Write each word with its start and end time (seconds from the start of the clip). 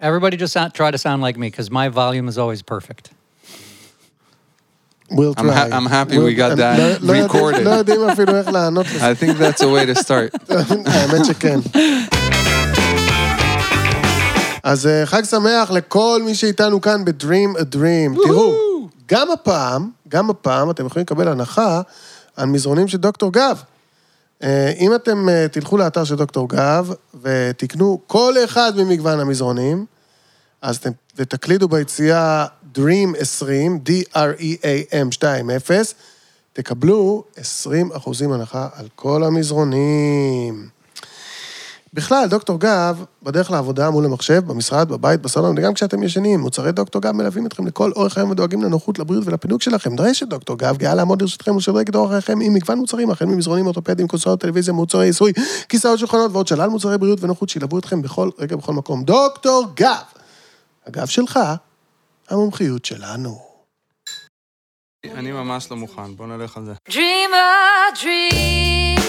Everybody 0.00 0.36
just 0.36 0.52
sound, 0.54 0.72
try 0.72 0.90
to 0.90 0.98
sound 0.98 1.20
like 1.22 1.36
me 1.36 1.48
because 1.50 1.70
my 1.70 1.88
volume 1.88 2.26
is 2.28 2.38
always 2.38 2.62
perfect. 2.62 3.10
We'll 5.10 5.34
I'm 5.36 5.48
ha- 5.48 5.66
try. 5.68 5.76
I'm 5.76 5.86
happy 5.86 6.18
we 6.18 6.34
got 6.34 6.52
I'm 6.52 6.58
that 6.58 7.02
לא- 7.02 7.14
לא 7.14 7.26
recorded. 7.26 7.62
לא 7.64 7.70
יודעים 7.70 8.00
אפילו 8.08 8.36
איך 8.36 8.48
לענות 8.48 8.86
לזה. 8.86 9.10
I 9.10 9.14
think 9.14 9.36
that's 9.38 9.60
a 9.60 9.68
way 9.68 9.84
to 9.94 10.02
start. 10.02 10.52
האמת 10.86 11.24
שכן. 11.24 11.58
אז 14.62 14.86
אה, 14.86 15.06
חג 15.06 15.24
שמח 15.24 15.70
לכל 15.70 16.22
מי 16.24 16.34
שאיתנו 16.34 16.80
כאן 16.80 17.04
ב-Dream 17.04 17.56
a 17.58 17.74
Dream. 17.74 18.26
תראו, 18.26 18.52
גם 19.08 19.30
הפעם, 19.30 19.90
גם 20.08 20.30
הפעם 20.30 20.70
אתם 20.70 20.86
יכולים 20.86 21.02
לקבל 21.02 21.28
הנחה 21.28 21.80
על 22.36 22.46
מזרונים 22.46 22.88
של 22.88 22.98
דוקטור 22.98 23.32
גב. 23.32 23.62
אה, 24.42 24.72
אם 24.78 24.94
אתם 24.94 25.28
אה, 25.28 25.46
תלכו 25.48 25.76
לאתר 25.76 26.04
של 26.04 26.16
דוקטור 26.16 26.48
גב 26.48 26.92
ותקנו 27.22 28.00
כל 28.06 28.34
אחד 28.44 28.72
ממגוון 28.76 29.20
המזרונים, 29.20 29.86
אז 30.62 30.76
אתם 30.76 30.90
ותקלידו 31.16 31.68
ביציאה 31.68 32.46
Dream 32.78 33.18
20, 33.18 33.80
D-R-E-A-M 33.88 35.08
20, 35.10 35.50
תקבלו 36.52 37.24
20 37.36 37.92
אחוזים 37.92 38.32
הנחה 38.32 38.68
על 38.74 38.88
כל 38.94 39.24
המזרונים. 39.24 40.79
בכלל, 41.92 42.26
דוקטור 42.28 42.60
גב, 42.60 43.04
בדרך 43.22 43.50
לעבודה, 43.50 43.90
מול 43.90 44.04
המחשב, 44.04 44.42
במשרד, 44.46 44.88
בבית, 44.88 45.22
בסלון, 45.22 45.58
וגם 45.58 45.74
כשאתם 45.74 46.02
ישנים, 46.02 46.40
מוצרי 46.40 46.72
דוקטור 46.72 47.02
גב 47.02 47.12
מלווים 47.12 47.46
אתכם 47.46 47.66
לכל 47.66 47.92
אורך 47.96 48.18
היום 48.18 48.30
ודואגים 48.30 48.62
לנוחות, 48.62 48.98
לבריאות 48.98 49.26
ולפינוק 49.26 49.62
שלכם. 49.62 49.96
דרשת 49.96 50.28
דוקטור 50.28 50.58
גב 50.58 50.76
גאה 50.76 50.94
לעמוד 50.94 51.22
לרשותכם 51.22 51.54
ולשדרג 51.54 51.88
את 51.88 51.94
אורח 51.94 52.10
חייכם 52.10 52.40
עם 52.40 52.54
מגוון 52.54 52.78
מוצרים, 52.78 53.10
החל 53.10 53.24
ממזרונים 53.24 53.66
אורתופדיים, 53.66 54.08
קופסאות 54.08 54.40
טלוויזיה, 54.40 54.74
מוצרי 54.74 55.06
עיסוי, 55.06 55.32
כיסאות 55.68 55.98
שולחנות 55.98 56.30
ועוד 56.32 56.46
שלל 56.46 56.68
מוצרי 56.68 56.98
בריאות 56.98 57.24
ונוחות 57.24 57.48
שילוו 57.48 57.78
אתכם 57.78 58.02
בכל 58.02 58.30
רגע, 58.38 58.56
בכל 58.56 58.72
מקום. 58.72 59.04
דוקטור 59.04 59.66
גב! 59.74 60.02
הגב 60.86 61.06
שלך, 61.06 61.38
המומחיות 62.28 62.84
שלנו. 62.84 63.38
אני 65.04 65.32
ממש 65.32 65.70
לא 65.70 65.76
מוכן, 65.76 66.16
בוא 66.16 66.26
נלך 66.26 66.56
על 66.56 66.64
זה. 66.64 66.72
Dream 66.88 67.32
a 67.32 67.98
dream. 68.02 68.99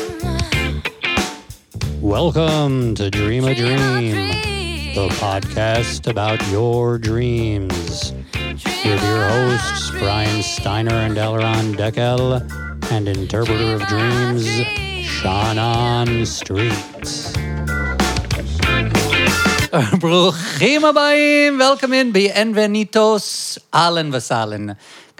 Welcome 2.00 2.94
to 2.97 3.11
Dream 3.11 3.44
a 3.44 3.55
Dream 3.55 3.75
a 3.75 3.77
Dream, 3.77 4.12
dream. 4.12 4.94
the 4.94 5.08
podcast 5.16 6.06
about 6.08 6.41
your 6.48 6.98
dreams. 6.98 8.12
With 8.84 9.02
your 9.02 9.25
hosts, 9.28 9.91
Brian 9.98 10.42
Steiner 10.42 10.94
and 10.94 11.16
Elron 11.16 11.75
Deckel, 11.77 12.41
and 12.91 13.08
interpreter 13.08 13.75
of 13.75 13.86
dreams, 13.89 14.47
Shannon 15.06 16.27
Street. 16.27 16.72
ברוכים 20.00 20.84
הבאים, 20.84 21.61
welcome 21.61 21.92
in, 21.92 22.12
bienvenidos, 22.16 23.58
אהלן 23.75 24.11
וסהלן. 24.12 24.66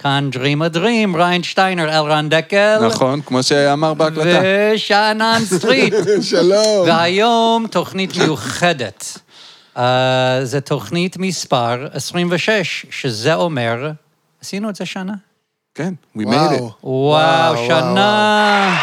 כאן 0.02 0.30
Dream 0.32 0.72
a 0.72 0.76
Dream, 0.76 1.16
ריין 1.16 1.42
שטיינר, 1.42 1.98
אלרן 1.98 2.28
דקל. 2.28 2.78
נכון, 2.86 3.20
כמו 3.20 3.42
שאמר 3.42 3.94
בהקלטה. 3.94 4.40
ושאנן 4.74 5.42
סטריט. 5.44 5.94
שלום. 6.30 6.86
והיום 6.86 7.66
תוכנית 7.66 8.16
מיוחדת. 8.16 9.18
Uh, 9.76 9.80
זה 10.42 10.60
תוכנית 10.60 11.16
מספר 11.16 11.86
26, 11.92 12.86
שזה 12.90 13.34
אומר, 13.34 13.90
עשינו 14.42 14.70
את 14.70 14.76
זה 14.76 14.86
שנה? 14.86 15.12
כן, 15.74 15.94
we 16.16 16.20
made 16.20 16.24
it. 16.24 16.28
וואו. 16.28 16.72
וואו, 16.82 17.54
וואו, 17.54 17.66
שנה. 17.66 18.76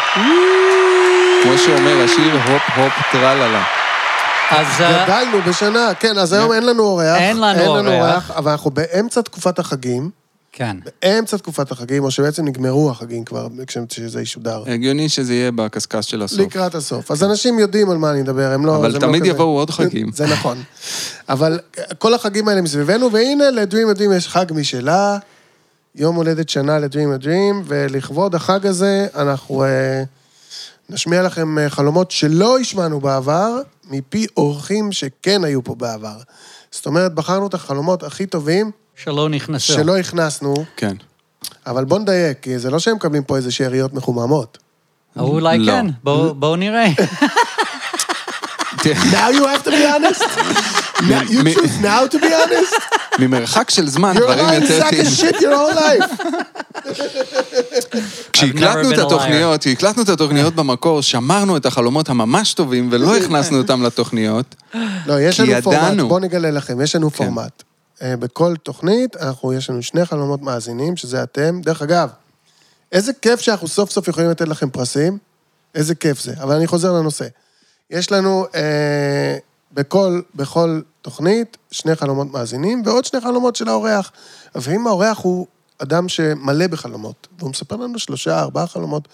כמו 1.44 1.58
שאומר 1.58 2.04
השיר, 2.04 2.34
הופ 2.34 2.62
הופ 2.76 2.94
טרללה. 3.12 3.64
אז 4.50 4.82
אה, 4.82 5.06
גדלנו 5.06 5.42
בשנה, 5.42 5.94
כן, 6.00 6.18
אז 6.18 6.34
היום 6.34 6.54
אין 6.54 6.66
לנו 6.66 6.84
אורח. 6.84 7.18
אין 7.18 7.38
לנו 7.42 7.88
אורח. 7.88 8.32
אבל 8.32 8.52
אנחנו 8.52 8.72
באמצע 8.72 9.22
תקופת 9.22 9.60
החגים, 9.60 10.10
כן. 10.52 10.78
באמצע 11.04 11.38
תקופת 11.38 11.72
החגים, 11.72 12.04
או 12.04 12.12
שבעצם 12.12 12.46
נגמרו 12.46 12.90
החגים 12.92 13.26
כבר, 13.26 13.48
כשזה 13.88 14.22
ישודר. 14.22 14.64
הגיוני 14.68 15.10
שזה 15.10 15.34
יהיה 15.34 15.52
בקשקש 15.52 16.10
של 16.12 16.22
הסוף. 16.22 16.40
לקראת 16.40 16.76
הסוף. 16.76 17.12
אז 17.12 17.24
אנשים 17.24 17.60
יודעים 17.60 17.90
על 17.90 17.98
מה 17.98 18.12
אני 18.12 18.22
מדבר, 18.22 18.52
הם 18.52 18.66
לא... 18.66 18.76
אבל 18.76 18.92
לא 18.94 19.00
תמיד 19.00 19.22
כזה- 19.22 19.32
יבואו 19.32 19.48
עוד 19.60 19.70
חגים. 19.70 20.12
זה 20.14 20.28
נכון. 20.28 20.64
אבל 21.30 21.60
כל 21.98 22.14
החגים 22.14 22.48
האלה 22.48 22.62
מסביבנו, 22.62 23.12
והנה 23.12 23.52
לדרים 23.52 23.90
הדרים 23.90 24.12
יש 24.14 24.28
חג 24.28 24.46
משלה, 24.52 25.18
יום 25.96 26.16
הולדת 26.16 26.50
שנה 26.50 26.80
לדרים 26.80 27.12
הדרים, 27.12 27.64
ולכבוד 27.66 28.36
החג 28.36 28.66
הזה 28.68 29.08
אנחנו 29.16 29.64
אה, 29.64 30.04
נשמיע 30.90 31.24
לכם 31.24 31.58
אה, 31.60 31.70
חלומות 31.70 32.12
שלא 32.12 32.60
השמענו 32.60 33.00
בעבר, 33.00 33.62
מפי 33.90 34.26
אורחים 34.38 34.92
שכן 34.92 35.44
היו 35.44 35.64
פה 35.64 35.76
בעבר. 35.76 36.18
זאת 36.72 36.86
אומרת, 36.86 37.14
בחרנו 37.14 37.48
את 37.48 37.54
החלומות 37.54 38.04
הכי 38.04 38.26
טובים 38.26 38.72
שלא 39.04 39.30
נכנסו. 39.30 39.74
שלא 39.74 39.98
הכנסנו, 39.98 40.54
כן. 40.78 40.96
אבל 41.68 41.86
בוא 41.86 42.00
נדייק, 42.00 42.38
כי 42.42 42.60
זה 42.60 42.70
לא 42.70 42.80
שהם 42.80 42.96
מקבלים 42.96 43.24
פה 43.24 43.38
איזה 43.38 43.52
שאריות 43.52 43.94
מחוממות. 43.94 44.58
אולי 45.20 45.60
לא. 45.60 45.72
כן, 45.72 45.86
בואו 46.04 46.36
בואו 46.36 46.56
נראה. 46.56 46.88
Now 49.18 49.30
you 49.30 49.46
have 49.46 49.64
to 49.64 49.72
be 49.72 49.84
honest? 49.94 50.24
Now, 51.12 51.22
you 51.34 51.44
מ- 51.44 51.54
choose 51.54 51.78
now 51.82 52.08
to 52.08 52.20
be 52.20 52.32
honest? 52.34 52.74
ממרחק 53.20 53.70
של 53.70 53.90
זמן, 53.90 54.14
דברים 54.16 54.62
יותר 54.62 54.88
shit 55.20 55.36
your 55.36 55.40
whole 55.40 55.76
life. 55.76 56.24
כשהקלטנו 58.34 58.90
I've 58.90 58.94
את 58.94 59.00
been 59.00 59.02
התוכניות, 59.02 59.62
כשהקלטנו 59.62 60.04
את 60.04 60.10
התוכניות 60.10 60.56
במקור, 60.56 61.02
שמרנו 61.02 61.58
את 61.58 61.66
החלומות 61.66 62.10
הממש 62.10 62.54
טובים 62.54 62.90
ולא 62.92 63.18
הכנסנו 63.18 63.58
אותם 63.58 63.84
לתוכניות. 63.84 64.56
לא, 65.06 65.22
יש 65.22 65.42
כי 65.42 65.48
לנו 65.48 65.62
פורמט, 65.62 65.80
ידענו. 65.82 66.08
בואו 66.08 66.20
נגלה 66.20 66.52
לכם, 66.52 66.82
יש 66.82 66.96
לנו 66.96 67.12
כן. 67.12 67.18
פורמט. 67.18 67.64
אה, 68.02 68.18
בכל 68.18 68.56
תוכנית, 68.64 69.18
אנחנו, 69.18 69.54
יש 69.54 69.70
לנו 69.70 69.82
שני 69.82 70.06
חלומות 70.06 70.42
מאזינים, 70.42 70.98
שזה 70.98 71.24
אתם. 71.24 71.62
דרך 71.62 71.82
אגב, 71.82 72.10
איזה 72.92 73.14
כיף 73.14 73.40
שאנחנו 73.40 73.68
סוף 73.68 73.92
סוף 73.92 74.08
יכולים 74.08 74.30
לתת 74.30 74.48
לכם 74.48 74.70
פרסים, 74.70 75.18
איזה 75.76 75.96
כיף 75.96 76.22
זה. 76.22 76.34
אבל 76.42 76.56
אני 76.56 76.68
חוזר 76.68 76.94
לנושא. 76.94 77.28
יש 77.90 78.12
לנו 78.12 78.46
אה, 78.56 79.38
בכל, 79.72 80.22
בכל 80.36 80.82
תוכנית 81.02 81.58
שני 81.72 81.96
חלומות 81.96 82.32
מאזינים, 82.32 82.82
ועוד 82.86 83.06
שני 83.06 83.22
חלומות 83.22 83.56
של 83.56 83.70
האורח. 83.70 84.12
ואם 84.56 84.88
האורח 84.88 85.18
הוא 85.18 85.48
אדם 85.78 86.10
שמלא 86.10 86.68
בחלומות, 86.68 87.28
והוא 87.40 87.50
מספר 87.50 87.76
לנו 87.76 88.00
שלושה, 88.00 88.40
ארבעה 88.40 88.68
חלומות, 88.68 89.08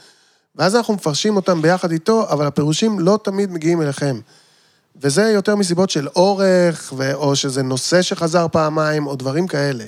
ואז 0.55 0.75
אנחנו 0.75 0.93
מפרשים 0.93 1.35
אותם 1.35 1.61
ביחד 1.61 1.91
איתו, 1.91 2.29
אבל 2.29 2.47
הפירושים 2.47 2.99
לא 2.99 3.19
תמיד 3.23 3.51
מגיעים 3.51 3.81
אליכם. 3.81 4.19
וזה 5.01 5.23
יותר 5.23 5.55
מסיבות 5.55 5.89
של 5.89 6.07
אורך, 6.15 6.93
ו... 6.97 7.13
או 7.13 7.35
שזה 7.35 7.63
נושא 7.63 8.01
שחזר 8.01 8.47
פעמיים, 8.51 9.07
או 9.07 9.15
דברים 9.15 9.47
כאלה. 9.47 9.85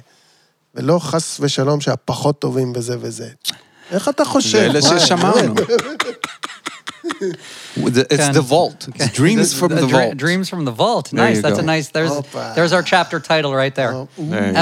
ולא 0.75 0.99
חס 0.99 1.37
ושלום 1.39 1.81
שהפחות 1.81 2.39
טובים 2.39 2.73
וזה 2.75 2.97
וזה. 2.99 3.29
איך 3.91 4.09
אתה 4.09 4.25
חושב? 4.25 4.57
זה 4.57 4.65
אלה 4.65 4.79
וואי, 4.79 4.99
ששמרנו. 4.99 5.55
It's 7.77 8.17
כן. 8.17 8.31
the 8.31 8.41
vault. 8.41 8.89
It's 8.95 9.11
dreams 9.13 9.53
from 9.59 9.69
the 9.69 9.87
vault. 9.87 10.17
Dreams 10.17 10.49
from 10.49 10.65
the 10.65 10.75
vault. 10.83 11.13
Nice. 11.13 11.41
That's 11.41 11.59
a 11.59 11.67
nice. 11.73 11.87
There's 11.97 12.13
there's 12.55 12.73
our 12.77 12.83
chapter 12.93 13.19
title 13.19 13.53
right 13.55 13.75
there. 13.75 13.93
Oh, 13.93 14.07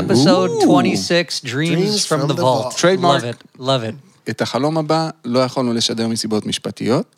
Episode 0.01 0.51
Ooh. 0.51 0.65
26, 0.65 1.41
Dreams, 1.41 2.05
from, 2.05 2.27
the, 2.27 2.33
Vault. 2.33 2.77
Trademark. 2.77 3.23
Love 3.23 3.33
it. 3.33 3.37
Love 3.57 3.83
it. 3.83 3.95
את 4.29 4.41
החלום 4.41 4.77
הבא 4.77 5.09
לא 5.25 5.39
יכולנו 5.39 5.73
לשדר 5.73 6.07
מסיבות 6.07 6.45
משפטיות, 6.45 7.15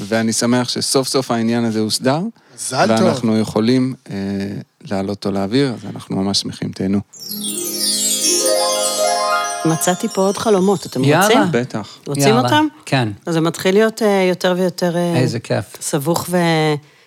ואני 0.00 0.32
שמח 0.32 0.68
שסוף 0.68 1.08
סוף 1.08 1.30
העניין 1.30 1.64
הזה 1.64 1.80
הוסדר. 1.80 2.20
מזל 2.54 2.86
טוב. 2.96 3.06
ואנחנו 3.06 3.38
יכולים 3.38 3.94
אה, 4.10 4.14
להעלות 4.84 5.16
אותו 5.16 5.30
לאוויר, 5.30 5.74
אז 5.74 5.90
אנחנו 5.94 6.16
ממש 6.16 6.40
שמחים, 6.40 6.72
תהנו. 6.72 7.00
מצאתי 9.64 10.08
פה 10.08 10.20
עוד 10.20 10.38
חלומות, 10.38 10.86
אתם 10.86 11.04
יאללה. 11.04 11.26
רוצים? 11.26 11.40
בטח. 11.50 11.98
רוצים 12.06 12.22
יאללה. 12.22 12.40
אותם? 12.40 12.66
כן. 12.86 13.08
אז 13.26 13.34
זה 13.34 13.40
מתחיל 13.40 13.74
להיות 13.74 14.02
אה, 14.02 14.26
יותר 14.28 14.54
ויותר... 14.56 14.96
אה, 14.96 15.16
איזה 15.16 15.40
כיף. 15.40 15.64
סבוך 15.80 16.28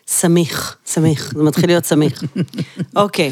וסמיך. 0.07 0.75
סמיך, 0.85 1.33
זה 1.35 1.43
מתחיל 1.43 1.69
להיות 1.69 1.85
סמיך. 1.85 2.23
אוקיי. 2.95 3.31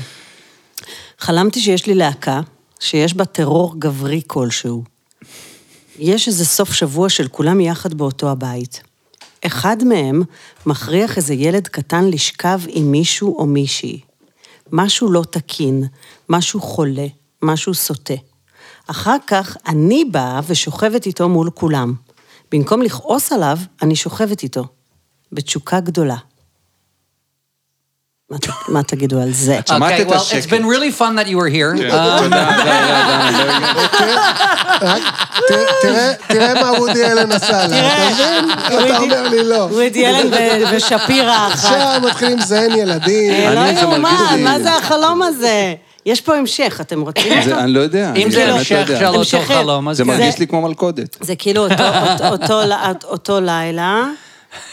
חלמתי 1.20 1.59
שיש 1.59 1.85
לי 1.85 1.96
להקה, 1.96 2.41
שיש 2.79 3.14
בה 3.14 3.26
טרור 3.26 3.76
גברי 3.79 4.22
כלשהו. 4.28 4.84
יש 5.99 6.28
איזה 6.28 6.46
סוף 6.46 6.73
שבוע 6.73 7.09
של 7.09 7.28
כולם 7.28 7.59
יחד 7.59 7.93
באותו 7.93 8.32
הבית. 8.32 8.82
אחד 9.45 9.84
מהם 9.84 10.22
מכריח 10.66 11.17
איזה 11.17 11.34
ילד 11.34 11.67
קטן 11.67 12.05
לשכב 12.05 12.59
עם 12.67 12.91
מישהו 12.91 13.37
או 13.39 13.45
מישהי. 13.45 13.99
משהו 14.72 15.11
לא 15.11 15.23
תקין, 15.31 15.84
משהו 16.29 16.61
חולה, 16.61 17.07
משהו 17.41 17.73
סוטה. 17.73 18.13
אחר 18.87 19.16
כך 19.28 19.57
אני 19.67 20.05
באה 20.05 20.39
ושוכבת 20.47 21.05
איתו 21.05 21.29
מול 21.29 21.49
כולם. 21.49 21.93
במקום 22.51 22.81
לכעוס 22.81 23.31
עליו, 23.31 23.57
אני 23.81 23.95
שוכבת 23.95 24.43
איתו. 24.43 24.63
בתשוקה 25.31 25.79
גדולה. 25.79 26.17
מה 28.68 28.84
תגידו 28.84 29.22
על 29.22 29.32
זה? 29.34 29.59
שמעת 29.70 29.91
Okay, 29.91 30.02
את 30.02 30.08
well, 30.08 30.12
it's 30.12 30.16
השקט. 30.16 30.53
been 30.53 30.64
really 30.64 31.00
fun 31.00 31.16
that 31.18 31.28
you 31.28 31.38
were 31.38 31.50
here. 31.53 31.91
תראה- 36.28 36.53
מה 36.62 36.72
וודי 36.79 37.06
אלן 37.06 37.32
עשה 37.32 37.52
לה, 37.52 37.66
אתה 37.66 38.12
מבין? 38.12 38.52
אתה 38.88 38.97
אומר 38.97 39.29
לי 39.29 39.44
לא. 39.44 39.56
ווידי 39.72 40.08
אלן 40.08 40.28
ושפירא 40.76 41.47
אחת. 41.47 41.53
עכשיו 41.53 42.02
מתחילים 42.08 42.38
לזיין 42.38 42.72
ילדים. 42.72 43.32
אה, 43.34 43.53
לא 43.53 43.79
יאומן, 43.82 44.02
מה 44.44 44.59
זה 44.59 44.73
החלום 44.73 45.22
הזה? 45.22 45.73
יש 46.06 46.22
פה 46.22 46.35
המשך, 46.35 46.78
אתם 46.82 47.02
רוצים 47.02 47.41
זה- 47.44 47.50
אותו? 47.52 47.62
אני 47.64 47.72
לא 47.73 47.80
יודע. 47.80 48.12
אם 48.16 48.32
זה 48.32 48.46
לא 48.46 48.52
המשך. 48.52 48.85
של 49.00 49.06
אותו 49.06 49.38
חלום, 49.47 49.90
אז 49.90 49.97
זה 49.97 50.03
כן. 50.03 50.09
מרגיש 50.09 50.40
לי 50.40 50.47
כמו 50.47 50.62
מלכודת. 50.62 51.18
זה 51.22 51.35
כאילו 51.35 51.68
אותו 53.03 53.40
לילה, 53.41 54.03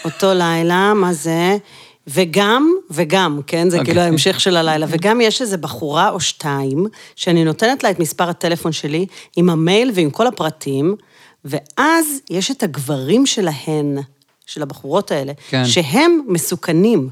אותו 0.05 0.35
לילה, 0.35 0.93
מה 0.95 1.13
זה? 1.13 1.57
וגם, 2.07 2.75
וגם, 2.91 3.41
כן? 3.47 3.71
זה 3.71 3.79
אוקיי. 3.79 3.93
כאילו 3.93 4.01
ההמשך 4.01 4.41
של 4.41 4.57
הלילה. 4.57 4.87
וגם 4.89 5.21
יש 5.21 5.43
איזו 5.43 5.59
בחורה 5.59 6.11
או 6.11 6.21
שתיים, 6.21 6.87
שאני 7.17 7.45
נותנת 7.45 7.83
לה 7.83 7.91
את 7.91 7.99
מספר 7.99 8.29
הטלפון 8.29 8.73
שלי, 8.73 9.07
עם 9.37 9.51
המייל 9.51 9.91
ועם 9.95 10.11
כל 10.11 10.27
הפרטים, 10.27 10.97
ואז 11.45 12.07
יש 12.31 12.51
את 12.51 12.63
הגברים 12.63 13.27
שלהן, 13.27 13.99
של 14.47 14.63
הבחורות 14.63 15.11
האלה, 15.11 15.33
כן. 15.49 15.65
שהם 15.65 16.21
מסוכנים, 16.29 17.09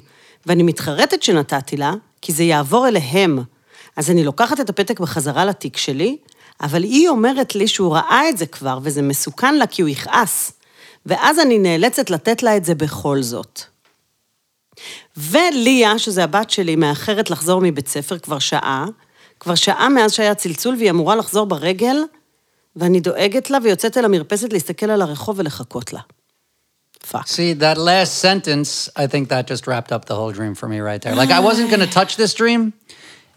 ואני 0.47 0.62
מתחרטת 0.62 1.23
שנתתי 1.23 1.77
לה, 1.77 1.93
כי 2.23 2.33
זה 2.33 2.45
יעבור 2.45 2.88
אליהם. 2.88 3.38
אז 3.97 4.11
אני 4.11 4.25
לוקחת 4.25 4.61
את 4.61 4.71
הפתק 4.71 5.00
בחזרה 5.00 5.45
לתיק 5.45 5.77
שלי, 5.77 6.17
אבל 6.61 6.83
היא 6.83 7.09
אומרת 7.09 7.55
לי 7.55 7.69
שהוא 7.69 7.95
ראה 7.95 8.29
את 8.29 8.38
זה 8.38 8.47
כבר, 8.47 8.79
וזה 8.83 9.03
מסוכן 9.03 9.55
לה 9.55 9.67
כי 9.67 9.83
הוא 9.83 9.88
יכעס. 9.88 10.53
ואז 11.06 11.38
אני 11.38 11.59
נאלצת 11.59 12.11
לתת 12.11 12.43
לה 12.43 12.56
את 12.56 12.65
זה 12.65 12.75
בכל 12.75 13.23
זאת. 13.23 13.72
וליה, 15.17 15.99
שזה 15.99 16.25
הבת 16.25 16.50
שלי, 16.50 16.76
מאחרת 16.76 17.31
לחזור 17.31 17.61
מבית 17.61 17.88
ספר 17.88 18.19
כבר 18.19 18.38
שעה, 18.38 18.87
כבר 19.40 19.55
שעה 19.55 19.88
מאז 19.88 20.12
שהיה 20.12 20.34
צלצול, 20.34 20.75
והיא 20.75 20.90
אמורה 20.90 21.17
לחזור 21.17 21.46
ברגל, 21.46 21.96
ואני 22.76 23.00
דואגת 23.00 23.50
לה 23.50 23.58
ויוצאת 23.62 23.99
אל 23.99 24.05
המרפסת 24.05 24.52
להסתכל 24.52 24.90
על 24.90 25.02
הרחוב 25.02 25.38
ולחכות 25.38 25.93
לה. 25.93 26.00
פאק. 27.11 27.26
See, 27.26 27.52
that 27.61 27.79
last 27.79 28.19
sentence, 28.19 28.88
I 28.96 29.06
think 29.06 29.29
that 29.29 29.46
just 29.46 29.67
wrapped 29.67 29.93
up 29.93 30.05
the 30.05 30.14
whole 30.14 30.32
dream 30.32 30.55
for 30.55 30.69
me 30.69 30.79
right 30.81 31.02
there. 31.02 31.14
Like, 31.14 31.31
I 31.31 31.40
wasn't 31.40 31.69
going 31.70 31.85
to 31.88 31.93
touch 32.00 32.17
this 32.17 32.32
dream 32.35 32.73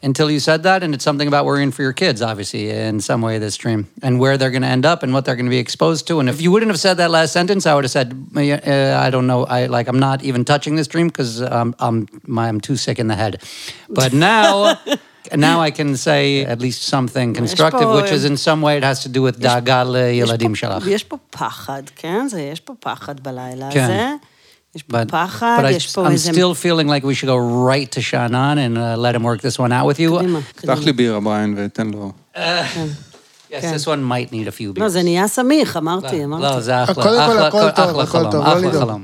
until 0.04 0.30
you 0.30 0.40
said 0.40 0.62
that, 0.62 0.82
and 0.82 0.94
it's 0.94 1.04
something 1.04 1.28
about 1.28 1.44
worrying 1.44 1.70
for 1.70 1.82
your 1.82 1.92
kids, 1.92 2.22
obviously, 2.22 2.70
in 2.70 3.00
some 3.00 3.20
way, 3.20 3.38
this 3.38 3.56
dream, 3.56 3.86
and 4.02 4.18
where 4.18 4.38
they're 4.38 4.50
going 4.50 4.62
to 4.62 4.68
end 4.68 4.86
up 4.86 5.02
and 5.02 5.12
what 5.12 5.24
they're 5.24 5.36
going 5.36 5.46
to 5.46 5.50
be 5.50 5.58
exposed 5.58 6.06
to. 6.08 6.20
And 6.20 6.28
if 6.28 6.40
you 6.40 6.50
wouldn't 6.50 6.70
have 6.70 6.80
said 6.80 6.96
that 6.96 7.10
last 7.10 7.32
sentence, 7.32 7.66
I 7.66 7.74
would 7.74 7.84
have 7.84 7.90
said, 7.90 8.08
uh, 8.34 9.06
I 9.06 9.10
don't 9.10 9.26
know, 9.26 9.44
I 9.44 9.66
like, 9.66 9.88
I'm 9.88 9.98
not 9.98 10.24
even 10.24 10.44
touching 10.44 10.76
this 10.76 10.88
dream 10.88 11.08
because 11.08 11.42
um, 11.42 11.74
I'm, 11.78 12.08
my, 12.26 12.48
I'm 12.48 12.60
too 12.60 12.76
sick 12.76 12.98
in 12.98 13.08
the 13.08 13.14
head. 13.14 13.42
But 13.90 14.14
now, 14.14 14.80
now 15.36 15.60
I 15.60 15.70
can 15.70 15.96
say 15.96 16.44
at 16.46 16.60
least 16.60 16.82
something 16.84 17.34
constructive, 17.34 17.90
which 17.90 18.10
is 18.10 18.24
in 18.24 18.38
some 18.38 18.62
way 18.62 18.78
it 18.78 18.84
has 18.84 19.02
to 19.02 19.10
do 19.10 19.20
with 19.22 19.38
דאגה 19.38 19.84
לילדים 19.84 20.54
שלך. 20.54 20.86
יש 20.86 21.04
פה 21.04 21.16
פחד, 21.30 21.82
כן? 21.96 22.28
זה, 22.28 22.40
יש 22.40 22.60
פה 22.60 22.74
פחד 22.80 23.20
בלילה 23.20 23.68
כן. 23.72 23.84
הזה. 23.84 24.14
יש 24.75 24.83
פה 24.83 25.01
But, 25.01 25.05
פחד, 25.11 25.57
but 25.61 25.65
I, 25.65 25.69
יש 25.69 25.93
פה 25.93 26.07
I'm 26.07 26.11
איזה... 26.11 26.31
still 26.31 26.53
feeling 26.55 26.87
like 26.87 27.03
we 27.03 27.13
should 27.13 27.29
go 27.29 27.37
right 27.71 27.91
to 27.91 28.01
Shannon 28.01 28.57
and 28.57 28.77
uh, 28.77 28.97
let 28.97 29.15
him 29.15 29.23
work 29.23 29.41
this 29.41 29.59
one 29.59 29.71
out 29.71 29.85
with 29.85 29.99
you. 29.99 30.19
קדימה, 30.19 30.39
פתח 30.41 30.61
קדימה. 30.61 30.85
לי 30.85 30.93
בירה, 30.93 31.19
בריין, 31.19 31.55
ותן 31.57 31.87
לו... 31.87 32.11
Yes, 32.35 33.63
this 33.75 33.87
one 33.87 34.03
might 34.03 34.31
need 34.31 34.47
a 34.47 34.51
few 34.51 34.73
beers. 34.73 34.79
לא, 34.81 34.89
זה 34.89 35.03
נהיה 35.03 35.27
סמיך, 35.27 35.77
אמרתי, 35.77 36.19
לא, 36.19 36.23
אמרתי. 36.23 36.61
זה 36.61 36.83
אחלה, 36.83 37.03
קודם 37.03 37.05
כל, 37.27 37.37
אחלה, 37.37 37.47
הכל 37.47 37.71
טוב, 37.75 37.89
אחלה 37.89 38.03
הכל 38.03 38.05
חלום, 38.19 38.31
טוב, 38.31 38.43
לא 38.45 38.47
אחלה 38.47 38.67
לדאוג. 38.67 38.83
חלום. 38.83 39.03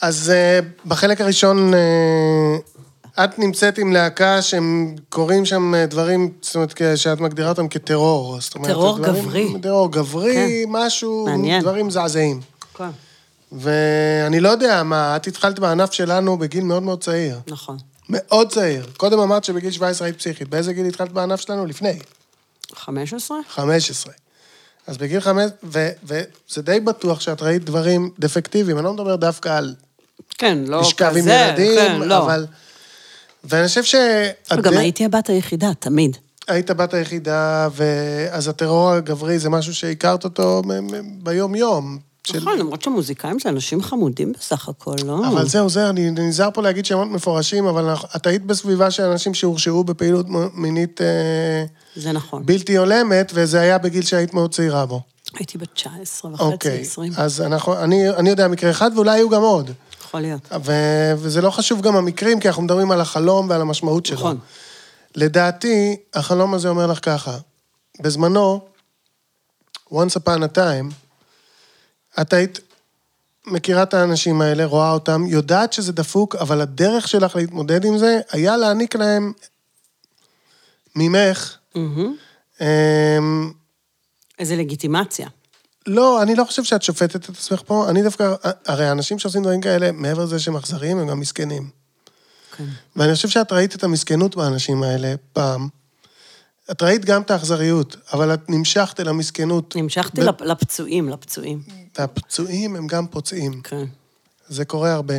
אז 0.00 0.30
אה, 0.34 0.58
בחלק 0.86 1.20
הראשון, 1.20 1.74
אה, 1.74 3.24
את 3.24 3.38
נמצאת 3.38 3.78
עם 3.78 3.92
להקה 3.92 4.42
שהם 4.42 4.94
קוראים 5.08 5.44
שם 5.44 5.74
אה, 5.74 5.86
דברים, 5.86 6.30
זאת 6.42 6.54
אומרת, 6.54 6.80
שאת 6.96 7.20
מגדירה 7.20 7.48
אותם 7.48 7.68
כטרור. 7.68 8.38
טרור 8.62 8.98
גברי. 8.98 9.52
טרור 9.62 9.92
גברי, 9.92 10.34
כן. 10.34 10.70
משהו. 10.72 11.28
דברים 11.60 11.86
מזעזעים. 11.86 12.40
כן, 12.78 12.84
ואני 13.52 14.40
לא 14.40 14.48
יודע 14.48 14.82
מה, 14.82 15.16
את 15.16 15.26
התחלת 15.26 15.58
בענף 15.58 15.92
שלנו 15.92 16.38
בגיל 16.38 16.64
מאוד 16.64 16.82
מאוד 16.82 17.02
צעיר. 17.04 17.40
נכון. 17.46 17.76
מאוד 18.08 18.52
צעיר. 18.52 18.86
קודם 18.96 19.18
אמרת 19.18 19.44
שבגיל 19.44 19.70
17 19.70 20.06
היית 20.06 20.18
פסיכית. 20.18 20.48
באיזה 20.48 20.72
גיל 20.72 20.86
התחלת 20.86 21.12
בענף 21.12 21.40
שלנו? 21.40 21.66
לפני. 21.66 21.98
15? 22.74 23.38
15. 23.48 24.12
אז 24.86 24.98
בגיל 24.98 25.20
5, 25.20 25.50
ו- 25.64 25.90
וזה 26.04 26.62
די 26.62 26.80
בטוח 26.80 27.20
שאת 27.20 27.42
ראית 27.42 27.64
דברים 27.64 28.10
דפקטיביים. 28.18 28.78
אני 28.78 28.84
לא 28.84 28.92
מדבר 28.92 29.16
דווקא 29.16 29.48
על 29.48 29.74
כן, 30.38 30.58
לא 30.66 30.78
כזה, 30.78 30.88
לשכב 30.88 31.16
עם 31.16 31.28
ילדים, 31.28 31.78
כן, 31.78 32.00
לא. 32.00 32.18
אבל... 32.24 32.46
ואני 33.44 33.68
חושב 33.68 33.84
שאת... 33.84 34.60
גם 34.62 34.76
הייתי 34.76 35.04
הבת 35.04 35.28
היחידה, 35.28 35.70
תמיד. 35.78 36.16
היית 36.48 36.70
הבת 36.70 36.94
היחידה, 36.94 37.68
ואז 37.72 38.48
הטרור 38.48 38.90
הגברי 38.90 39.38
זה 39.38 39.50
משהו 39.50 39.74
שהכרת 39.74 40.24
אותו 40.24 40.62
ביום-יום. 41.22 42.07
של- 42.32 42.38
נכון, 42.38 42.58
למרות 42.58 42.82
שמוזיקאים 42.82 43.38
זה 43.38 43.48
אנשים 43.48 43.82
חמודים 43.82 44.32
בסך 44.32 44.68
הכל, 44.68 44.94
לא? 45.04 45.28
אבל 45.28 45.48
זהו, 45.48 45.68
זהו, 45.68 45.88
אני 45.88 46.10
נזהר 46.10 46.48
פה 46.54 46.62
להגיד 46.62 46.84
שמות 46.86 47.08
מפורשים, 47.08 47.66
אבל 47.66 47.94
את 48.16 48.26
היית 48.26 48.42
בסביבה 48.42 48.90
של 48.90 49.02
אנשים 49.02 49.34
שהורשעו 49.34 49.84
בפעילות 49.84 50.26
מינית 50.54 51.00
אה, 51.00 51.06
זה 51.96 52.12
נכון. 52.12 52.46
בלתי 52.46 52.76
הולמת, 52.76 53.32
וזה 53.34 53.60
היה 53.60 53.78
בגיל 53.78 54.02
שהיית 54.02 54.34
מאוד 54.34 54.54
צעירה 54.54 54.86
בו. 54.86 55.00
הייתי 55.34 55.58
בת 55.58 55.68
19 55.74 56.30
וחצי, 56.32 56.44
אוקיי, 56.44 56.80
20. 56.80 57.12
אז 57.16 57.40
אנחנו, 57.40 57.78
אני, 57.78 58.10
אני 58.10 58.30
יודע 58.30 58.48
מקרה 58.48 58.70
אחד, 58.70 58.90
ואולי 58.94 59.10
היו 59.18 59.28
גם 59.28 59.42
עוד. 59.42 59.70
יכול 60.04 60.20
להיות. 60.20 60.48
ו, 60.64 60.72
וזה 61.18 61.40
לא 61.40 61.50
חשוב 61.50 61.80
גם 61.80 61.96
המקרים, 61.96 62.40
כי 62.40 62.48
אנחנו 62.48 62.62
מדברים 62.62 62.90
על 62.90 63.00
החלום 63.00 63.50
ועל 63.50 63.60
המשמעות 63.60 64.06
שלו. 64.06 64.16
נכון. 64.16 64.38
לדעתי, 65.16 65.96
החלום 66.14 66.54
הזה 66.54 66.68
אומר 66.68 66.86
לך 66.86 66.98
ככה, 67.02 67.38
בזמנו, 68.00 68.60
once 69.92 70.16
upon 70.24 70.38
a 70.54 70.56
time, 70.56 70.92
את 72.20 72.32
היית 72.32 72.60
מכירה 73.46 73.82
את 73.82 73.94
האנשים 73.94 74.40
האלה, 74.40 74.64
רואה 74.64 74.90
אותם, 74.90 75.26
יודעת 75.26 75.72
שזה 75.72 75.92
דפוק, 75.92 76.36
אבל 76.36 76.60
הדרך 76.60 77.08
שלך 77.08 77.36
להתמודד 77.36 77.84
עם 77.84 77.98
זה, 77.98 78.20
היה 78.30 78.56
להעניק 78.56 78.96
להם 78.96 79.32
ממך, 80.96 81.56
מהמם. 81.74 82.14
אמ, 82.60 83.52
איזה 84.38 84.56
לגיטימציה. 84.56 85.28
לא, 85.86 86.22
אני 86.22 86.34
לא 86.34 86.44
חושב 86.44 86.64
שאת 86.64 86.82
שופטת 86.82 87.16
את 87.16 87.28
עצמך 87.28 87.62
פה, 87.66 87.90
אני 87.90 88.02
דווקא, 88.02 88.34
הרי 88.66 88.86
האנשים 88.86 89.18
שעושים 89.18 89.42
דברים 89.42 89.60
כאלה, 89.60 89.92
מעבר 89.92 90.24
לזה 90.24 90.38
שהם 90.38 90.56
אכזריים, 90.56 90.98
הם 90.98 91.08
גם 91.08 91.20
מסכנים. 91.20 91.70
כן. 92.56 92.64
ואני 92.96 93.14
חושב 93.14 93.28
שאת 93.28 93.52
ראית 93.52 93.74
את 93.74 93.84
המסכנות 93.84 94.36
באנשים 94.36 94.82
האלה 94.82 95.14
פעם. 95.32 95.68
את 96.70 96.82
ראית 96.82 97.04
גם 97.04 97.22
את 97.22 97.30
האכזריות, 97.30 97.96
אבל 98.12 98.34
את 98.34 98.50
נמשכת 98.50 99.00
אל 99.00 99.08
המסכנות. 99.08 99.76
נמשכתי 99.76 100.20
לפ- 100.20 100.40
לפצועים, 100.42 101.08
לפצועים. 101.08 101.62
והפצועים 101.98 102.76
הם 102.76 102.86
גם 102.86 103.06
פוצעים. 103.06 103.60
כן, 103.64 103.84
זה 104.48 104.64
קורה 104.64 104.92
הרבה. 104.92 105.14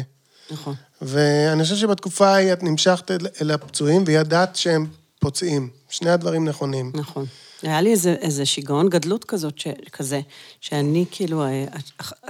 נכון. 0.51 0.75
ואני 1.01 1.63
חושב 1.63 1.75
שבתקופה 1.75 2.28
ההיא 2.28 2.54
את 2.54 2.63
נמשכת 2.63 3.12
אל 3.42 3.51
הפצועים 3.51 4.04
וידעת 4.07 4.56
שהם 4.56 4.88
פוצעים. 5.19 5.69
שני 5.90 6.10
הדברים 6.10 6.46
נכונים. 6.48 6.91
נכון. 6.96 7.25
היה 7.63 7.82
לי 7.82 7.92
איזה, 7.92 8.16
איזה 8.22 8.46
שיגעון 8.46 8.89
גדלות 8.89 9.24
כזאת, 9.25 9.60
ש, 9.60 9.68
כזה, 9.94 10.22
שאני 10.62 11.06
כאילו 11.12 11.44
אה, 11.44 11.66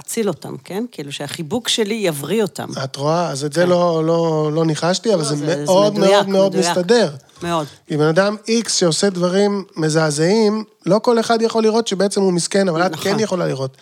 אציל 0.00 0.28
אותם, 0.28 0.56
כן? 0.64 0.84
כאילו 0.92 1.12
שהחיבוק 1.12 1.68
שלי 1.68 1.94
יבריא 1.94 2.42
אותם. 2.42 2.68
את 2.84 2.96
רואה? 2.96 3.30
אז 3.30 3.44
את 3.44 3.52
זה 3.52 3.66
לא, 3.66 4.02
לא, 4.06 4.50
לא 4.54 4.64
ניחשתי, 4.64 5.14
אבל 5.14 5.22
לא, 5.22 5.28
זה, 5.28 5.36
זה- 5.36 5.46
זה 5.46 5.64
מאוד 5.64 5.92
מדויק, 5.92 6.10
מאוד 6.12 6.28
מאוד 6.28 6.56
מדויק. 6.56 6.70
מסתדר. 6.70 7.10
מאוד. 7.42 7.66
כי 7.88 7.96
בן 7.96 8.06
אדם 8.06 8.36
איקס 8.48 8.74
שעושה 8.76 9.10
דברים 9.10 9.64
מזעזעים, 9.76 10.64
לא 10.86 10.98
כל 11.02 11.20
אחד 11.20 11.42
יכול 11.42 11.62
לראות 11.62 11.86
שבעצם 11.86 12.20
הוא 12.20 12.32
מסכן, 12.32 12.68
אבל 12.68 12.86
את 12.86 12.90
נכון. 12.92 13.04
כן 13.12 13.20
יכולה 13.20 13.46
לראות. 13.46 13.76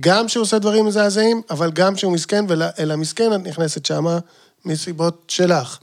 גם 0.00 0.28
שהוא 0.28 0.42
עושה 0.42 0.58
דברים 0.58 0.86
מזעזעים, 0.86 1.42
אבל 1.50 1.70
גם 1.70 1.96
שהוא 1.96 2.12
מסכן, 2.12 2.44
ואל 2.48 2.90
המסכן 2.90 3.32
את 3.34 3.40
נכנסת 3.46 3.84
שמה 3.86 4.18
מסיבות 4.64 5.22
שלך. 5.28 5.78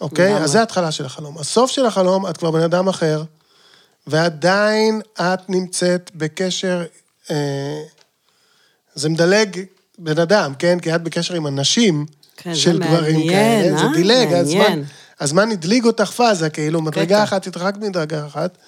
אוקיי? 0.00 0.26
לגמרי. 0.28 0.44
אז 0.44 0.50
זה 0.50 0.60
ההתחלה 0.60 0.90
של 0.92 1.04
החלום. 1.04 1.38
הסוף 1.38 1.70
של 1.70 1.86
החלום, 1.86 2.26
את 2.26 2.36
כבר 2.36 2.50
בן 2.50 2.60
אדם 2.60 2.88
אחר, 2.88 3.22
ועדיין 4.06 5.00
את 5.20 5.50
נמצאת 5.50 6.10
בקשר... 6.14 6.84
אה, 7.30 7.82
זה 8.94 9.08
מדלג 9.08 9.60
בן 9.98 10.18
אדם, 10.18 10.54
כן? 10.58 10.78
כי 10.80 10.94
את 10.94 11.02
בקשר 11.02 11.34
עם 11.34 11.46
אנשים 11.46 12.06
כן, 12.36 12.54
זה 12.54 12.60
של 12.60 12.78
גברים 12.78 13.16
מעניין, 13.16 13.64
כאלה. 13.64 13.78
זה 13.78 13.84
אה? 13.84 13.92
דילג, 13.94 14.32
הזמן. 14.32 14.82
הזמן 15.20 15.50
הדליג 15.50 15.84
אותך 15.84 16.10
פאזה, 16.10 16.50
כאילו, 16.50 16.82
מדרגה. 16.82 17.22
אחת 17.22 17.46
התרחקת 17.46 17.78
מדרגה 17.78 18.26
אחת, 18.26 18.58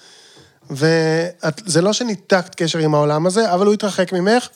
וזה 0.69 1.81
לא 1.81 1.93
שניתקת 1.93 2.55
קשר 2.55 2.79
עם 2.79 2.95
העולם 2.95 3.25
הזה, 3.25 3.53
אבל 3.53 3.65
הוא 3.65 3.73
התרחק 3.73 4.13
ממך, 4.13 4.47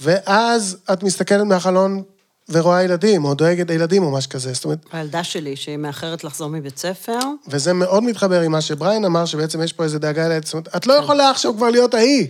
ואז 0.00 0.76
את 0.92 1.02
מסתכלת 1.02 1.42
מהחלון 1.42 2.02
ורואה 2.48 2.82
ילדים, 2.82 3.24
או 3.24 3.34
דואגת 3.34 3.68
לילדים 3.70 4.02
או 4.02 4.12
משהו 4.12 4.30
כזה. 4.30 4.52
זאת 4.52 4.64
אומרת, 4.64 4.78
הילדה 4.92 5.24
שלי, 5.24 5.56
שהיא 5.56 5.76
מאחרת 5.76 6.24
לחזור 6.24 6.48
מבית 6.50 6.78
ספר, 6.78 7.18
וזה 7.48 7.72
מאוד 7.72 8.02
מתחבר 8.02 8.40
עם 8.40 8.52
מה 8.52 8.60
שבריין 8.60 9.04
אמר, 9.04 9.24
שבעצם 9.26 9.62
יש 9.62 9.72
פה 9.72 9.84
איזה 9.84 9.98
דאגה 9.98 10.28
לילד. 10.28 10.44
זאת 10.44 10.52
אומרת, 10.54 10.76
את 10.76 10.86
לא 10.86 10.92
יכולה 10.92 11.30
עכשיו 11.30 11.54
כבר 11.56 11.70
להיות 11.70 11.94
ההיא. 11.94 12.28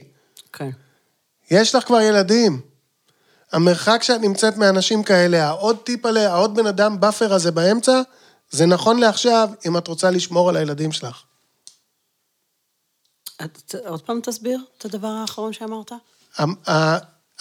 כן. 0.52 0.70
יש 1.50 1.74
לך 1.74 1.84
כבר 1.84 2.00
ילדים. 2.00 2.60
המרחק 3.52 4.02
שאת 4.02 4.20
נמצאת 4.20 4.56
מאנשים 4.56 5.02
כאלה, 5.02 5.46
העוד 5.48 5.76
טיפ 5.84 6.06
עליה, 6.06 6.32
העוד 6.32 6.54
בן 6.54 6.66
אדם 6.66 7.00
buffer 7.00 7.32
הזה 7.34 7.50
באמצע, 7.50 8.00
זה 8.50 8.66
נכון 8.66 8.98
לעכשיו, 9.00 9.48
אם 9.66 9.76
את 9.78 9.88
רוצה 9.88 10.10
לשמור 10.10 10.48
על 10.48 10.56
הילדים 10.56 10.92
שלך. 10.92 11.22
את- 13.44 13.74
עוד 13.86 14.02
פעם 14.02 14.20
תסביר 14.22 14.60
את 14.78 14.84
הדבר 14.84 15.08
האחרון 15.08 15.52
שאמרת? 15.52 15.92
ה- 16.68 16.96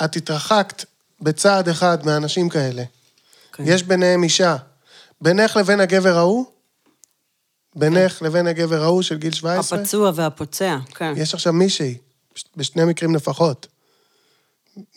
את 0.05 0.15
התרחקת 0.15 0.85
בצעד 1.21 1.69
אחד 1.69 2.05
מאנשים 2.05 2.49
כאלה. 2.49 2.83
כן. 3.53 3.63
יש 3.67 3.83
ביניהם 3.83 4.23
אישה. 4.23 4.55
בינך 5.21 5.55
לבין 5.55 5.79
הגבר 5.79 6.17
ההוא, 6.17 6.45
בינך 7.75 8.21
לבין 8.21 8.47
הגבר 8.47 8.83
ההוא 8.83 9.01
של 9.01 9.17
גיל 9.17 9.33
17, 9.33 9.79
הפצוע 9.79 10.11
והפוצע, 10.15 10.77
כן. 10.95 11.13
יש 11.17 11.33
עכשיו 11.33 11.53
מישהי, 11.53 11.97
בשני 12.57 12.85
מקרים 12.85 13.15
לפחות. 13.15 13.67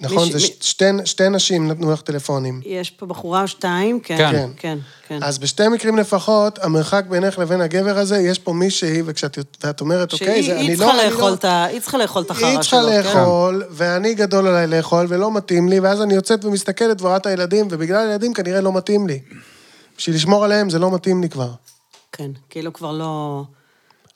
נכון, 0.01 0.33
זה 0.33 0.41
שתי, 0.41 0.85
שתי 1.05 1.29
נשים 1.29 1.69
נתנו 1.69 1.93
לך 1.93 2.01
טלפונים. 2.01 2.61
יש 2.65 2.91
פה 2.91 3.07
בחורה 3.07 3.43
או 3.43 3.49
שתיים, 3.49 4.01
כן. 4.01 4.17
כן. 4.17 4.33
כן, 4.33 4.49
כן, 4.57 4.79
כן. 5.09 5.19
אז 5.23 5.39
בשתי 5.39 5.69
מקרים 5.69 5.99
לפחות, 5.99 6.59
המרחק 6.63 7.05
בינך 7.09 7.39
לבין 7.39 7.61
הגבר 7.61 7.99
הזה, 7.99 8.19
יש 8.19 8.39
פה 8.39 8.53
מישהי, 8.53 9.03
וכשאת 9.07 9.81
אומרת, 9.81 10.13
אוקיי, 10.13 10.43
שהיא 10.43 10.55
זה, 10.55 10.61
אני 10.61 10.77
לא... 10.77 10.93
לאכול 11.05 11.37
לא... 11.45 11.49
היא 11.49 11.81
צריכה 11.81 11.99
לאכול 11.99 12.23
את 12.23 12.31
החרא 12.31 12.41
שלו. 12.41 12.49
היא 12.49 12.61
צריכה 12.61 12.77
כן? 12.77 13.09
לאכול, 13.09 13.65
ואני 13.71 14.15
גדול 14.15 14.47
עליי 14.47 14.67
לאכול, 14.67 15.07
ולא 15.09 15.33
מתאים 15.33 15.69
לי, 15.69 15.81
ואז 15.81 16.03
אני 16.03 16.15
יוצאת 16.15 16.45
ומסתכלת 16.45 17.01
ורואה 17.01 17.17
את 17.17 17.27
הילדים, 17.27 17.69
ובגלל 17.71 18.09
הילדים 18.09 18.35
כנראה 18.35 18.61
לא 18.61 18.73
מתאים 18.73 19.07
לי. 19.07 19.21
בשביל 19.99 20.17
לשמור 20.17 20.45
עליהם 20.45 20.71
זה 20.71 20.79
לא 20.79 20.91
מתאים 20.91 21.23
לי 21.23 21.29
כבר. 21.29 21.51
כן, 22.13 22.31
כאילו 22.51 22.73
כבר 22.73 22.93
לא... 22.93 23.43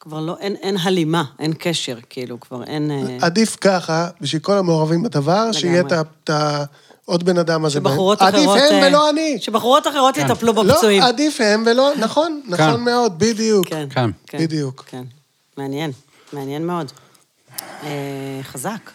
כבר 0.01 0.21
לא... 0.21 0.37
אין, 0.41 0.57
אין 0.57 0.77
הלימה, 0.77 1.25
אין 1.39 1.53
קשר, 1.59 1.99
כאילו, 2.11 2.41
כבר 2.41 2.65
אין... 2.65 2.91
אה, 2.91 3.17
עדיף 3.21 3.57
ככה, 3.61 4.09
בשביל 4.21 4.43
כל 4.43 4.59
המעורבים 4.59 5.03
בדבר, 5.03 5.53
שיהיה 5.53 5.81
את 5.81 6.31
ה-. 6.31 6.65
עוד 7.05 7.25
בן 7.25 7.39
אדם 7.39 7.65
הזה. 7.65 7.75
שבחורות. 7.75 8.19
אחרות... 8.19 8.35
עדיף 8.35 8.49
הם 8.51 8.83
אה, 8.83 8.89
ולא 8.89 9.11
אני. 9.11 9.39
שבחורות 9.41 9.87
אחרות 9.87 10.17
יטפלו 10.17 10.55
בפצועים. 10.55 11.03
לא, 11.03 11.09
עדיף 11.09 11.41
הם 11.41 11.65
ולא... 11.67 11.91
נכון, 11.99 12.41
נכון 12.47 12.77
כן. 12.77 12.81
מאוד, 12.81 13.19
בדיוק. 13.19 13.69
כן, 13.69 13.89
כן. 13.91 14.11
כן. 14.27 14.39
בדיוק. 14.39 14.85
כן, 14.89 15.03
מעניין, 15.57 15.91
מעניין 16.33 16.67
מאוד. 16.67 16.93
אה, 17.83 18.41
חזק. 18.43 18.91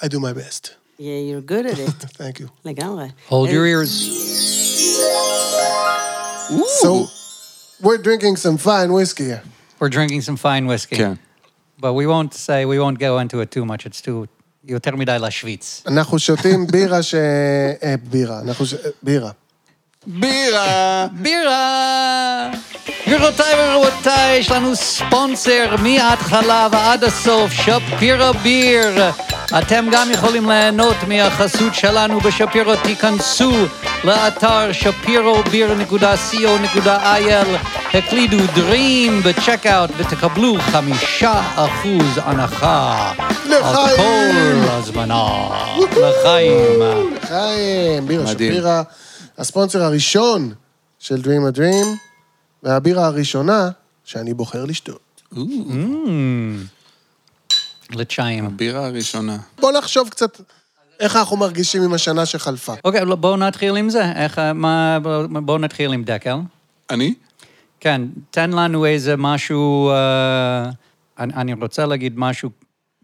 I 0.00 0.04
do 0.04 0.16
my 0.16 0.34
best. 0.34 0.70
Yeah, 0.98 1.02
you're 1.28 1.50
good 1.52 1.66
at 1.66 1.78
it. 1.78 2.04
Thank 2.20 2.40
you. 2.40 2.46
לגמרי. 2.64 3.08
Hold 3.28 3.50
your 3.50 3.66
ears. 3.66 3.90
So, 6.82 7.06
we're 7.82 8.02
drinking 8.02 8.36
some 8.36 8.58
fine 8.58 8.92
whiskey 8.92 9.24
here. 9.24 9.42
We're 9.79 9.89
drinking 9.89 10.21
some 10.21 10.37
fine 10.37 10.67
whiskey. 10.67 10.95
כן. 10.95 11.13
But 11.79 11.93
we 11.93 12.07
won't 12.07 12.33
say, 12.33 12.65
we 12.65 12.79
won't 12.79 12.99
go 12.99 13.19
into 13.19 13.41
it 13.41 13.51
too 13.51 13.65
much. 13.65 13.85
It's 13.85 14.01
too... 14.01 14.25
יותר 14.67 14.95
מדי 14.95 15.17
להשוויץ. 15.19 15.83
אנחנו 15.87 16.19
שותים 16.19 16.67
בירה 16.67 17.03
ש... 17.03 17.15
אה, 17.83 17.95
בירה. 18.09 18.41
אנחנו 18.41 18.65
ש... 18.65 18.73
בירה. 19.03 19.31
בירה! 20.06 21.06
בירה! 21.12 22.48
גבירותיי 23.06 23.54
ורבותיי, 23.58 24.38
יש 24.38 24.50
לנו 24.50 24.76
ספונסר 24.76 25.74
מההתחלה 25.78 26.68
ועד 26.72 27.04
הסוף, 27.04 27.52
שפירא 27.52 28.32
ביר. 28.32 29.02
אתם 29.58 29.86
גם 29.92 30.10
יכולים 30.10 30.50
ליהנות 30.50 30.96
מהחסות 31.08 31.74
שלנו 31.74 32.20
בשפירו. 32.20 32.76
תיכנסו 32.76 33.52
לאתר 34.04 34.72
שפירוביר.co.il, 34.72 37.46
הקלידו 37.94 38.38
Dream 38.54 39.12
בצ'קאוט 39.24 39.90
ותקבלו 39.96 40.56
חמישה 40.60 41.40
אחוז 41.54 42.20
הנחה. 42.24 43.12
על 43.18 43.26
לחיים! 43.50 44.64
כל 44.64 44.70
הזמנה. 44.70 45.48
לחיים. 45.90 46.82
חיים, 47.28 48.06
בירה. 48.06 48.26
שפירא, 48.26 48.82
הספונסר 49.40 49.82
הראשון 49.82 50.52
של 50.98 51.20
Dream 51.24 51.54
a 51.54 51.56
Dream, 51.56 51.86
והבירה 52.62 53.06
הראשונה 53.06 53.70
שאני 54.04 54.34
בוחר 54.34 54.64
לשתות. 54.64 55.22
לצ'יים. 57.90 58.46
הבירה 58.46 58.86
הראשונה. 58.86 59.38
בוא 59.60 59.72
נחשוב 59.72 60.08
קצת 60.08 60.40
איך 61.00 61.16
אנחנו 61.16 61.36
מרגישים 61.36 61.82
עם 61.82 61.94
השנה 61.94 62.26
שחלפה. 62.26 62.74
אוקיי, 62.84 63.04
לא, 63.04 63.16
בואו 63.16 63.36
נתחיל 63.36 63.76
עם 63.76 63.90
זה. 63.90 64.12
איך, 64.12 64.38
מה, 64.54 64.98
בואו 65.30 65.58
נתחיל 65.58 65.92
עם 65.92 66.04
דקל. 66.04 66.36
אני? 66.90 67.14
כן, 67.80 68.02
תן 68.30 68.50
לנו 68.50 68.86
איזה 68.86 69.16
משהו, 69.16 69.90
אה, 69.90 70.70
אני, 71.18 71.34
אני 71.34 71.52
רוצה 71.52 71.86
להגיד 71.86 72.12
משהו, 72.16 72.50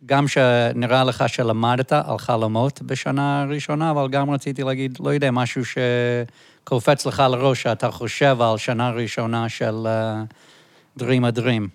גם 0.07 0.29
שנראה 0.29 1.05
לך 1.05 1.25
שלמדת 1.27 1.93
על 1.93 2.19
חלומות 2.19 2.83
בשנה 2.83 3.43
הראשונה, 3.43 3.91
אבל 3.91 4.09
גם 4.09 4.31
רציתי 4.31 4.63
להגיד, 4.63 4.99
לא 5.01 5.11
יודע, 5.11 5.31
משהו 5.31 5.63
שקופץ 5.65 7.07
לך 7.07 7.23
לראש, 7.31 7.63
שאתה 7.63 7.91
חושב 7.91 8.37
על 8.41 8.59
שנה 8.59 8.91
ראשונה 8.91 9.49
של 9.49 9.87
אה, 9.87 10.23
Dream 10.99 11.35
a 11.35 11.39
Dream. 11.39 11.69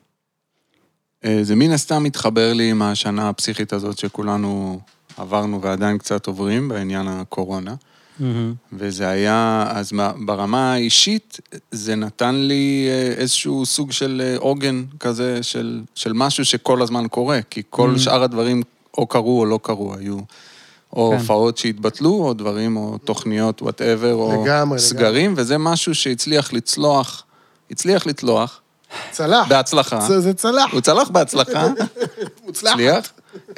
אה, 1.25 1.39
זה 1.41 1.55
מן 1.55 1.71
הסתם 1.71 2.03
מתחבר 2.03 2.53
לי 2.53 2.71
עם 2.71 2.81
השנה 2.81 3.29
הפסיכית 3.29 3.73
הזאת 3.73 3.97
שכולנו 3.97 4.79
עברנו 5.17 5.61
ועדיין 5.61 5.97
קצת 5.97 6.27
עוברים 6.27 6.69
בעניין 6.69 7.07
הקורונה. 7.07 7.75
וזה 8.73 9.07
היה, 9.07 9.65
אז 9.69 9.91
מה- 9.91 10.11
ברמה 10.25 10.73
האישית, 10.73 11.39
זה 11.71 11.95
נתן 11.95 12.35
לי 12.35 12.87
אה, 12.89 13.13
איזשהו 13.17 13.65
סוג 13.65 13.91
של 13.91 14.21
אה, 14.25 14.37
עוגן 14.37 14.83
כזה, 14.99 15.43
של, 15.43 15.81
של 15.95 16.13
משהו 16.13 16.45
שכל 16.45 16.81
הזמן 16.81 17.07
קורה, 17.07 17.39
כי 17.49 17.61
כל 17.69 17.97
שאר 17.97 18.23
הדברים 18.23 18.63
או 18.97 19.05
קרו 19.07 19.39
או 19.39 19.45
לא 19.45 19.59
קרו, 19.63 19.95
היו 19.99 20.17
או 20.93 21.09
כן. 21.11 21.17
הופעות 21.19 21.57
שהתבטלו, 21.57 22.09
או 22.25 22.33
דברים, 22.33 22.77
או 22.77 22.97
תוכניות, 22.97 23.61
whatever, 23.61 24.13
או 24.13 24.43
לגמרי, 24.43 24.79
סגרים, 24.79 25.33
וזה 25.37 25.57
משהו 25.57 25.95
שהצליח 25.95 26.53
לצלוח, 26.53 27.23
הצליח 27.71 28.05
לצלוח, 28.07 28.61
צלח. 29.11 29.47
בהצלחה. 29.47 30.01
זה, 30.01 30.19
זה 30.19 30.33
צלח. 30.33 30.71
הוא 30.73 30.81
צלח 30.81 31.09
בהצלחה, 31.09 31.67
מוצלח. 32.45 32.71
הצליח, 32.71 33.11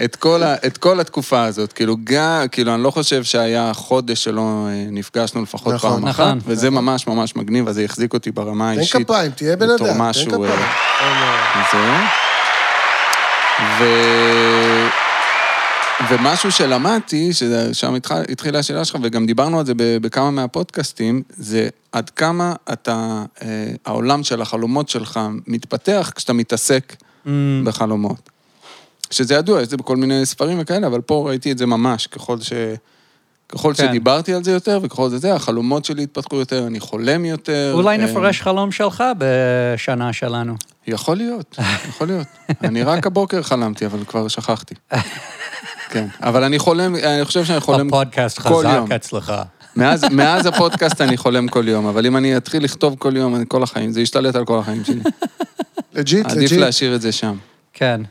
את 0.03 0.15
כל, 0.15 0.44
ה, 0.44 0.56
את 0.65 0.77
כל 0.77 1.00
התקופה 1.00 1.44
הזאת. 1.44 1.74
כאילו, 1.74 1.98
גם, 2.03 2.46
כאילו, 2.51 2.74
אני 2.74 2.84
לא 2.84 2.92
חושב 2.92 3.24
שהיה 3.24 3.74
חודש 3.74 4.24
שלא 4.24 4.68
אה, 4.68 4.86
נפגשנו 4.92 5.42
לפחות 5.44 5.74
נכון. 5.74 5.92
פעם 5.92 6.10
נכון. 6.10 6.27
אחת, 6.27 6.38
וזה 6.46 6.70
ממש 6.70 7.08
ממש 7.08 7.36
מגניב, 7.36 7.68
אז 7.68 7.75
זה 7.75 7.84
החזיק 7.84 8.13
אותי 8.13 8.32
ברמה 8.32 8.72
תן 8.74 8.80
האישית. 8.80 9.08
כפיים, 9.08 9.32
תהיה 9.32 9.56
בן 9.56 9.70
אדם, 9.70 9.77
תן 9.77 9.98
משהו, 9.98 10.32
כפיים. 10.32 10.60
אה, 11.01 11.63
זה. 11.72 11.77
ו... 13.80 13.84
ומשהו 16.10 16.51
שלמדתי, 16.51 17.34
ששם 17.34 17.96
התחיל, 17.96 18.18
התחילה 18.30 18.60
השאלה 18.60 18.86
שלך, 18.86 18.98
וגם 19.03 19.25
דיברנו 19.25 19.60
על 19.60 19.65
זה 19.65 19.74
בכמה 19.77 20.32
מהפודקאסטים, 20.32 21.22
זה 21.30 21.70
עד 21.92 22.10
כמה 22.10 22.53
אתה, 22.74 23.24
אה, 23.42 23.48
העולם 23.86 24.24
של 24.24 24.42
החלומות 24.42 24.89
שלך 24.89 25.20
מתפתח 25.48 26.12
כשאתה 26.15 26.34
מתעסק 26.34 26.96
בחלומות. 27.63 28.30
שזה 29.13 29.34
ידוע, 29.36 29.60
יש 29.60 29.65
את 29.65 29.70
זה 29.70 29.77
בכל 29.77 29.98
מיני 29.98 30.25
ספרים 30.25 30.58
וכאלה, 30.62 30.88
אבל 30.88 31.01
פה 31.01 31.24
ראיתי 31.27 31.51
את 31.51 31.58
זה 31.58 31.65
ממש, 31.65 32.08
ככל 32.08 32.41
ש... 32.41 32.53
ככל 33.50 33.74
כן. 33.77 33.88
שדיברתי 33.88 34.34
על 34.34 34.43
זה 34.43 34.51
יותר, 34.51 34.79
וככל 34.84 35.10
זה 35.10 35.17
זה, 35.17 35.34
החלומות 35.34 35.86
שלי 35.86 36.03
התפתחו 36.03 36.36
יותר, 36.36 36.67
אני 36.67 36.79
חולם 36.79 37.25
יותר. 37.25 37.72
אולי 37.74 37.98
אה, 37.98 38.05
נפרש 38.05 38.41
חלום 38.41 38.72
שלך 38.72 39.03
בשנה 39.17 40.13
שלנו. 40.13 40.55
יכול 40.88 41.17
להיות, 41.17 41.60
יכול 41.89 42.08
להיות. 42.08 42.27
אני 42.63 42.84
רק 42.84 43.08
הבוקר 43.08 43.41
חלמתי, 43.41 43.86
אבל 43.86 44.03
כבר 44.05 44.27
שכחתי. 44.27 44.75
כן, 45.89 46.08
אבל 46.22 46.43
אני 46.43 46.60
חולם, 46.60 46.96
אני 46.96 47.25
חושב 47.25 47.46
שאני 47.46 47.60
חולם 47.60 47.88
הפודקאסט 47.88 48.39
כל 48.39 48.63
יום. 48.74 48.86
חזק 48.86 48.91
אצלך. 48.91 49.34
מאז, 49.75 50.03
מאז 50.12 50.46
הפודקאסט 50.46 51.01
אני 51.01 51.17
חולם 51.17 51.48
כל 51.48 51.67
יום, 51.67 51.86
אבל 51.86 52.05
אם 52.05 52.17
אני 52.17 52.38
אתחיל 52.38 52.63
לכתוב 52.63 52.96
כל 53.00 53.17
יום, 53.17 53.36
אני 53.36 53.46
כל 53.48 53.63
החיים, 53.63 53.91
זה 53.91 54.01
ישתלט 54.01 54.36
על 54.36 54.46
כל 54.46 54.60
החיים 54.60 54.84
שלי. 54.84 55.01
legit, 55.95 56.25
עדיף 56.25 56.51
legit. 56.51 56.60
להשאיר 56.60 56.96
את 56.96 57.01
זה 57.01 57.12
שם. 57.12 57.36
כן. 57.74 58.01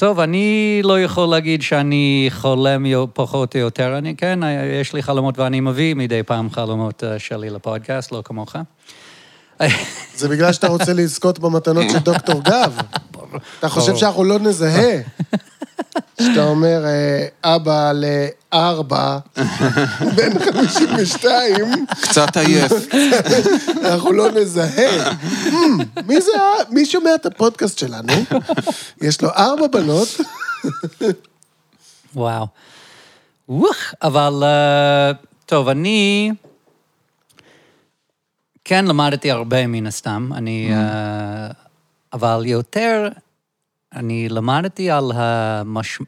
טוב, 0.00 0.20
אני 0.20 0.80
לא 0.84 1.00
יכול 1.00 1.28
להגיד 1.28 1.62
שאני 1.62 2.28
חולם 2.30 2.84
פחות 3.12 3.54
או 3.54 3.60
יותר, 3.60 3.98
אני 3.98 4.16
כן, 4.16 4.38
יש 4.80 4.92
לי 4.92 5.02
חלומות 5.02 5.38
ואני 5.38 5.60
מביא 5.60 5.94
מדי 5.94 6.22
פעם 6.22 6.50
חלומות 6.50 7.04
אה, 7.04 7.18
שלי 7.18 7.50
לפודקאסט, 7.50 8.12
לא 8.12 8.22
כמוך. 8.24 8.56
זה 10.16 10.28
בגלל 10.28 10.52
שאתה 10.52 10.66
רוצה 10.66 10.92
לזכות 10.92 11.38
במתנות 11.38 11.90
של 11.90 11.98
דוקטור 12.12 12.42
גב. 12.44 12.76
אתה 13.58 13.68
חושב 13.68 13.96
שאנחנו 13.96 14.24
לא 14.24 14.38
נזהה. 14.38 14.92
שאתה 16.22 16.44
אומר, 16.44 16.84
אה, 16.84 17.26
אבא 17.54 17.92
לארבע, 17.92 19.18
בן 20.16 20.38
52, 20.38 21.86
קצת 22.02 22.36
עייף. 22.36 22.72
אנחנו 23.84 24.12
לא 24.12 24.30
נזהה. 24.30 25.10
Hmm, 25.46 26.02
מי 26.06 26.20
זה, 26.20 26.32
מי 26.70 26.86
שומע 26.86 27.14
את 27.14 27.26
הפודקאסט 27.26 27.78
שלנו? 27.78 28.12
יש 29.02 29.22
לו 29.22 29.28
ארבע 29.28 29.66
בנות, 29.66 30.08
וואו. 32.14 32.46
וואח, 33.48 33.94
אבל 34.02 34.42
אה, 34.42 35.12
טוב, 35.46 35.68
אני 35.68 36.32
כן 38.64 38.84
למדתי 38.84 39.30
הרבה 39.30 39.66
מן 39.66 39.86
הסתם, 39.86 40.30
אני... 40.34 40.70
אה, 40.72 41.48
אבל 42.12 42.42
יותר, 42.46 43.08
אני 43.94 44.28
למדתי 44.28 44.90
על 44.90 45.12
המש... 45.14 45.98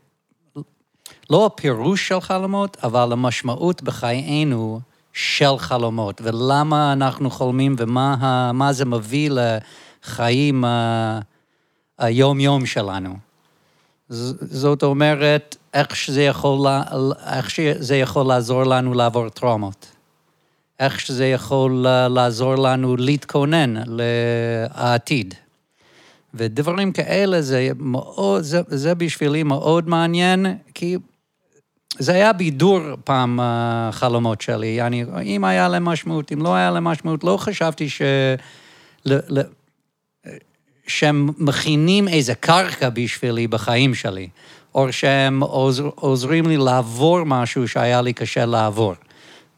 לא 1.30 1.46
הפירוש 1.46 2.08
של 2.08 2.20
חלומות, 2.20 2.76
אבל 2.82 3.12
המשמעות 3.12 3.82
בחיינו 3.82 4.80
של 5.12 5.58
חלומות, 5.58 6.20
ולמה 6.24 6.92
אנחנו 6.92 7.30
חולמים 7.30 7.76
ומה 7.78 8.68
זה 8.72 8.84
מביא 8.84 9.30
לחיים 9.32 10.64
ה- 10.64 11.20
היום-יום 11.98 12.66
שלנו. 12.66 13.16
זאת 14.08 14.82
אומרת, 14.82 15.56
איך 15.74 15.96
שזה 15.96 16.22
יכול, 16.22 16.66
איך 17.26 17.50
שזה 17.50 17.96
יכול 17.96 18.26
לעזור 18.26 18.64
לנו 18.64 18.94
לעבור 18.94 19.28
טראומות. 19.28 19.92
איך 20.80 21.00
שזה 21.00 21.26
יכול 21.26 21.86
אה, 21.86 22.08
לעזור 22.08 22.54
לנו 22.54 22.96
להתכונן 22.96 23.74
לעתיד. 23.86 25.34
ודברים 26.34 26.92
כאלה 26.92 27.42
זה 27.42 27.68
מאוד, 27.78 28.42
זה, 28.42 28.60
זה 28.66 28.94
בשבילי 28.94 29.42
מאוד 29.42 29.88
מעניין, 29.88 30.46
כי 30.74 30.96
זה 31.98 32.12
היה 32.12 32.32
בידור 32.32 32.80
פעם 33.04 33.40
החלומות 33.42 34.40
שלי. 34.40 34.82
אני, 34.82 35.04
אם 35.22 35.44
היה 35.44 35.68
להם 35.68 35.84
משמעות, 35.84 36.32
אם 36.32 36.42
לא 36.42 36.54
היה 36.54 36.70
להם 36.70 36.84
משמעות, 36.84 37.24
לא 37.24 37.36
חשבתי 37.36 37.88
ש... 37.88 38.02
ל, 39.04 39.18
ל, 39.28 39.42
שהם 40.86 41.28
מכינים 41.38 42.08
איזה 42.08 42.34
קרקע 42.34 42.88
בשבילי 42.88 43.46
בחיים 43.46 43.94
שלי, 43.94 44.28
או 44.74 44.92
שהם 44.92 45.42
עוזר, 45.42 45.90
עוזרים 45.94 46.46
לי 46.46 46.56
לעבור 46.56 47.24
משהו 47.24 47.68
שהיה 47.68 48.02
לי 48.02 48.12
קשה 48.12 48.46
לעבור. 48.46 48.94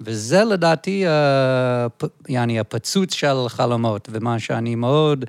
וזה 0.01 0.45
לדעתי, 0.45 1.07
אה, 1.07 1.87
יעני, 2.29 2.61
הפצוץ 2.61 3.15
של 3.15 3.49
חלומות, 3.49 4.09
ומה 4.13 4.39
שאני 4.39 4.75
מאוד... 4.75 5.25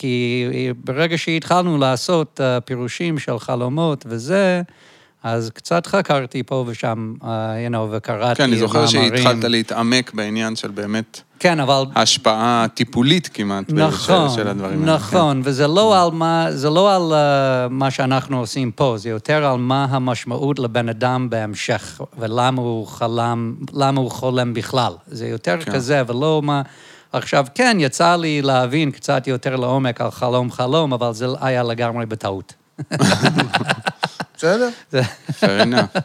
כי 0.00 0.46
ברגע 0.84 1.18
שהתחלנו 1.18 1.78
לעשות 1.78 2.40
אה, 2.40 2.60
פירושים 2.60 3.18
של 3.18 3.38
חלומות 3.38 4.04
וזה, 4.08 4.62
אז 5.22 5.50
קצת 5.54 5.86
חקרתי 5.86 6.42
פה 6.42 6.64
ושם, 6.66 7.14
אה, 7.24 7.66
you 7.66 7.72
know, 7.72 7.76
וקראתי 7.90 8.34
כן, 8.34 8.44
אני 8.44 8.56
זוכר 8.56 8.84
מאמרים. 8.84 9.16
שהתחלת 9.16 9.44
להתעמק 9.44 10.14
בעניין 10.14 10.56
של 10.56 10.70
באמת 10.70 11.20
כן, 11.38 11.60
אבל 11.60 11.84
השפעה 11.94 12.66
טיפולית 12.74 13.30
כמעט 13.34 13.64
נכון, 13.68 14.28
של, 14.28 14.36
של 14.36 14.48
הדברים 14.48 14.80
האלה. 14.80 14.94
נכון, 14.94 15.40
וזה 15.44 15.66
לא 15.66 16.02
על 16.02 16.10
מה, 16.10 16.46
זה 16.50 16.70
לא 16.70 16.96
על 16.96 17.12
uh, 17.12 17.72
מה 17.72 17.90
שאנחנו 17.90 18.38
עושים 18.38 18.70
פה, 18.70 18.94
זה 18.98 19.08
יותר 19.08 19.44
על 19.44 19.58
מה 19.58 19.86
המשמעות 19.90 20.58
לבן 20.58 20.88
אדם 20.88 21.30
בהמשך, 21.30 22.00
ולמה 22.18 22.62
הוא 22.62 22.86
חלם, 22.86 23.54
למה 23.72 24.00
הוא 24.00 24.10
חולם 24.10 24.54
בכלל. 24.54 24.92
זה 25.06 25.28
יותר 25.28 25.56
כן. 25.60 25.72
כזה, 25.72 26.02
ולא 26.06 26.40
מה... 26.44 26.62
עכשיו, 27.12 27.46
כן, 27.54 27.76
יצא 27.80 28.16
לי 28.16 28.42
להבין 28.42 28.90
קצת 28.90 29.26
יותר 29.26 29.56
לעומק 29.56 30.00
על 30.00 30.10
חלום 30.10 30.50
חלום, 30.52 30.92
אבל 30.92 31.12
זה 31.12 31.26
היה 31.40 31.62
לגמרי 31.62 32.06
בטעות. 32.06 32.54
בסדר? 34.36 34.68
זה- 34.92 35.00
Fair 35.40 35.62
enough. 35.64 35.98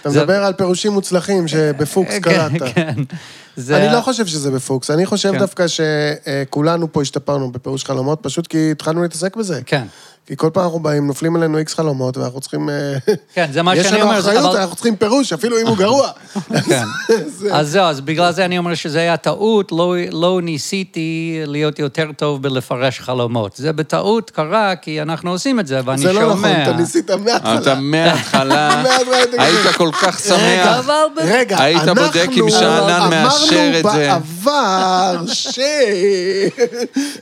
אתה 0.00 0.10
מדבר 0.10 0.44
על 0.44 0.52
פירושים 0.52 0.92
מוצלחים 0.92 1.48
שבפוקס 1.48 2.14
קראת. 2.22 2.52
כן, 2.52 2.66
כן. 2.74 3.74
אני 3.74 3.92
לא 3.92 4.00
חושב 4.00 4.26
שזה 4.26 4.50
בפוקס, 4.50 4.90
אני 4.90 5.06
חושב 5.06 5.32
כן. 5.32 5.38
דווקא 5.38 5.64
שכולנו 5.68 6.92
פה 6.92 7.02
השתפרנו 7.02 7.52
בפירוש 7.52 7.84
חלומות, 7.84 8.18
פשוט 8.22 8.46
כי 8.46 8.70
התחלנו 8.70 9.02
להתעסק 9.02 9.36
בזה. 9.36 9.60
כן, 9.66 9.86
כי 10.26 10.36
כל 10.36 10.50
פעם 10.52 10.64
אנחנו 10.64 10.78
באים, 10.80 11.06
נופלים 11.06 11.36
עלינו 11.36 11.58
איקס 11.58 11.74
חלומות, 11.74 12.16
ואנחנו 12.16 12.40
צריכים... 12.40 12.70
אה, 12.70 12.94
כן, 13.34 13.46
זה 13.52 13.62
מה 13.62 13.76
יש 13.76 13.86
שאני 13.86 13.98
לנו 13.98 14.04
אומר, 14.10 14.20
זה- 14.20 14.30
אחריות, 14.30 14.50
אבל- 14.50 14.60
אנחנו 14.60 14.74
צריכים 14.76 14.96
פירוש, 14.96 15.32
אפילו 15.32 15.60
אם 15.60 15.66
הוא 15.66 15.76
גרוע. 15.76 16.08
כן. 16.68 16.84
זה- 17.26 17.54
אז 17.56 17.68
זהו, 17.68 17.82
אז 17.84 18.00
בגלל 18.00 18.32
זה 18.32 18.44
אני 18.44 18.58
אומר 18.58 18.74
שזה 18.74 18.98
היה 18.98 19.16
טעות, 19.16 19.72
לא, 19.72 19.94
לא 20.10 20.40
ניסיתי 20.42 21.40
להיות 21.46 21.78
יותר 21.78 22.10
טוב 22.16 22.42
בלפרש 22.42 23.00
חלומות. 23.00 23.56
זה 23.56 23.72
בטעות 23.72 24.30
קרה, 24.30 24.76
כי 24.76 25.02
אנחנו 25.02 25.30
עושים 25.30 25.60
את 25.60 25.66
זה, 25.66 25.80
ואני 25.84 25.98
זה 26.02 26.12
שומע... 26.12 26.20
לא 26.24 26.34
נכון, 26.34 26.50
אתה 26.62 26.72
ניסית 26.72 27.10
מההתחלה. 27.10 27.58
אתה 27.58 27.74
מההתחלה, 27.74 28.82
היית. 29.42 29.76
כל 29.76 29.90
כך 30.02 30.20
רגע, 30.30 30.74
שמח. 30.82 30.86
רגע, 31.16 31.62
היית 31.62 31.82
אנחנו 31.82 31.94
בודק 32.04 32.28
אם 32.40 32.50
שאנן 32.50 33.10
מאשר 33.10 33.72
את 33.78 33.84
זה. 33.92 34.12
אמרנו 34.12 34.20
בעבר 34.34 35.26
ש... 35.26 35.58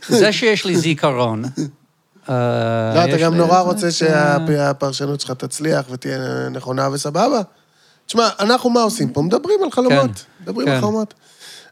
זה 0.08 0.32
שיש 0.32 0.64
לי 0.64 0.76
זיכרון. 0.76 1.44
אה, 2.28 2.94
לא, 2.94 3.04
אתה 3.04 3.16
גם 3.22 3.34
נורא 3.34 3.60
רוצה 3.60 3.90
שהפרשנות 3.90 5.20
שלך 5.20 5.30
תצליח 5.30 5.86
ותהיה 5.90 6.48
נכונה 6.50 6.88
וסבבה. 6.92 7.40
תשמע, 8.06 8.28
אנחנו 8.40 8.70
מה 8.70 8.82
עושים 8.82 9.12
פה? 9.12 9.22
מדברים 9.22 9.62
על 9.62 9.70
חלומות. 9.70 10.24
מדברים 10.40 10.68
על 10.68 10.74
כן. 10.74 10.80
חלומות. 10.80 11.14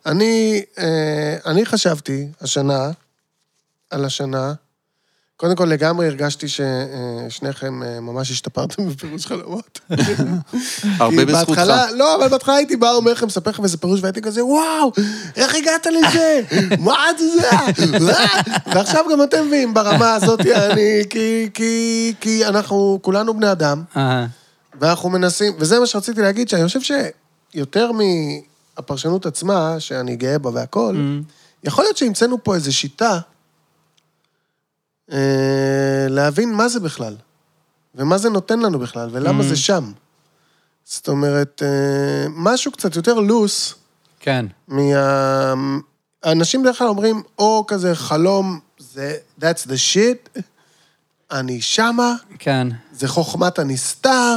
אני, 0.06 0.62
אה, 0.78 1.36
אני 1.46 1.66
חשבתי 1.66 2.28
השנה, 2.40 2.90
על 3.90 4.04
השנה, 4.04 4.52
קודם 5.42 5.56
כל 5.56 5.64
לגמרי 5.64 6.06
הרגשתי 6.06 6.46
ששניכם 6.48 7.82
אה, 7.82 8.00
ממש 8.00 8.30
השתפרתם 8.30 8.88
בפירוש 8.88 9.26
חלומות. 9.26 9.80
הרבה 10.98 11.24
בזכותך. 11.24 11.62
לא, 11.94 12.16
אבל 12.16 12.28
בהתחלה 12.28 12.54
הייתי 12.54 12.76
בא, 12.76 12.92
אומר 12.92 13.12
לכם, 13.12 13.26
מספר 13.26 13.50
לכם 13.50 13.64
איזה 13.64 13.78
פירוש, 13.78 14.00
והייתי 14.02 14.22
כזה, 14.22 14.44
וואו, 14.44 14.92
איך 15.36 15.54
הגעת 15.54 15.86
לזה? 15.86 16.40
מה 16.78 17.04
זה? 17.18 17.50
אה?" 17.50 17.66
ועכשיו 18.74 19.04
גם 19.12 19.22
אתם 19.22 19.46
מביאים 19.46 19.74
ברמה 19.74 20.14
הזאת, 20.14 20.40
אני, 20.40 21.02
כי, 21.10 21.50
כי, 21.54 22.14
כי 22.20 22.46
אנחנו 22.46 22.98
כולנו 23.02 23.34
בני 23.34 23.52
אדם, 23.52 23.82
אה, 23.96 24.26
ואנחנו 24.80 25.10
מנסים, 25.10 25.52
וזה 25.58 25.80
מה 25.80 25.86
שרציתי 25.86 26.22
להגיד, 26.22 26.48
שאני 26.48 26.66
חושב 26.66 26.80
שיותר 27.54 27.90
מהפרשנות 27.92 29.26
עצמה, 29.26 29.76
שאני 29.78 30.16
גאה 30.16 30.38
בה 30.38 30.50
והכול, 30.54 31.20
יכול 31.64 31.84
להיות 31.84 31.96
שהמצאנו 31.96 32.44
פה 32.44 32.54
איזו 32.54 32.72
שיטה 32.76 33.18
אה, 35.12 36.06
להבין 36.08 36.52
מה 36.52 36.68
זה 36.68 36.80
בכלל, 36.80 37.16
ומה 37.94 38.18
זה 38.18 38.30
נותן 38.30 38.60
לנו 38.60 38.78
בכלל, 38.78 39.08
ולמה 39.12 39.42
זה 39.42 39.56
שם. 39.56 39.92
זאת 40.84 41.08
אומרת, 41.08 41.62
אה, 41.64 42.26
משהו 42.30 42.72
קצת 42.72 42.96
יותר 42.96 43.14
לוס, 43.14 43.74
כן, 44.20 44.46
מה... 44.68 45.54
האנשים 46.22 46.62
בדרך 46.62 46.78
כלל 46.78 46.88
אומרים, 46.88 47.22
או 47.38 47.64
כזה 47.68 47.94
חלום, 47.94 48.60
זה, 48.78 49.16
that's 49.40 49.66
the 49.66 49.94
shit, 49.94 50.40
אני 51.30 51.60
שמה, 51.60 52.14
כן, 52.38 52.68
זה 52.92 53.08
חוכמת 53.08 53.58
הנסתר, 53.58 54.34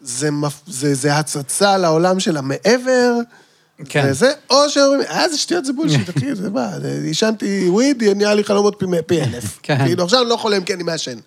זה, 0.00 0.30
מפ... 0.30 0.62
זה, 0.66 0.94
זה 0.94 1.16
הצצה 1.16 1.76
לעולם 1.78 2.20
של 2.20 2.36
המעבר, 2.36 3.12
כן. 3.88 4.02
זה, 4.06 4.12
זה, 4.12 4.32
או 4.50 4.68
שאומרים, 4.68 5.00
אה, 5.00 5.28
זה 5.28 5.38
שטויות, 5.38 5.64
זה 5.64 5.72
בולשיט, 5.72 6.10
אחי, 6.10 6.34
זה 6.34 6.50
מה, 6.50 6.70
עישנתי 7.04 7.68
וויד, 7.68 8.04
נהיה 8.04 8.34
לי 8.34 8.44
חלומות 8.44 8.82
פי, 9.06 9.20
אלף. 9.20 9.58
כן. 9.62 9.78
כאילו, 9.86 10.04
עכשיו 10.04 10.20
אני 10.20 10.28
לא 10.28 10.36
חולם 10.36 10.64
כי 10.64 10.74
אני 10.74 10.82
מעשן. 10.82 11.18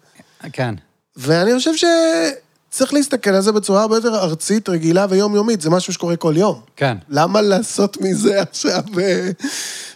כן, 0.53 0.75
ואני 1.15 1.51
חושב 1.57 1.71
שצריך 1.75 2.93
להסתכל 2.93 3.29
על 3.29 3.41
זה 3.41 3.51
בצורה 3.51 3.81
הרבה 3.81 3.95
יותר 3.95 4.15
ארצית, 4.15 4.69
רגילה 4.69 5.05
ויומיומית, 5.09 5.61
זה 5.61 5.69
משהו 5.69 5.93
שקורה 5.93 6.15
כל 6.15 6.33
יום. 6.37 6.61
כן, 6.75 6.97
למה 7.09 7.41
לעשות 7.41 7.97
מזה 8.01 8.41
עכשיו? 8.41 8.81
ו- 8.95 9.29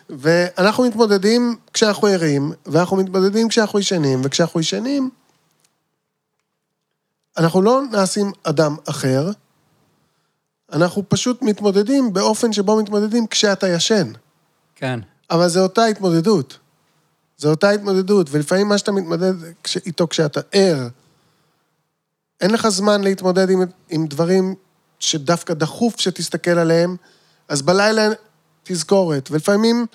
ואנחנו 0.09 0.83
מתמודדים 0.83 1.55
כשאנחנו 1.73 2.07
ערים, 2.07 2.51
ואנחנו 2.65 2.97
מתמודדים 2.97 3.49
כשאנחנו 3.49 3.79
ישנים, 3.79 4.21
וכשאנחנו 4.23 4.59
ישנים, 4.59 5.09
אנחנו 7.37 7.61
לא 7.61 7.81
נעשים 7.91 8.31
אדם 8.43 8.75
אחר, 8.89 9.29
אנחנו 10.73 11.03
פשוט 11.09 11.41
מתמודדים 11.41 12.13
באופן 12.13 12.53
שבו 12.53 12.77
מתמודדים 12.81 13.27
כשאתה 13.27 13.67
ישן. 13.69 14.11
כן, 14.75 14.99
אבל 15.31 15.47
זו 15.47 15.59
אותה 15.63 15.85
התמודדות. 15.85 16.57
זו 17.37 17.49
אותה 17.49 17.69
התמודדות, 17.69 18.27
ולפעמים 18.31 18.67
מה 18.67 18.77
שאתה 18.77 18.91
מתמודד 18.91 19.33
כש- 19.63 19.77
איתו 19.85 20.07
כשאתה 20.07 20.39
ער, 20.51 20.87
אין 22.41 22.51
לך 22.51 22.67
זמן 22.69 23.01
להתמודד 23.01 23.49
עם, 23.49 23.61
עם 23.89 24.07
דברים 24.07 24.55
שדווקא 24.99 25.53
דחוף 25.53 25.99
שתסתכל 25.99 26.51
עליהם, 26.51 26.95
אז 27.47 27.61
בלילה 27.61 28.09
תזכורת. 28.63 29.29
ולפעמים 29.31 29.85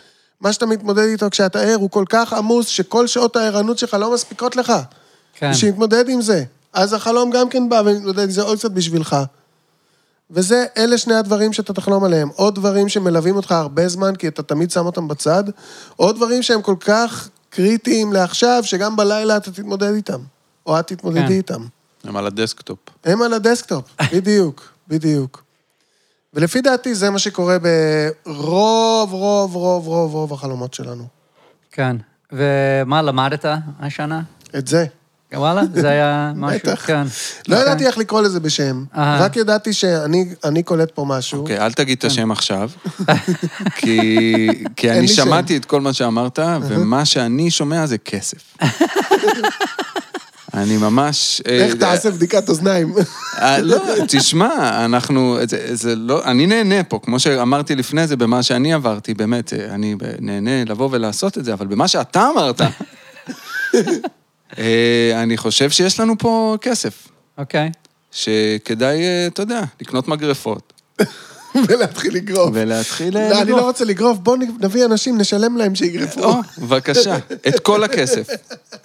מה 0.41 0.53
שאתה 0.53 0.67
מתמודד 0.67 1.03
איתו 1.03 1.31
כשאתה 1.31 1.61
ער 1.61 1.75
הוא 1.75 1.91
כל 1.91 2.05
כך 2.09 2.33
עמוס, 2.33 2.67
שכל 2.67 3.07
שעות 3.07 3.37
הערנות 3.37 3.79
שלך 3.79 3.95
לא 3.95 4.15
מספיקות 4.15 4.57
לך. 4.57 4.73
כן, 5.35 5.51
בשביל 5.51 5.71
להתמודד 5.71 6.09
עם 6.09 6.21
זה. 6.21 6.45
אז 6.73 6.93
החלום 6.93 7.31
גם 7.31 7.49
כן 7.49 7.69
בא 7.69 7.83
ומתמודד 7.87 8.23
עם 8.25 8.31
זה 8.31 8.43
עוד 8.43 8.59
קצת 8.59 8.71
בשבילך. 8.71 9.17
וזה, 10.31 10.67
אלה 10.77 10.99
שני 10.99 11.15
הדברים 11.15 11.53
שאתה 11.53 11.73
תחלום 11.73 12.05
עליהם. 12.05 12.29
עוד 12.35 12.55
דברים 12.55 12.89
שמלווים 12.89 13.37
אותך 13.37 13.53
הרבה 13.53 13.89
זמן, 13.89 14.17
כי 14.17 14.29
אתה 14.29 14.43
תמיד 14.43 14.71
שם 14.71 14.87
אותם 14.87 15.09
בצד, 15.09 15.45
עוד 15.97 16.17
דברים 16.17 16.43
שהם 16.43 16.63
כל 16.63 16.77
כך 16.81 17.29
קריטיים 17.51 18.13
לעכשיו, 18.13 18.61
שגם 18.65 18.97
בלילה 18.97 19.37
אתה 19.37 19.51
תתמודד 19.51 19.95
איתם. 19.95 20.21
או 20.67 20.81
את 20.81 20.87
תתמודדי 20.87 21.27
כן. 21.27 21.33
איתם. 21.33 21.67
הם 22.05 22.17
על 22.17 22.27
הדסקטופ. 22.27 22.79
הם 23.05 23.23
על 23.23 23.33
הדסקטופ, 23.33 23.85
בדיוק, 24.15 24.73
בדיוק. 24.89 25.45
ולפי 26.35 26.61
דעתי 26.61 26.95
זה 26.95 27.11
מה 27.11 27.19
שקורה 27.19 27.57
ברוב, 27.59 29.13
רוב, 29.13 29.55
רוב, 29.55 29.87
רוב, 29.87 30.15
רוב 30.15 30.33
החלומות 30.33 30.75
שלנו. 30.75 31.07
כן. 31.73 31.97
ומה 32.33 33.03
למדת 33.03 33.45
השנה? 33.81 34.23
את 34.59 34.69
זה. 34.69 34.87
וואלה, 35.37 35.63
זה 35.75 35.89
היה 35.89 36.33
משהו, 36.37 36.59
בטח. 36.59 36.87
כן. 36.87 37.03
לא 37.49 37.57
אוקיי. 37.57 37.61
ידעתי 37.71 37.87
איך 37.87 37.99
לקרוא 37.99 38.21
לזה 38.21 38.41
בשם. 38.41 38.85
רק 38.97 39.37
ידעתי 39.37 39.73
שאני 39.73 40.35
אני 40.45 40.63
קולט 40.63 40.91
פה 40.95 41.05
משהו. 41.09 41.41
אוקיי, 41.41 41.59
אל 41.59 41.73
תגיד 41.73 42.01
כן. 42.01 42.07
את 42.07 42.13
השם 42.13 42.31
עכשיו, 42.31 42.71
כי 44.77 44.91
אני. 44.91 45.09
שמעתי 45.09 45.57
את 45.57 45.65
כל 45.65 45.81
מה 45.81 45.93
שאמרת, 45.93 46.39
ומה 46.69 47.05
שאני 47.05 47.51
שומע 47.51 47.87
זה 47.87 47.99
כסף. 47.99 48.57
אני 50.55 50.77
ממש... 50.77 51.43
אה, 51.49 51.65
איך 51.65 51.75
תעשה 51.75 52.11
בדיקת 52.11 52.49
אוזניים? 52.49 52.95
אה, 53.39 53.61
לא, 53.61 53.79
תשמע, 54.09 54.85
אנחנו, 54.85 55.39
זה, 55.49 55.77
זה 55.77 55.97
לא, 55.97 56.25
אני 56.25 56.47
נהנה 56.47 56.85
פה, 56.85 56.99
כמו 57.03 57.21
שאמרתי 57.21 57.75
לפני 57.75 58.07
זה, 58.07 58.17
במה 58.17 58.43
שאני 58.43 58.75
עברתי, 58.75 59.15
באמת, 59.15 59.53
אה, 59.53 59.75
אני 59.75 59.97
נהנה 60.21 60.65
לבוא 60.65 60.89
ולעשות 60.93 61.39
את 61.39 61.45
זה, 61.45 61.53
אבל 61.53 61.67
במה 61.67 61.89
שאתה 61.89 62.29
אמרת, 62.35 62.61
אה, 62.61 62.69
אני 65.15 65.37
חושב 65.37 65.71
שיש 65.71 66.01
לנו 66.01 66.15
פה 66.19 66.57
כסף, 66.61 67.09
אוקיי. 67.39 67.71
שכדאי, 68.13 69.03
אה, 69.03 69.27
אתה 69.27 69.43
יודע, 69.43 69.61
לקנות 69.81 70.09
מגרפות, 70.09 70.73
ולהתחיל 71.69 72.15
לגרוף. 72.15 72.51
ולהתחיל 72.55 73.17
אה, 73.17 73.29
לא, 73.31 73.35
אני 73.37 73.45
לגרוף. 73.45 73.61
לא 73.61 73.67
רוצה 73.67 73.85
לגרוף, 73.85 74.19
בואו 74.19 74.37
נביא 74.61 74.85
אנשים, 74.85 75.19
נשלם 75.19 75.57
להם 75.57 75.75
שיגרפו. 75.75 76.25
או, 76.25 76.35
בבקשה, 76.59 77.17
את 77.49 77.61
כל 77.61 77.85
הכסף 77.85 78.27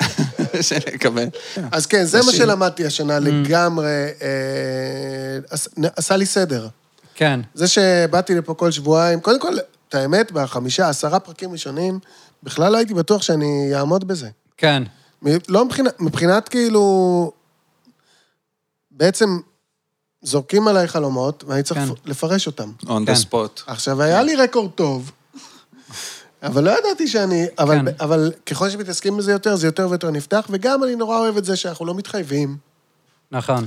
שנקבל. 0.68 1.26
אז 1.72 1.86
כן, 1.86 2.04
זה 2.06 2.22
מה. 2.26 2.32
שלמדתי 2.32 2.86
השנה 2.86 3.20
לגמרי, 3.20 3.88
אה, 4.22 4.28
עש- 5.50 5.68
עשה 5.96 6.16
לי 6.18 6.26
סדר. 6.26 6.68
כן. 7.16 7.40
זה 7.54 7.68
שבאתי 7.68 8.36
לפה 8.36 8.54
כל 8.54 8.72
שבועיים, 8.72 9.20
קודם 9.20 9.40
כל, 9.40 9.54
את 9.90 9.96
האמת, 9.96 10.32
בחמישה, 10.32 10.90
עשרה 10.90 11.20
פרקים 11.20 11.52
ראשונים, 11.52 12.00
בכלל 12.44 12.72
לא 12.72 12.78
הייתי 12.78 12.94
בטוח 12.94 13.22
שאני 13.22 13.70
אעמוד 13.76 14.08
בזה. 14.08 14.28
כן. 14.58 14.84
לא 15.48 15.66
מבחינת, 15.66 16.02
מבחינת 16.02 16.50
כאילו... 16.50 17.32
בעצם 18.92 19.40
זורקים 20.22 20.68
עליי 20.68 20.88
חלומות, 20.88 21.44
ואני 21.48 21.64
צריך 21.64 21.80
כן. 21.80 21.94
לפרש 22.06 22.48
אותם. 22.48 22.72
on 22.84 22.88
כן. 22.88 23.14
the 23.14 23.16
spot. 23.16 23.64
עכשיו, 23.68 24.02
היה 24.02 24.24
לי 24.24 24.36
רקורד 24.36 24.72
טוב, 24.72 25.12
אבל 26.44 26.64
לא 26.64 26.80
ידעתי 26.80 27.08
שאני... 27.08 27.46
אבל, 27.60 27.76
כן. 27.76 27.86
אבל 28.00 28.32
ככל 28.46 28.70
שמתעסקים 28.70 29.18
בזה 29.18 29.32
יותר, 29.32 29.56
זה 29.56 29.68
יותר 29.68 29.88
ויותר 29.90 30.12
נפתח, 30.12 30.48
וגם 30.50 30.84
אני 30.84 30.96
נורא 30.96 31.18
אוהב 31.18 31.38
את 31.38 31.46
זה 31.46 31.56
שאנחנו 31.56 31.86
לא 31.86 31.96
מתחייבים. 31.96 32.58
נכון. 33.32 33.66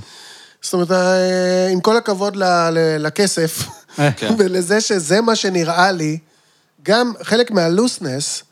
זאת 0.62 0.74
אומרת, 0.74 0.90
אה, 0.90 1.68
עם 1.68 1.80
כל 1.80 1.96
הכבוד 1.96 2.36
ל- 2.36 2.70
ל- 2.70 3.06
לכסף, 3.06 3.68
כן. 4.16 4.34
ולזה 4.38 4.80
שזה 4.80 5.20
מה 5.20 5.36
שנראה 5.36 5.92
לי, 5.92 6.18
גם 6.82 7.12
חלק 7.22 7.50
מהלוסנס, 7.50 8.42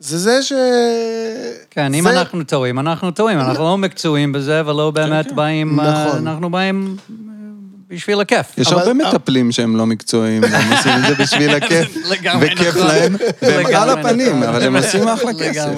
זה 0.00 0.18
זה 0.18 0.42
ש... 0.42 0.52
כן, 1.70 1.94
אם 1.94 2.02
זה- 2.02 2.10
אנחנו 2.20 2.44
טועים, 2.44 2.78
אנחנו 2.78 3.10
טועים. 3.10 3.40
אנחנו 3.40 3.64
לא 3.64 3.78
מקצועיים 3.78 4.32
בזה, 4.32 4.62
ולא 4.66 4.90
באמת 4.90 5.32
באים... 5.32 5.80
אה, 5.80 6.06
נכון. 6.06 6.26
אנחנו 6.28 6.50
באים 6.50 6.96
אה, 7.10 7.14
בשביל 7.88 8.20
הכיף. 8.20 8.58
יש 8.58 8.72
הרבה 8.72 8.94
מטפלים 8.94 9.52
שהם 9.52 9.76
לא 9.76 9.86
מקצועיים, 9.86 10.44
הם 10.44 10.72
עושים 10.76 10.92
את 10.92 11.08
זה 11.08 11.22
בשביל 11.24 11.50
הכיף, 11.50 11.96
לגמרי 12.10 12.46
וכיף 12.46 12.68
נכון. 12.76 12.86
להם, 12.86 13.16
והם 13.42 13.66
על 13.76 13.90
הפנים, 13.90 14.40
נכון. 14.40 14.42
אבל 14.54 14.62
הם 14.62 14.76
עושים 14.76 15.08
אחלה 15.08 15.32
כסף. 15.38 15.70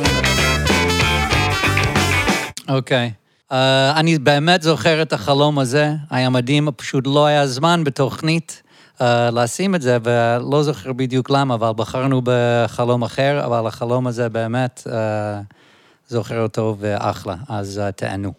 אוקיי. 2.68 3.10
אה, 3.52 3.92
אני 3.96 4.18
באמת 4.18 4.62
זוכר 4.62 5.02
את 5.02 5.12
החלום 5.12 5.58
הזה, 5.58 5.90
היה 6.10 6.30
מדהים, 6.30 6.68
פשוט 6.76 7.04
לא 7.06 7.26
היה 7.26 7.46
זמן 7.46 7.84
בתוכנית 7.84 8.62
אה, 9.00 9.30
לשים 9.30 9.74
את 9.74 9.82
זה, 9.82 9.98
ולא 10.04 10.62
זוכר 10.62 10.92
בדיוק 10.92 11.30
למה, 11.30 11.54
אבל 11.54 11.70
בחרנו 11.76 12.22
בחלום 12.24 13.02
אחר, 13.02 13.40
אבל 13.44 13.66
החלום 13.66 14.06
הזה 14.06 14.28
באמת, 14.28 14.82
אה, 14.92 15.40
זוכר 16.08 16.42
אותו 16.42 16.76
ואחלה, 16.80 17.34
אז 17.48 17.78
אה, 17.78 17.92
תענו. 17.92 18.32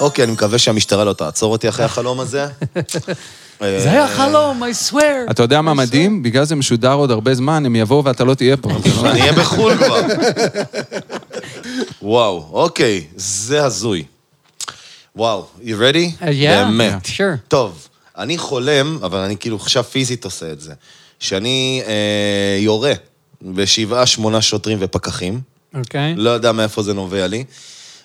אוקיי, 0.00 0.24
אני 0.24 0.32
מקווה 0.32 0.58
שהמשטרה 0.58 1.04
לא 1.04 1.12
תעצור 1.12 1.52
אותי 1.52 1.68
אחרי 1.68 1.84
החלום 1.84 2.20
הזה. 2.20 2.46
זה 3.60 3.90
היה 3.90 4.08
חלום, 4.08 4.62
I 4.62 4.90
swear. 4.90 5.30
אתה 5.30 5.42
יודע 5.42 5.60
מה 5.60 5.74
מדהים? 5.74 6.22
בגלל 6.22 6.44
זה 6.44 6.54
משודר 6.54 6.92
עוד 6.92 7.10
הרבה 7.10 7.34
זמן, 7.34 7.66
הם 7.66 7.76
יבואו 7.76 8.04
ואתה 8.04 8.24
לא 8.24 8.34
תהיה 8.34 8.56
פה. 8.56 8.70
אני 9.10 9.20
אהיה 9.20 9.32
בחו"ל 9.32 9.76
כבר. 9.76 10.00
וואו, 12.02 12.48
אוקיי, 12.52 13.04
זה 13.16 13.64
הזוי. 13.64 14.04
וואו, 15.16 15.46
you 15.58 15.64
ready? 15.64 16.22
Uh, 16.22 16.24
yeah, 16.24 16.64
באמת. 16.64 17.06
sure. 17.06 17.36
טוב, 17.48 17.88
אני 18.18 18.38
חולם, 18.38 18.98
אבל 19.02 19.18
אני 19.18 19.36
כאילו 19.36 19.56
עכשיו 19.56 19.84
פיזית 19.84 20.24
עושה 20.24 20.52
את 20.52 20.60
זה, 20.60 20.72
שאני 21.18 21.82
אה, 21.86 22.58
יורה 22.60 22.92
בשבעה, 23.42 24.06
שמונה 24.06 24.42
שוטרים 24.42 24.78
ופקחים, 24.80 25.40
אוקיי. 25.74 26.14
לא 26.16 26.30
יודע 26.30 26.52
מאיפה 26.52 26.82
זה 26.82 26.94
נובע 26.94 27.26
לי, 27.26 27.44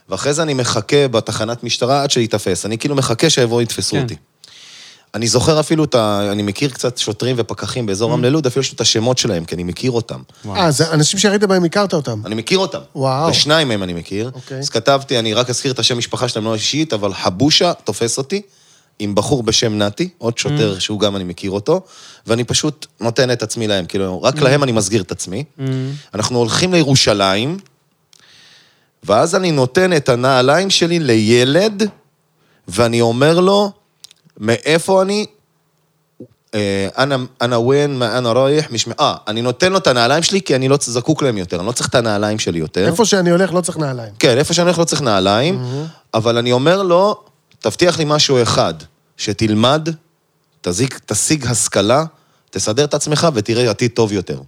ואחרי 0.10 0.34
זה 0.34 0.44
אני 0.44 0.54
מחכה 0.54 1.08
בתחנת 1.08 1.64
משטרה 1.64 2.04
עד 2.04 2.12
שייתפס. 2.12 2.66
אני 2.66 2.78
כאילו 2.78 2.96
מחכה 2.96 3.30
שיבואו 3.30 3.62
יתפסו 3.62 3.96
כן. 3.96 4.02
אותי. 4.02 4.16
אני 5.16 5.28
זוכר 5.28 5.60
אפילו 5.60 5.84
את 5.84 5.96
ה... 5.96 6.32
אני 6.32 6.42
מכיר 6.42 6.70
קצת 6.70 6.98
שוטרים 6.98 7.36
ופקחים 7.40 7.86
באזור 7.86 8.12
רמלה 8.12 8.30
לוד, 8.30 8.46
אפילו 8.46 8.62
יש 8.62 8.72
לי 8.72 8.76
את 8.76 8.82
השמות 8.82 9.18
שלהם, 9.18 9.46
כי 9.46 9.56
אני 9.56 9.64
מכיר 9.64 9.92
אותם. 9.92 10.22
אה, 10.50 10.72
זה 10.72 10.92
אנשים 10.92 11.20
שראית 11.20 11.44
בהם, 11.44 11.64
הכרת 11.64 11.94
אותם. 11.94 12.22
אני 12.26 12.36
מכיר 12.36 12.58
אותם. 12.58 12.80
וואו. 12.96 13.30
ושניים 13.30 13.68
מהם 13.68 13.84
אני 13.84 13.94
מכיר. 13.94 14.32
אוקיי. 14.34 14.60
אז 14.60 14.70
כתבתי, 14.70 15.20
אני 15.20 15.34
רק 15.34 15.50
אזכיר 15.50 15.72
את 15.72 15.80
השם 15.80 15.98
משפחה 15.98 16.28
שלהם 16.28 16.46
לא 16.46 16.54
אישית, 16.54 16.94
אבל 16.94 17.14
חבושה 17.14 17.74
תופס 17.74 18.18
אותי, 18.18 18.42
עם 19.00 19.16
בחור 19.16 19.44
בשם 19.44 19.78
נתי, 19.78 20.10
עוד 20.18 20.38
שוטר 20.38 20.80
שהוא 20.80 21.00
גם 21.00 21.16
אני 21.16 21.24
מכיר 21.24 21.52
אותו, 21.52 21.82
ואני 22.28 22.44
פשוט 22.44 22.86
נותן 23.00 23.32
את 23.32 23.44
עצמי 23.44 23.68
להם, 23.68 23.86
כאילו, 23.86 24.22
רק 24.22 24.42
להם 24.42 24.64
אני 24.64 24.72
מסגיר 24.72 25.02
את 25.02 25.12
עצמי. 25.12 25.44
אנחנו 26.14 26.40
הולכים 26.40 26.74
לירושלים, 26.74 27.58
ואז 29.04 29.36
אני 29.36 29.52
נותן 29.52 29.94
את 29.94 30.10
הנעליים 30.10 30.70
שלי 30.70 31.00
לילד, 31.00 31.84
ואני 32.68 33.02
אומר 33.02 33.40
לו, 33.40 33.72
מאיפה 34.42 35.02
אני? 35.02 35.26
אה, 36.56 36.88
אנא 37.42 37.56
ווין, 37.56 38.00
מה 38.00 38.18
אנא 38.18 38.28
ראיח, 38.28 38.72
משמע... 38.72 38.94
אה, 39.00 39.16
אני 39.28 39.42
נותן 39.42 39.72
לו 39.72 39.78
את 39.78 39.88
הנעליים 39.88 40.24
שלי 40.24 40.42
כי 40.42 40.56
אני 40.56 40.70
לא 40.70 40.78
זקוק 40.82 41.24
להם 41.24 41.38
יותר, 41.38 41.60
אני 41.60 41.68
לא 41.68 41.72
צריך 41.72 41.90
את 41.90 41.96
הנעליים 41.96 42.40
שלי 42.40 42.60
יותר. 42.60 42.88
איפה 42.88 43.06
שאני 43.06 43.30
הולך 43.30 43.54
לא 43.54 43.62
צריך 43.62 43.78
נעליים. 43.78 44.14
כן, 44.20 44.38
איפה 44.38 44.54
שאני 44.54 44.66
הולך 44.66 44.80
לא 44.80 44.84
צריך 44.84 45.02
נעליים, 45.02 45.66
אבל 46.14 46.38
אני 46.38 46.52
אומר 46.52 46.84
לו, 46.84 47.24
תבטיח 47.60 47.98
לי 48.00 48.06
משהו 48.08 48.42
אחד, 48.42 48.74
שתלמד, 49.18 49.90
תזיק, 50.62 51.00
תשיג 51.06 51.48
השכלה, 51.48 52.06
תסדר 52.50 52.84
את 52.84 52.94
עצמך 52.94 53.28
ותראה 53.34 53.70
עתיד 53.70 53.92
טוב 53.92 54.12
יותר. 54.12 54.40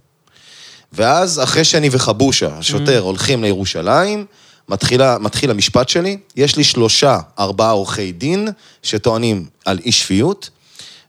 ואז, 0.92 1.40
אחרי 1.42 1.64
שאני 1.64 1.88
וחבושה, 1.92 2.58
השוטר, 2.58 3.00
הולכים 3.00 3.42
לירושלים, 3.42 4.26
מתחילה, 4.68 5.18
מתחיל 5.18 5.50
המשפט 5.50 5.88
שלי, 5.88 6.18
יש 6.36 6.56
לי 6.56 6.64
שלושה, 6.64 7.18
ארבעה 7.38 7.70
עורכי 7.70 8.12
דין 8.12 8.48
שטוענים 8.82 9.46
על 9.64 9.78
אי 9.84 9.92
שפיות, 9.92 10.50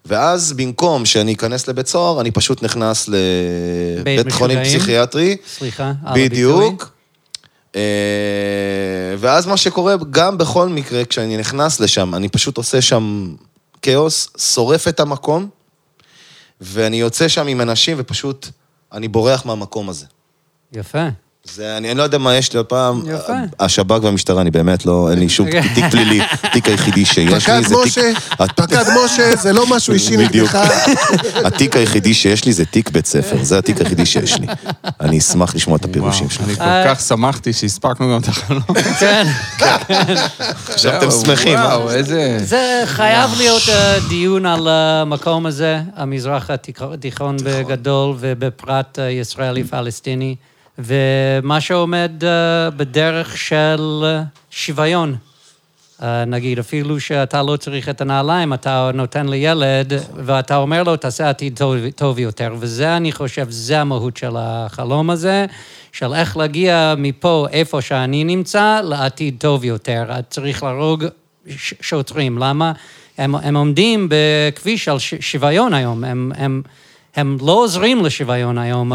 ואז 0.05 0.53
במקום 0.53 1.05
שאני 1.05 1.33
אכנס 1.33 1.67
לבית 1.67 1.87
סוהר, 1.87 2.21
אני 2.21 2.31
פשוט 2.31 2.63
נכנס 2.63 3.07
לבית 3.07 4.31
חולים? 4.31 4.63
פסיכיאטרי. 4.63 5.37
סליחה. 5.47 5.91
בדיוק. 6.15 6.91
אה, 7.75 7.81
ואז 9.17 9.45
מה 9.45 9.57
שקורה, 9.57 9.95
גם 10.09 10.37
בכל 10.37 10.69
מקרה, 10.69 11.05
כשאני 11.05 11.37
נכנס 11.37 11.79
לשם, 11.79 12.15
אני 12.15 12.29
פשוט 12.29 12.57
עושה 12.57 12.81
שם 12.81 13.35
כאוס, 13.81 14.29
שורף 14.37 14.87
את 14.87 14.99
המקום, 14.99 15.49
ואני 16.61 16.97
יוצא 16.97 17.27
שם 17.27 17.47
עם 17.47 17.61
אנשים 17.61 17.97
ופשוט, 17.99 18.47
אני 18.93 19.07
בורח 19.07 19.45
מהמקום 19.45 19.89
הזה. 19.89 20.05
יפה. 20.73 21.07
זה, 21.53 21.77
אני, 21.77 21.89
אני 21.91 21.97
לא 21.97 22.03
יודע 22.03 22.17
מה 22.17 22.35
יש 22.35 22.53
לי 22.53 22.57
עוד 22.57 22.65
פעם. 22.65 23.01
יפה. 23.07 23.33
השב"כ 23.59 24.03
והמשטרה, 24.03 24.41
אני 24.41 24.51
באמת 24.51 24.85
לא, 24.85 25.07
אין 25.11 25.19
לי 25.19 25.29
שום 25.29 25.45
אוקיי. 25.47 25.61
תיק 25.75 25.85
פלילי. 25.91 26.21
התיק 26.43 26.67
היחידי 26.67 27.05
שיש 27.05 27.17
לי 27.33 27.39
זה 27.39 27.65
תיק... 27.65 27.77
משה, 27.85 28.11
הת- 28.31 28.51
פקד 28.59 28.83
משה, 29.05 29.35
זה 29.35 29.53
לא 29.53 29.65
משהו 29.69 29.93
אישי. 29.97 30.17
נגדך. 30.17 30.55
התיק 31.47 31.75
היחידי 31.75 32.13
שיש 32.13 32.45
לי 32.45 32.53
זה 32.53 32.65
תיק 32.65 32.89
בית 32.89 33.05
ספר, 33.05 33.43
זה 33.43 33.57
התיק 33.57 33.77
היחידי 33.81 34.05
שיש 34.05 34.39
לי. 34.39 34.47
אני 35.01 35.17
אשמח 35.17 35.55
לשמוע 35.55 35.77
את 35.77 35.85
הפירושים 35.85 36.29
שלך. 36.29 36.41
אני 36.43 36.55
כל 36.55 36.61
אה, 36.63 36.95
כך 36.95 37.01
שמחתי 37.01 37.53
שהספקנו 37.53 38.13
גם 38.13 38.21
את 38.21 38.27
החלום. 38.27 38.61
כן. 38.99 39.27
עכשיו 40.69 40.97
אתם 40.97 41.11
שמחים, 41.11 41.57
אה? 41.57 41.65
וואו, 41.65 41.91
איזה... 41.91 42.37
זה 42.41 42.83
חייב 42.85 43.29
להיות 43.37 43.61
אה, 43.69 43.97
דיון 44.09 44.45
על 44.45 44.67
המקום 44.67 45.45
הזה, 45.45 45.79
המזרח 45.95 46.49
התיכ- 46.49 46.93
התיכון 46.93 47.37
בגדול, 47.43 48.15
ובפרט 48.19 48.99
ישראלי-פלסטיני, 49.11 50.35
ומה 50.79 51.61
שעומד 51.61 52.11
אה, 52.23 52.69
בדרך 52.69 53.37
של 53.37 54.01
אה, 54.03 54.23
שוויון. 54.51 55.15
אה, 56.03 56.25
נגיד, 56.25 56.59
אפילו 56.59 56.99
שאתה 56.99 57.43
לא 57.43 57.57
צריך 57.57 57.89
את 57.89 58.01
הנעליים, 58.01 58.53
אתה 58.53 58.91
נותן 58.93 59.27
לילד, 59.27 59.93
ואתה 60.15 60.55
אומר 60.55 60.83
לו, 60.83 60.95
תעשה 60.95 61.29
עתיד 61.29 61.57
טוב, 61.57 61.75
טוב 61.95 62.19
יותר. 62.19 62.55
וזה, 62.59 62.97
אני 62.97 63.11
חושב, 63.11 63.45
זה 63.49 63.81
המהות 63.81 64.17
של 64.17 64.31
החלום 64.37 65.09
הזה, 65.09 65.45
של 65.91 66.13
איך 66.13 66.37
להגיע 66.37 66.93
מפה, 66.97 67.47
איפה 67.51 67.81
שאני 67.81 68.23
נמצא, 68.23 68.81
לעתיד 68.83 69.35
טוב 69.39 69.63
יותר. 69.63 70.05
צריך 70.29 70.63
להרוג 70.63 71.05
שוטרים. 71.81 72.37
למה? 72.37 72.71
הם, 73.17 73.35
הם 73.35 73.55
עומדים 73.55 74.09
בכביש 74.09 74.87
על 74.87 74.99
ש- 74.99 75.13
שוויון 75.19 75.73
היום. 75.73 76.03
הם, 76.03 76.31
הם, 76.35 76.61
הם 77.15 77.37
לא 77.41 77.51
עוזרים 77.51 78.05
לשוויון 78.05 78.57
היום, 78.57 78.91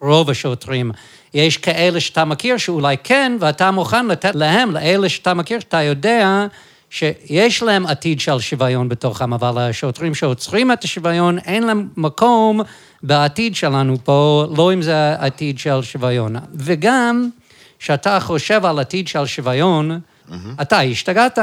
רוב 0.00 0.30
השוטרים. 0.30 0.92
יש 1.34 1.56
כאלה 1.56 2.00
שאתה 2.00 2.24
מכיר 2.24 2.56
שאולי 2.56 2.96
כן, 3.04 3.36
ואתה 3.40 3.70
מוכן 3.70 4.06
לתת 4.06 4.34
להם, 4.34 4.70
לאלה 4.70 5.08
שאתה 5.08 5.34
מכיר, 5.34 5.60
שאתה 5.60 5.82
יודע 5.82 6.46
שיש 6.90 7.62
להם 7.62 7.86
עתיד 7.86 8.20
של 8.20 8.40
שוויון 8.40 8.88
בתוכם, 8.88 9.32
אבל 9.32 9.58
השוטרים 9.58 10.14
שעוצרים 10.14 10.72
את 10.72 10.84
השוויון, 10.84 11.38
אין 11.38 11.62
להם 11.62 11.88
מקום 11.96 12.60
בעתיד 13.02 13.56
שלנו 13.56 13.96
פה, 14.04 14.44
לא 14.56 14.72
אם 14.72 14.82
זה 14.82 15.14
עתיד 15.18 15.58
של 15.58 15.82
שוויון. 15.82 16.36
וגם, 16.54 17.28
שאתה 17.78 18.20
חושב 18.20 18.64
על 18.64 18.78
עתיד 18.78 19.08
של 19.08 19.26
שוויון, 19.26 20.00
אתה 20.62 20.80
השתגעת. 20.80 21.38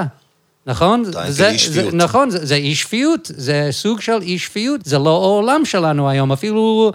נכון? 0.66 1.04
זה- 1.28 1.50
אי 1.50 1.58
שפיות. 1.58 1.92
זה- 1.92 1.98
נכון, 1.98 2.30
זה, 2.30 2.46
זה 2.46 2.56
אי 2.56 2.76
שפיות, 2.76 3.32
זה 3.36 3.68
סוג 3.72 4.02
של 4.02 4.22
אי 4.22 4.40
שפיות, 4.40 4.82
זה 4.86 4.98
לא 5.00 5.10
העולם 5.10 5.66
שלנו 5.66 6.10
היום, 6.10 6.32
אפילו 6.32 6.92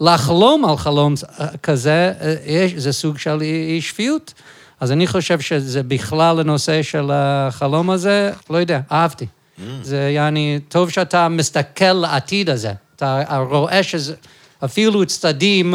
לחלום 0.00 0.64
על 0.64 0.76
חלום 0.76 1.14
אה, 1.40 1.46
כזה, 1.62 2.12
אה, 2.20 2.34
יש, 2.46 2.72
זה 2.74 2.92
סוג 2.92 3.18
של 3.18 3.42
אי 3.42 3.80
שפיות. 3.80 4.34
אז 4.80 4.92
אני 4.92 5.06
חושב 5.06 5.40
שזה 5.40 5.82
בכלל 5.82 6.40
הנושא 6.40 6.82
של 6.82 7.10
החלום 7.12 7.90
הזה, 7.90 8.32
לא 8.50 8.56
יודע, 8.56 8.80
אהבתי. 8.92 9.26
Mm. 9.26 9.60
זה 9.82 10.10
יעני, 10.14 10.58
טוב 10.68 10.90
שאתה 10.90 11.28
מסתכל 11.28 11.92
לעתיד 11.92 12.50
הזה. 12.50 12.72
אתה 12.96 13.38
רואה 13.50 13.82
שזה, 13.82 14.14
אפילו 14.64 15.06
צדדים 15.06 15.74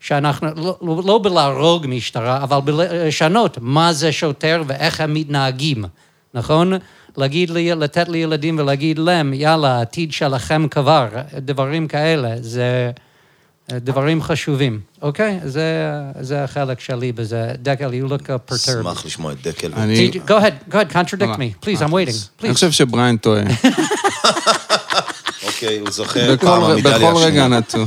שאנחנו, 0.00 0.48
לא, 0.56 0.78
לא 0.82 1.02
לא 1.06 1.20
בלהרוג 1.22 1.86
משטרה, 1.88 2.42
אבל 2.42 2.60
בלשנות 2.60 3.58
מה 3.60 3.92
זה 3.92 4.12
שוטר 4.12 4.62
ואיך 4.66 5.00
הם 5.00 5.14
מתנהגים, 5.14 5.84
נכון? 6.34 6.72
להגיד 7.16 7.50
לי, 7.50 7.70
לתת 7.74 8.08
לילדים 8.08 8.58
ולהגיד 8.58 8.98
להם, 8.98 9.34
יאללה, 9.34 9.76
העתיד 9.76 10.12
שלכם 10.12 10.68
כבר, 10.68 11.08
דברים 11.38 11.88
כאלה, 11.88 12.34
זה 12.40 12.90
דברים 13.68 14.22
חשובים, 14.22 14.80
אוקיי? 15.02 15.40
זה, 15.44 15.90
זה 16.20 16.44
החלק 16.44 16.80
שלי 16.80 17.12
בזה. 17.12 17.52
דקל, 17.62 17.90
you 17.90 18.10
look 18.10 18.22
perturbed. 18.26 18.54
אשמח 18.54 19.06
לשמוע 19.06 19.32
את 19.32 19.42
דקל. 19.42 19.72
אני- 19.76 20.10
Go 20.26 20.30
ahead, 20.30 20.72
go 20.72 20.74
ahead, 20.74 20.92
contradict 20.92 21.36
me. 21.36 21.64
Please, 21.66 21.80
I'm 21.80 21.90
waiting. 21.92 22.44
אני. 22.44 22.54
חושב 22.54 22.70
שבריין 22.70 23.16
טועה. 23.16 23.42
אוקיי, 25.46 25.78
הוא 25.78 25.90
זוכר 25.90 26.36
פעם 26.36 26.62
המדליה 26.62 26.98
בכל 26.98 27.16
רגע 27.16 27.26
השנייה. 27.44 27.48
נתון. 27.48 27.86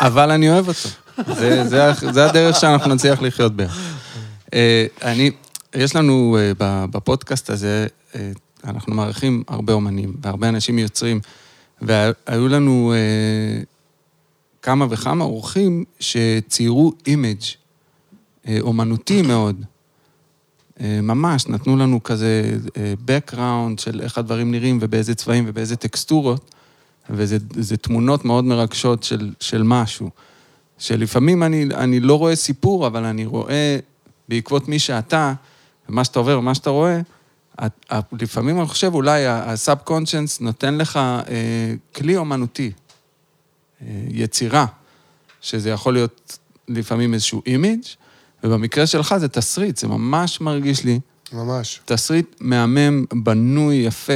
אבל 0.00 0.30
אני 0.30 0.50
אוהב 0.50 0.68
אותו. 0.68 0.88
זה- 1.34 1.68
זה 1.68 1.84
ה- 1.90 2.12
זה 2.12 2.26
הדרך 2.30 2.60
שאנחנו 2.60 2.94
נצליח 2.94 3.22
לחיות 3.22 3.56
ביחד. 3.56 3.80
אה, 4.54 4.86
אני, 5.02 5.30
יש 5.74 5.96
לנו 5.96 6.36
אה, 6.40 6.52
בפודקאסט 6.90 7.50
הזה, 7.50 7.86
אה, 8.14 8.30
אנחנו 8.64 8.94
מארחים 8.94 9.42
הרבה 9.48 9.72
אומנים 9.72 10.12
והרבה 10.22 10.48
אנשים 10.48 10.78
יוצרים, 10.78 11.20
והיו 11.82 12.48
לנו 12.48 12.92
אה, 12.96 13.62
כמה 14.66 14.86
וכמה 14.90 15.24
אורחים 15.24 15.84
שציירו 16.00 16.92
image 17.06 17.40
אה, 18.48 18.58
אומנותי 18.60 19.22
מאוד. 19.22 19.64
אה, 20.80 21.00
ממש, 21.02 21.46
נתנו 21.46 21.76
לנו 21.76 22.02
כזה 22.02 22.58
אה, 22.76 22.94
background 23.06 23.80
של 23.80 24.00
איך 24.00 24.18
הדברים 24.18 24.50
נראים 24.50 24.78
ובאיזה 24.80 25.14
צבעים 25.14 25.44
ובאיזה 25.46 25.76
טקסטורות, 25.76 26.54
וזה 27.10 27.36
זה 27.56 27.76
תמונות 27.76 28.24
מאוד 28.24 28.44
מרגשות 28.44 29.02
של, 29.02 29.32
של 29.40 29.62
משהו. 29.62 30.10
שלפעמים 30.78 31.42
אני, 31.42 31.64
אני 31.74 32.00
לא 32.00 32.18
רואה 32.18 32.36
סיפור, 32.36 32.86
אבל 32.86 33.04
אני 33.04 33.26
רואה 33.26 33.78
בעקבות 34.28 34.68
מי 34.68 34.78
שאתה, 34.78 35.32
ומה 35.88 36.04
שאתה 36.04 36.18
עובר 36.18 36.38
ומה 36.38 36.54
שאתה 36.54 36.70
רואה, 36.70 37.00
את- 37.66 37.92
לפעמים 38.20 38.58
אני 38.58 38.66
חושב 38.66 38.94
אולי 38.94 39.26
הסאב 39.26 39.78
קונשנס 39.78 40.40
נותן 40.40 40.78
לך 40.78 40.96
אה, 40.96 41.22
כלי 41.96 42.16
אומנותי, 42.16 42.70
יצירה, 44.08 44.66
שזה 45.40 45.70
יכול 45.70 45.92
להיות 45.92 46.38
לפעמים 46.68 47.14
איזשהו 47.14 47.42
אימיג', 47.46 47.82
ובמקרה 48.44 48.86
שלך 48.86 49.16
זה 49.16 49.28
תסריט, 49.28 49.76
זה 49.76 49.88
ממש 49.88 50.40
מרגיש 50.40 50.84
לי 50.84 51.00
ממש. 51.32 51.80
תסריט 51.84 52.36
מהמם, 52.40 53.04
בנוי, 53.14 53.74
יפה, 53.74 54.12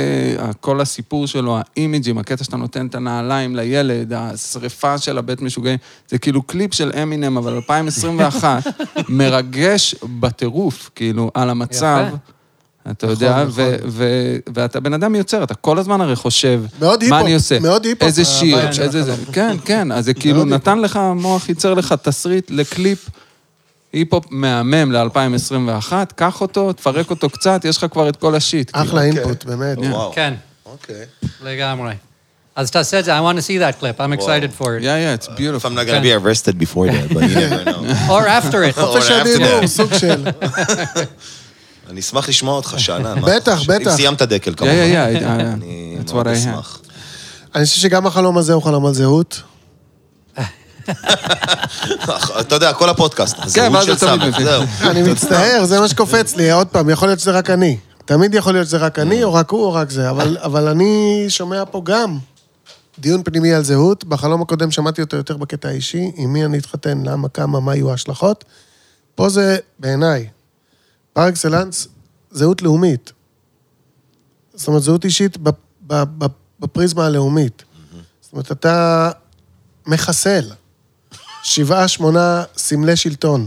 כל 0.61 0.81
הסיפור 0.81 1.27
שלו, 1.27 1.59
האימיג'ים, 1.59 2.19
הקטע 2.19 2.45
שאתה 2.45 2.57
נותן 2.57 2.87
את 2.87 2.95
הנעליים 2.95 3.57
לילד, 3.57 4.13
השריפה 4.13 4.99
של 4.99 5.19
הבית 5.19 5.43
משוגעים, 5.43 5.79
זה 6.09 6.19
כאילו 6.19 6.43
קליפ 6.43 6.75
של 6.75 6.93
אמינם, 7.03 7.37
אבל 7.37 7.55
2021, 7.55 8.63
מרגש 9.09 9.95
בטירוף, 10.21 10.91
כאילו, 10.95 11.31
על 11.35 11.51
המצב. 11.51 12.05
יפה. 12.09 12.17
אתה 12.91 13.07
יודע, 13.07 13.31
נכון. 13.33 13.49
ו- 13.51 13.77
ו- 13.87 14.37
ואתה 14.55 14.81
בן 14.81 14.93
אדם 14.95 15.15
יוצר, 15.15 15.43
אתה 15.43 15.55
כל 15.55 15.79
הזמן 15.79 16.01
הרי 16.01 16.17
חושב, 16.17 16.63
מאוד 16.81 17.05
מה 17.09 17.21
אני 17.21 17.35
עושה? 17.35 17.59
מאוד 17.61 17.87
איזה 18.01 18.25
שיר, 18.25 18.57
ה 18.57 18.60
vibe 18.60 18.73
של 18.73 18.83
איזה 18.83 19.03
זה. 19.03 19.15
כן, 19.33 19.57
כן, 19.65 19.93
אז 19.93 20.05
זה 20.05 20.15
כאילו 20.15 20.45
נתן 20.45 20.79
לך, 20.79 20.97
המוח 20.97 21.49
ייצר 21.49 21.75
לך 21.75 21.95
תסריט 22.03 22.51
לקליפ 22.51 23.09
היפ-הופ 23.93 24.25
מהמם 24.31 24.93
ל-2021, 24.93 25.93
קח 26.17 26.41
אותו, 26.41 26.73
תפרק 26.73 27.11
אותו 27.11 27.31
קצת, 27.31 27.65
יש 27.65 27.77
לך 27.79 27.87
כבר 27.93 28.09
את 28.09 28.17
כל 28.17 28.35
ה 28.35 28.41
shit. 28.41 28.71
אחלה 28.75 29.03
input, 29.03 29.45
באמת. 29.45 29.79
וואו. 29.79 30.13
כן, 30.15 30.35
אוקיי. 30.67 31.05
לגמרי. 31.45 31.93
אז 32.57 32.71
תעשה 32.71 32.99
את 32.99 33.05
זה, 33.05 33.19
I 33.19 33.23
want 33.23 33.37
to 33.37 33.41
see 33.41 33.59
that 33.61 33.83
clip, 33.83 34.01
I'm 34.01 34.21
excited 34.21 34.51
for 34.63 34.67
it. 34.67 34.83
Yeah, 34.83 34.85
yeah, 34.85 35.23
it's 35.23 35.29
If 35.29 35.37
beautiful. 35.37 35.71
I'm 35.71 35.75
not 35.75 35.87
gonna 35.87 36.03
be 36.03 36.13
arrested 36.13 36.59
before 36.59 36.87
that, 36.87 37.09
but 37.15 37.23
you 37.23 37.37
never 37.47 37.65
know. 37.65 38.11
Or 38.15 38.27
after 38.29 38.65
it. 38.65 38.75
חופש 38.85 39.11
after 39.11 39.13
הדיבור. 39.13 39.67
סוג 39.67 39.95
של... 39.95 40.25
אני 41.91 42.01
אשמח 42.01 42.29
לשמוע 42.29 42.57
אותך, 42.57 42.75
שאנן. 42.79 43.21
בטח? 43.21 43.63
בטח. 43.67 43.91
אם 43.91 43.97
סיימת 43.97 44.23
דקל, 44.23 44.55
כמובן. 44.57 44.75
yeah, 44.75 45.23
yeah, 45.23 45.27
אני 45.27 45.97
מאוד. 46.13 46.29
אשמח. 46.29 46.81
אני 47.55 47.65
חושב 47.65 47.81
שגם 47.81 48.07
החלום 48.07 48.39
הזה 48.39 48.53
הוא 48.53 48.63
חלום 48.63 48.87
על 48.87 48.95
זהות. 48.95 49.43
אתה 52.41 52.55
יודע, 52.55 52.73
כל 52.73 52.89
הפודקאסט, 52.89 53.37
כן, 53.55 53.75
הזהות 53.75 53.99
של 53.99 54.17
מבין. 54.17 54.45
זהו. 54.45 54.63
אני 54.91 55.03
מצטער, 55.03 55.65
זה 55.65 55.81
מה 55.81 55.89
שקופץ 55.89 56.37
לי. 56.37 56.53
עוד 56.53 56.67
פעם, 56.67 56.91
יכול 56.91 57.09
להיות 57.09 57.21
שזה 57.21 57.31
רק 57.31 57.51
אני. 57.51 57.77
תמיד 58.05 58.35
יכול 58.35 58.53
להיות 58.53 58.67
שזה 58.67 58.77
רק 58.77 58.99
אני, 58.99 59.25
או 59.25 59.35
רק 59.35 59.51
הוא, 59.51 59.65
או 59.65 59.73
רק 59.73 59.91
זה. 59.91 60.11
אבל, 60.11 60.37
אבל 60.43 60.69
אני 60.69 61.25
שומע 61.29 61.63
פה 61.71 61.83
גם 61.85 62.19
דיון 62.99 63.23
פנימי 63.23 63.55
על 63.55 63.65
זהות. 63.65 64.05
בחלום 64.05 64.43
הקודם 64.43 64.71
שמעתי 64.71 65.03
אותו 65.03 65.17
יותר 65.17 65.37
בקטע 65.37 65.69
האישי, 65.69 66.11
עם 66.17 66.33
מי 66.33 66.45
אני 66.45 66.59
אתחתן, 66.59 67.03
למה, 67.05 67.29
כמה, 67.29 67.61
מה 67.61 67.75
יהיו 67.75 67.91
ההשלכות. 67.91 68.45
פה 69.15 69.29
זה, 69.29 69.57
בעיניי, 69.79 70.27
פר 71.21 71.29
אקסלנס, 71.29 71.89
זהות 72.31 72.63
לאומית. 72.63 73.13
זאת 74.55 74.69
אומרת, 74.69 74.83
זהות 74.83 75.05
אישית 75.05 75.39
בפריזמה 76.61 77.07
הלאומית. 77.07 77.63
זאת 78.21 78.33
אומרת, 78.33 78.53
אתה 78.53 79.11
מחסל 79.87 80.51
שבעה, 81.43 81.89
שמונה 81.89 82.45
סמלי 82.57 82.97
שלטון. 82.97 83.47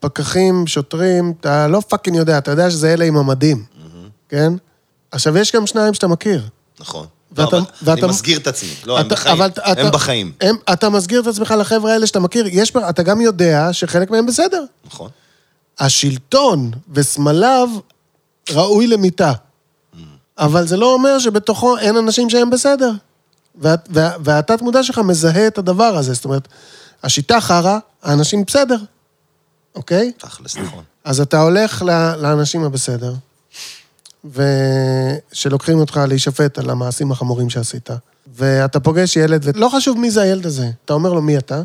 פקחים, 0.00 0.66
שוטרים, 0.66 1.32
אתה 1.40 1.68
לא 1.68 1.80
פאקינג 1.88 2.16
יודע, 2.16 2.38
אתה 2.38 2.50
יודע 2.50 2.70
שזה 2.70 2.92
אלה 2.92 3.04
עם 3.04 3.16
המדים, 3.16 3.64
כן? 4.28 4.52
עכשיו, 5.10 5.38
יש 5.38 5.52
גם 5.54 5.66
שניים 5.66 5.94
שאתה 5.94 6.06
מכיר. 6.08 6.48
נכון. 6.80 7.06
ואתה- 7.32 7.56
לא, 7.56 7.58
אבל 7.62 7.66
ואתה- 7.82 8.00
אני 8.06 8.08
מסגיר 8.12 8.38
את 8.38 8.46
עצמי. 8.46 8.74
לא, 8.86 8.98
הם 8.98 9.06
אתה- 9.06 9.14
בחיים. 9.14 9.36
אבל 9.36 9.46
אתה- 9.46 9.80
הם 9.80 9.90
בחיים. 9.92 10.32
הם, 10.40 10.56
אתה 10.72 10.90
מסגיר 10.90 11.20
את 11.20 11.26
עצמך 11.26 11.54
לחבר'ה 11.60 11.92
האלה 11.92 12.06
שאתה 12.06 12.20
מכיר, 12.20 12.46
יש, 12.50 12.72
אתה 12.88 13.02
גם 13.02 13.20
יודע 13.20 13.68
שחלק 13.72 14.10
מהם 14.10 14.26
בסדר. 14.26 14.64
נכון. 14.86 15.10
השלטון 15.78 16.70
וסמליו 16.92 17.68
ראוי 18.50 18.86
למיתה. 18.86 19.32
אבל 20.38 20.66
זה 20.66 20.76
לא 20.76 20.92
אומר 20.94 21.18
שבתוכו 21.18 21.78
אין 21.78 21.96
אנשים 21.96 22.30
שהם 22.30 22.50
בסדר. 22.50 22.90
וה- 23.60 23.74
וה- 23.90 24.12
והתת 24.20 24.62
מודע 24.62 24.82
שלך 24.82 24.98
מזהה 24.98 25.46
את 25.46 25.58
הדבר 25.58 25.84
הזה. 25.96 26.14
זאת 26.14 26.24
אומרת, 26.24 26.48
השיטה 27.02 27.40
חרא, 27.40 27.78
האנשים 28.02 28.44
בסדר, 28.44 28.76
אוקיי? 29.74 30.12
תכלס, 30.18 30.56
נכון. 30.56 30.84
אז 31.04 31.20
אתה 31.20 31.40
הולך 31.40 31.82
לאנשים 32.18 32.64
הבסדר, 32.64 33.14
ושלוקחים 34.24 35.78
אותך 35.78 36.00
להישפט 36.08 36.58
על 36.58 36.70
המעשים 36.70 37.12
החמורים 37.12 37.50
שעשית, 37.50 37.90
ואתה 38.36 38.80
פוגש 38.80 39.16
ילד, 39.16 39.40
ולא 39.44 39.68
חשוב 39.76 39.98
מי 39.98 40.10
זה 40.10 40.22
הילד 40.22 40.46
הזה, 40.46 40.70
אתה 40.84 40.92
אומר 40.92 41.12
לו 41.12 41.22
מי 41.22 41.38
אתה, 41.38 41.62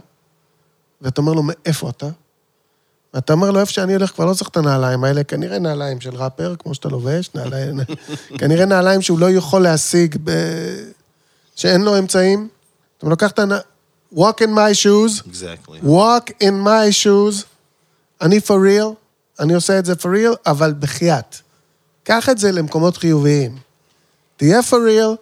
ואתה 1.02 1.22
אומר 1.22 1.34
לו 1.34 1.42
מאיפה 1.46 1.90
אתה, 1.90 2.08
ואתה 3.14 3.34
אומר 3.34 3.52
לו 3.52 3.60
איפה 3.60 3.72
שאני 3.72 3.94
הולך 3.94 4.12
כבר 4.12 4.26
לא 4.26 4.34
צריך 4.34 4.50
את 4.50 4.58
הנעליים 4.58 5.04
האלה, 5.04 5.24
כנראה 5.24 5.60
נעליים 5.60 6.02
של 6.02 6.16
ראפר, 6.16 6.56
כמו 6.60 6.74
שאתה 6.76 6.90
לובש, 6.90 7.30
נעליים, 7.36 7.80
כנראה 8.40 8.66
נעליים 8.66 9.02
שהוא 9.02 9.20
לא 9.20 9.30
יכול 9.30 9.62
להשיג, 9.62 10.16
ב... 10.24 10.32
שאין 11.56 11.82
לו 11.82 12.00
אמצעים. 12.00 12.48
אתה 12.98 13.10
לוקח 13.10 13.32
את 13.32 13.40
ה... 13.40 13.44
walk 14.16 14.42
in 14.44 14.50
my 14.50 14.74
shoes, 14.74 15.28
Exactly. 15.28 15.86
walk 15.86 16.30
in 16.44 16.54
my 16.66 17.04
shoes, 17.04 17.46
אני 18.22 18.38
for 18.38 18.60
real, 18.68 18.94
אני 19.40 19.54
עושה 19.54 19.80
את 19.80 19.86
זה 19.86 19.94
for 19.94 20.06
real, 20.06 20.36
אבל 20.46 20.74
בחייאת. 20.80 21.36
קח 22.04 22.30
את 22.30 22.38
זה 22.38 22.52
למקומות 22.52 22.98
חיוביים. 22.98 23.58
תהיה 24.38 24.60
for 24.60 24.74
real, 24.74 25.16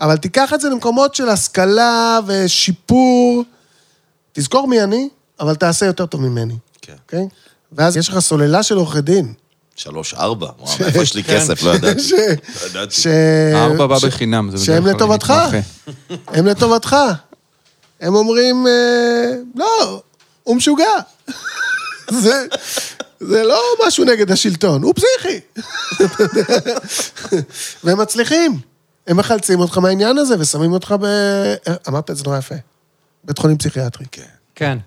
אבל 0.00 0.16
תיקח 0.16 0.54
את 0.54 0.60
זה 0.60 0.68
למקומות 0.68 1.14
של 1.14 1.28
השכלה 1.28 2.18
ושיפור. 2.26 3.44
תזכור 4.32 4.68
מי 4.68 4.82
אני, 4.82 5.08
אבל 5.40 5.54
תעשה 5.54 5.86
יותר 5.86 6.06
טוב 6.06 6.20
ממני, 6.20 6.56
כן. 6.86 6.94
אוקיי? 7.06 7.28
ואז 7.72 7.96
יש 7.96 8.08
לך 8.08 8.18
סוללה 8.18 8.62
של 8.62 8.76
עורכי 8.76 9.00
דין. 9.00 9.32
שלוש, 9.76 10.14
ארבע. 10.14 10.50
וואו, 10.58 10.76
מאיפה 10.80 11.02
יש 11.02 11.14
לי 11.14 11.24
כסף? 11.24 11.62
לא 11.62 11.74
ידעתי. 11.74 12.00
לא 12.60 12.66
ידעתי. 12.66 12.94
ש... 12.94 13.06
הארבע 13.54 13.86
בא 13.86 13.98
בחינם, 13.98 14.50
זה 14.56 14.64
שהם 14.64 14.86
לטובתך. 14.86 15.32
הם 16.26 16.46
לטובתך. 16.46 16.96
הם 18.00 18.14
אומרים, 18.14 18.66
אה, 18.66 19.32
לא, 19.54 20.02
הוא 20.42 20.56
משוגע. 20.56 20.92
זה, 22.22 22.46
זה 23.20 23.42
לא 23.42 23.62
משהו 23.86 24.04
נגד 24.04 24.30
השלטון, 24.30 24.82
הוא 24.82 24.94
פסיכי. 24.94 25.40
והם 27.84 28.00
מצליחים. 28.00 28.60
הם 29.06 29.16
מחלצים 29.16 29.60
אותך 29.60 29.78
מהעניין 29.78 30.18
הזה 30.18 30.34
ושמים 30.38 30.72
אותך 30.72 30.94
ב... 31.00 31.06
אמרת 31.88 32.10
את 32.10 32.16
זה 32.16 32.24
נורא 32.24 32.38
יפה. 32.38 32.54
בית 33.24 33.38
חולים 33.38 33.58
פסיכיאטרי. 33.58 34.06
כן. 34.12 34.22
כן. 34.54 34.78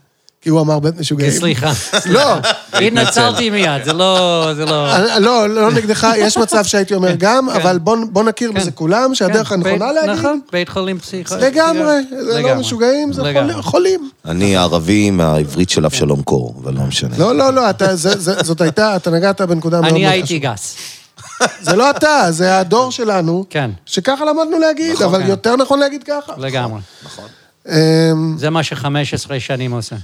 כי 0.41 0.49
הוא 0.49 0.61
אמר 0.61 0.79
בית 0.79 0.99
משוגעים. 0.99 1.31
סליחה. 1.31 1.71
לא, 2.05 2.33
התנצלתי 2.73 3.49
מיד, 3.49 3.83
זה 3.85 3.93
לא... 3.93 4.49
זה 4.55 4.65
לא... 4.65 4.95
אני- 4.95 5.25
לא, 5.25 5.49
לא 5.49 5.71
נגדך, 5.71 6.07
יש 6.17 6.37
מצב 6.37 6.63
שהייתי 6.63 6.93
אומר 6.95 7.11
גם, 7.17 7.49
אבל 7.49 7.77
בוא- 7.79 8.23
נכיר 8.23 8.51
כן. 8.53 8.59
בזה 8.59 8.71
כולם, 8.71 9.15
שהדרך 9.15 9.47
כן, 9.47 9.55
הנכונה 9.55 9.91
להגיד, 9.91 10.09
נכון, 10.09 10.39
בית 10.51 10.69
חולים 10.69 10.99
פסיכו... 10.99 11.35
לגמרי, 11.35 11.95
זה 12.31 12.41
לא. 12.41 12.55
משוגעים, 12.55 13.13
זה. 13.13 13.21
חולים-. 13.61 14.09
אני 14.25 14.57
ערבי 14.57 15.09
מהעברית 15.11 15.69
של 15.69 15.85
אבשלום 15.85 16.21
קור, 16.21 16.55
אבל 16.63 16.73
לא 16.73 16.81
משנה. 16.81 17.17
לא, 17.17 17.35
לא, 17.35 17.53
לא, 17.53 17.61
זאת 18.43 18.61
הייתה, 18.61 18.95
אתה 18.95 19.09
נגעת 19.11 19.41
בנקודה 19.41 19.81
מאוד 19.81 19.91
מאוד 19.93 20.01
אני. 20.01 20.07
הייתי 20.11 20.39
גס. 20.39 20.75
זה 21.61 21.75
לא 21.75 21.89
אתה, 21.89 22.27
זה 22.29 22.59
הדור 22.59 22.91
שלנו, 22.91 23.45
כן. 23.49 23.71
שככה 23.85 24.25
למדנו 24.25 24.59
להגיד, 24.59 25.01
אבל 25.01 25.23
כן. 25.23 25.29
יותר 25.29 25.55
נכון 25.55 25.79
להגיד 25.79 26.03
ככה. 26.03 26.33
לגמרי. 26.37 26.79
אמ, 27.03 27.07
זה 28.37 28.49
מה 28.49 28.63
ש-15 28.63 29.39
שנים 29.39 29.71
עושה. 29.71 29.95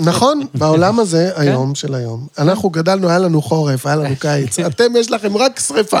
נכון, 0.00 0.46
בעולם 0.54 1.00
הזה, 1.00 1.30
כן. 1.36 1.40
היום 1.40 1.74
של 1.74 1.94
היום, 1.94 2.26
אנחנו 2.38 2.70
גדלנו, 2.70 3.08
היה 3.08 3.18
לנו 3.18 3.42
חורף, 3.42 3.86
היה 3.86 3.96
לנו 3.96 4.16
קיץ, 4.18 4.58
אתם 4.66 4.96
יש 4.96 5.10
לכם 5.10 5.36
רק 5.36 5.60
שריפה. 5.60 6.00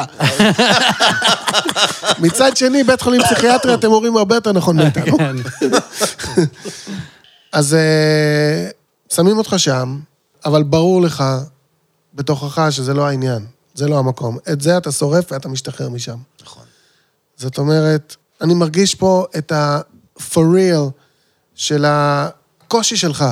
מצד 2.24 2.56
שני, 2.56 2.84
בית 2.84 3.00
חולים 3.00 3.22
פסיכיאטרי, 3.22 3.74
אתם 3.74 3.92
אומרים 3.92 4.16
הרבה 4.16 4.34
יותר 4.34 4.52
נכון 4.52 4.76
מאיתנו. 4.76 5.18
כן. 5.18 5.36
אז 7.52 7.74
אה, 7.74 8.68
שמים 9.12 9.38
אותך 9.38 9.54
שם, 9.56 9.98
אבל 10.44 10.62
ברור 10.62 11.02
לך, 11.02 11.24
בתוכך, 12.14 12.66
שזה 12.70 12.94
לא 12.94 13.06
העניין, 13.06 13.46
זה 13.74 13.88
לא 13.88 13.98
המקום. 13.98 14.38
את 14.52 14.60
זה 14.60 14.76
אתה 14.76 14.92
שורף 14.92 15.32
ואתה 15.32 15.48
משתחרר 15.48 15.88
משם. 15.88 16.16
נכון. 16.42 16.62
זאת 17.36 17.58
אומרת, 17.58 18.16
אני 18.40 18.54
מרגיש 18.54 18.94
פה 18.94 19.24
את 19.38 19.52
ה-for 20.24 20.40
real 20.40 20.90
של 21.54 21.84
הקושי 21.88 22.96
שלך 22.96 23.24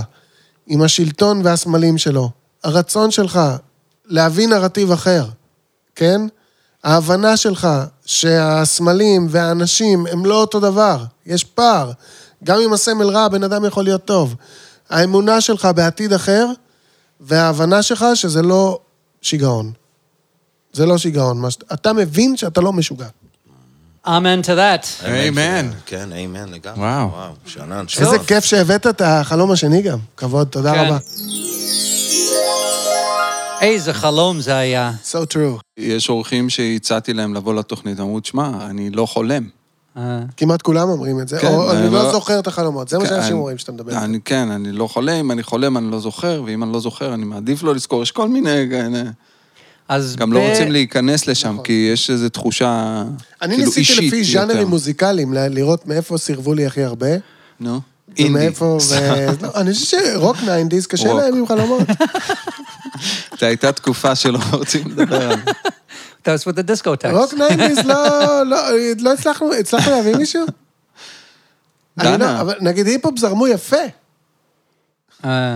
עם 0.66 0.82
השלטון 0.82 1.40
והסמלים 1.44 1.98
שלו, 1.98 2.30
הרצון 2.64 3.10
שלך 3.10 3.40
להביא 4.06 4.48
נרטיב 4.48 4.92
אחר, 4.92 5.24
כן? 5.94 6.20
ההבנה 6.84 7.36
שלך 7.36 7.68
שהסמלים 8.06 9.26
והאנשים 9.30 10.06
הם 10.06 10.26
לא 10.26 10.40
אותו 10.40 10.60
דבר, 10.60 11.04
יש 11.26 11.44
פער. 11.44 11.92
גם 12.44 12.58
אם 12.64 12.72
הסמל 12.72 13.06
רע, 13.06 13.24
הבן 13.24 13.44
אדם 13.44 13.64
יכול 13.64 13.84
להיות 13.84 14.04
טוב. 14.04 14.34
האמונה 14.90 15.40
שלך 15.40 15.68
בעתיד 15.76 16.12
אחר, 16.12 16.46
וההבנה 17.20 17.82
שלך 17.82 18.06
שזה 18.14 18.42
לא 18.42 18.80
שיגעון. 19.22 19.72
זה 20.72 20.86
לא 20.86 20.98
שיגעון. 20.98 21.42
אתה 21.72 21.92
מבין 21.92 22.36
שאתה 22.36 22.60
לא 22.60 22.72
משוגע. 22.72 23.08
אמן 24.06 24.40
to 24.40 24.46
that. 24.58 25.06
אמן. 25.06 25.70
כן, 25.86 26.08
אמן 26.12 26.48
לגמרי. 26.52 26.80
וואו. 26.80 27.08
וואו, 27.08 27.32
שאנן. 27.46 27.84
איזה 28.00 28.18
כיף 28.18 28.44
שהבאת 28.44 28.86
את 28.86 29.00
החלום 29.04 29.50
השני 29.50 29.82
גם. 29.82 29.98
כבוד, 30.16 30.48
תודה 30.48 30.74
כן. 30.74 30.84
רבה. 30.84 30.98
איזה 33.60 33.92
חלום 33.94 34.40
זה 34.40 34.56
היה. 34.56 34.92
So 35.12 35.34
true. 35.34 35.60
יש 35.76 36.08
אורחים 36.08 36.50
שהצעתי 36.50 37.12
להם 37.12 37.34
לבוא 37.34 37.54
לתוכנית, 37.54 38.00
אמרו, 38.00 38.20
תשמע, 38.20 38.50
אני 38.70 38.90
לא 38.90 39.06
חולם. 39.06 39.48
אה, 39.96 40.20
כמעט 40.36 40.62
כולם 40.62 40.88
אומרים 40.88 41.20
את 41.20 41.28
זה, 41.28 41.38
כן, 41.38 41.46
או 41.46 41.72
אני 41.72 41.86
לא 41.86 41.92
לא- 41.92 42.12
זוכר 42.12 42.38
את 42.38 42.46
החלומות. 42.46 42.88
זה 42.88 42.98
מה 42.98 43.04
כן, 43.04 43.10
שאנשים 43.10 43.36
אומרים 43.36 43.58
שאתה 43.58 43.72
מדבר. 43.72 43.98
אני, 43.98 44.18
כן, 44.24 44.50
אני 44.50 44.72
לא 44.72 44.86
חולם, 44.86 45.14
אם 45.14 45.30
אני 45.30 45.42
חולם 45.42 45.76
אני 45.76 45.90
לא 45.90 46.00
זוכר, 46.00 46.42
ואם 46.46 46.62
אני 46.62 46.72
לא 46.72 46.80
זוכר 46.80 47.14
אני 47.14 47.24
מעדיף 47.24 47.62
לא 47.62 47.74
לזכור, 47.74 48.02
יש 48.02 48.10
כל 48.10 48.28
מיני... 48.28 48.68
אז 49.88 50.16
גם 50.16 50.30
ב- 50.30 50.34
לא 50.34 50.48
רוצים 50.48 50.72
להיכנס 50.72 51.26
לשם, 51.26 51.56
כי 51.64 51.88
יש 51.92 52.10
איזו 52.10 52.28
תחושה 52.28 53.02
אני 53.42 53.54
כאילו 53.54 53.64
ניסיתי 53.66 53.80
אישית 53.80 53.98
לפי 53.98 54.16
יותר. 54.16 54.32
ז'אנרים 54.46 54.68
מוזיקליים 54.68 55.32
ל- 55.34 55.48
לראות 55.48 55.86
מאיפה 55.86 56.18
סירבו 56.18 56.54
לי 56.54 56.66
הכי 56.66 56.82
הרבה. 56.82 57.06
נו, 57.60 57.80
אינדי. 58.18 58.30
ומאיפה, 58.30 58.64
ו... 58.64 58.94
לא, 59.42 59.48
אני 59.54 59.74
חושב 59.74 59.98
שרוק 60.14 60.36
ניינדיז 60.46 60.86
קשה 60.86 61.08
רוק. 61.08 61.20
להם 61.20 61.34
עם 61.36 61.46
חלומות. 61.46 61.82
זו 63.40 63.46
הייתה 63.46 63.72
תקופה 63.72 64.14
שלא 64.14 64.38
רוצים 64.52 64.88
לדבר 64.90 65.30
על 65.30 65.38
זה. 65.44 65.50
That 66.24 66.38
was 66.38 66.52
with 66.52 66.56
the 66.56 66.70
discotheques. 66.70 67.12
רוק 67.12 67.34
ניינדיז 67.34 67.78
לא, 67.78 67.94
לא, 68.46 68.56
לא 68.98 69.12
הצלחנו, 69.12 69.52
הצלחנו 69.54 69.92
להביא 69.92 70.16
מישהו? 70.16 70.42
אני 71.98 72.08
דנה. 72.16 72.32
לא, 72.34 72.40
אבל 72.40 72.54
נגיד 72.60 72.86
היפ-הופ 72.86 73.18
זרמו 73.18 73.46
יפה, 73.48 73.76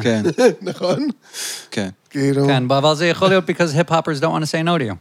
כן, 0.02 0.22
נכון? 0.70 1.09
כן. 1.70 1.88
כאילו, 2.11 2.46
כן, 2.46 2.62
אבל 2.70 2.94
זה 2.94 3.07
יכול 3.07 3.29
להיות 3.29 3.44
because 3.50 3.74
hip 3.74 3.90
hoppers 3.90 4.20
don't 4.20 4.33
want 4.33 4.42
to 4.42 4.46
say 4.46 4.62
no 4.64 4.79
to 4.79 4.90
you. 4.90 4.94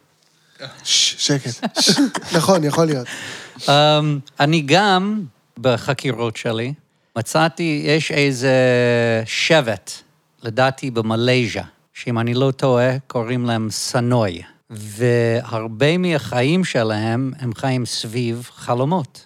שקט. 0.83 1.63
נכון, 2.37 2.63
יכול 2.63 2.85
להיות. 2.85 3.07
Um, 3.61 3.69
אני 4.39 4.61
גם, 4.61 5.23
בחקירות 5.59 6.37
שלי, 6.37 6.73
מצאתי, 7.17 7.83
יש 7.85 8.11
איזה 8.11 8.53
שבט, 9.25 9.91
לדעתי 10.43 10.91
במלזיה, 10.91 11.63
שאם 11.93 12.19
אני 12.19 12.33
לא 12.33 12.51
טועה, 12.51 12.99
קוראים 13.07 13.45
להם 13.45 13.67
סנוי. 13.71 14.41
והרבה 14.69 15.97
מהחיים 15.97 16.63
שלהם 16.63 17.31
הם 17.39 17.53
חיים 17.53 17.85
סביב 17.85 18.49
חלומות. 18.55 19.25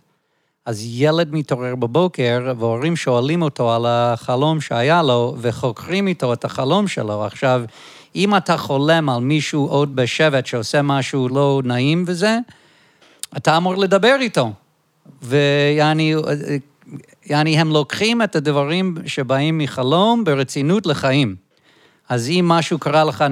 אז 0.70 0.82
ילד 0.86 1.34
מתעורר 1.34 1.76
בבוקר, 1.76 2.54
והורים 2.58 2.96
שואלים 2.96 3.42
אותו 3.42 3.74
על 3.74 3.86
החלום 3.86 4.62
שהיה 4.62 5.04
לו, 5.04 5.36
וחוקרים 5.42 6.08
איתו 6.08 6.34
את 6.34 6.46
החלום 6.46 6.88
שלו. 6.88 7.26
עכשיו, 7.26 7.62
אם 8.16 8.36
אתה 8.36 8.58
חולם 8.58 9.10
על 9.10 9.22
מישהו 9.22 9.66
עוד 9.66 9.96
בשבט 9.96 10.46
שעושה 10.46 10.82
משהו 10.82 11.30
לא 11.30 11.62
נעים 11.64 12.04
וזה, 12.08 12.38
אתה 13.38 13.58
אמור 13.58 13.76
לדבר 13.78 14.16
איתו. 14.20 14.52
ויעני, 15.22 16.16
יעני, 17.26 17.60
הם 17.60 17.72
לוקחים 17.72 18.22
את 18.22 18.36
הדברים 18.36 18.96
שבאים 19.06 19.58
מחלום 19.58 20.24
ברצינות 20.24 20.86
לחיים. 20.86 21.36
אז 22.10 22.30
אם 22.30 22.46
משהו 22.48 22.80
קרה 22.80 23.04
לך 23.04 23.26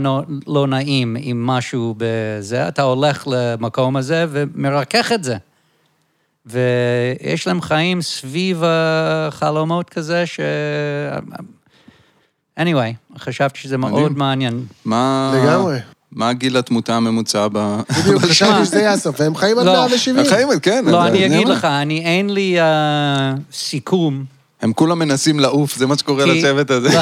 לא 0.47 0.67
נעים 0.67 1.15
עם 1.19 1.47
משהו 1.47 1.95
בזה, 1.97 2.67
אתה 2.67 2.81
הולך 2.81 3.27
למקום 3.27 3.95
הזה 3.95 4.25
ומרכך 4.29 5.11
את 5.11 5.23
זה. 5.23 5.37
ויש 6.49 7.47
להם 7.47 7.61
חיים 7.61 8.01
סביב 8.01 8.63
החלומות 8.65 9.89
כזה, 9.89 10.25
ש... 10.25 10.39
anyway, 12.59 12.93
חשבתי 13.19 13.59
שזה 13.59 13.77
מאוד 13.77 13.93
מדהים. 13.93 14.17
מעניין. 14.17 14.65
מה... 14.85 15.31
לגמרי. 15.35 15.77
מה 16.11 16.33
גיל 16.33 16.57
התמותה 16.57 16.95
הממוצע 16.95 17.47
ב... 17.51 17.77
בדיוק, 17.99 18.21
חשבתי 18.21 18.65
שזה 18.65 18.79
יהיה 18.79 18.93
הסוף, 18.93 19.19
והם 19.19 19.35
חיים 19.35 19.59
עד 19.59 19.65
לא. 19.65 19.73
170. 19.73 20.25
החיים, 20.25 20.47
כן. 20.61 20.85
לא, 20.85 21.01
זה- 21.01 21.07
אני 21.07 21.25
אגיד 21.25 21.47
מה. 21.47 21.53
לך, 21.53 21.65
אני, 21.65 22.05
אין 22.05 22.29
לי 22.29 22.61
אה, 22.61 23.33
סיכום. 23.51 24.25
הם 24.61 24.73
כולם 24.73 24.99
מנסים 24.99 25.39
לעוף, 25.39 25.75
זה 25.75 25.87
מה 25.87 25.97
שקורה 25.97 26.25
לשבט 26.25 26.71
הזה. 26.71 26.89
לא. 26.93 27.01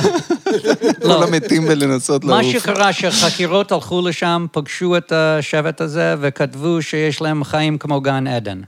כולם 1.16 1.32
מתים 1.32 1.66
בלנסות 1.66 2.24
מה 2.24 2.42
לעוף. 2.42 2.54
שקרה, 2.54 2.94
שחקירות 2.94 3.72
הלכו 3.72 4.02
לשם, 4.08 4.46
פגשו 4.52 4.98
את 4.98 5.12
השבט 5.12 5.82
הזה 5.82 6.16
וכתבו 6.22 6.82
שיש 6.82 7.22
להם 7.22 7.44
חיים 7.44 7.78
כמו 7.78 8.02
גן 8.02 8.28
עדן. 8.28 8.62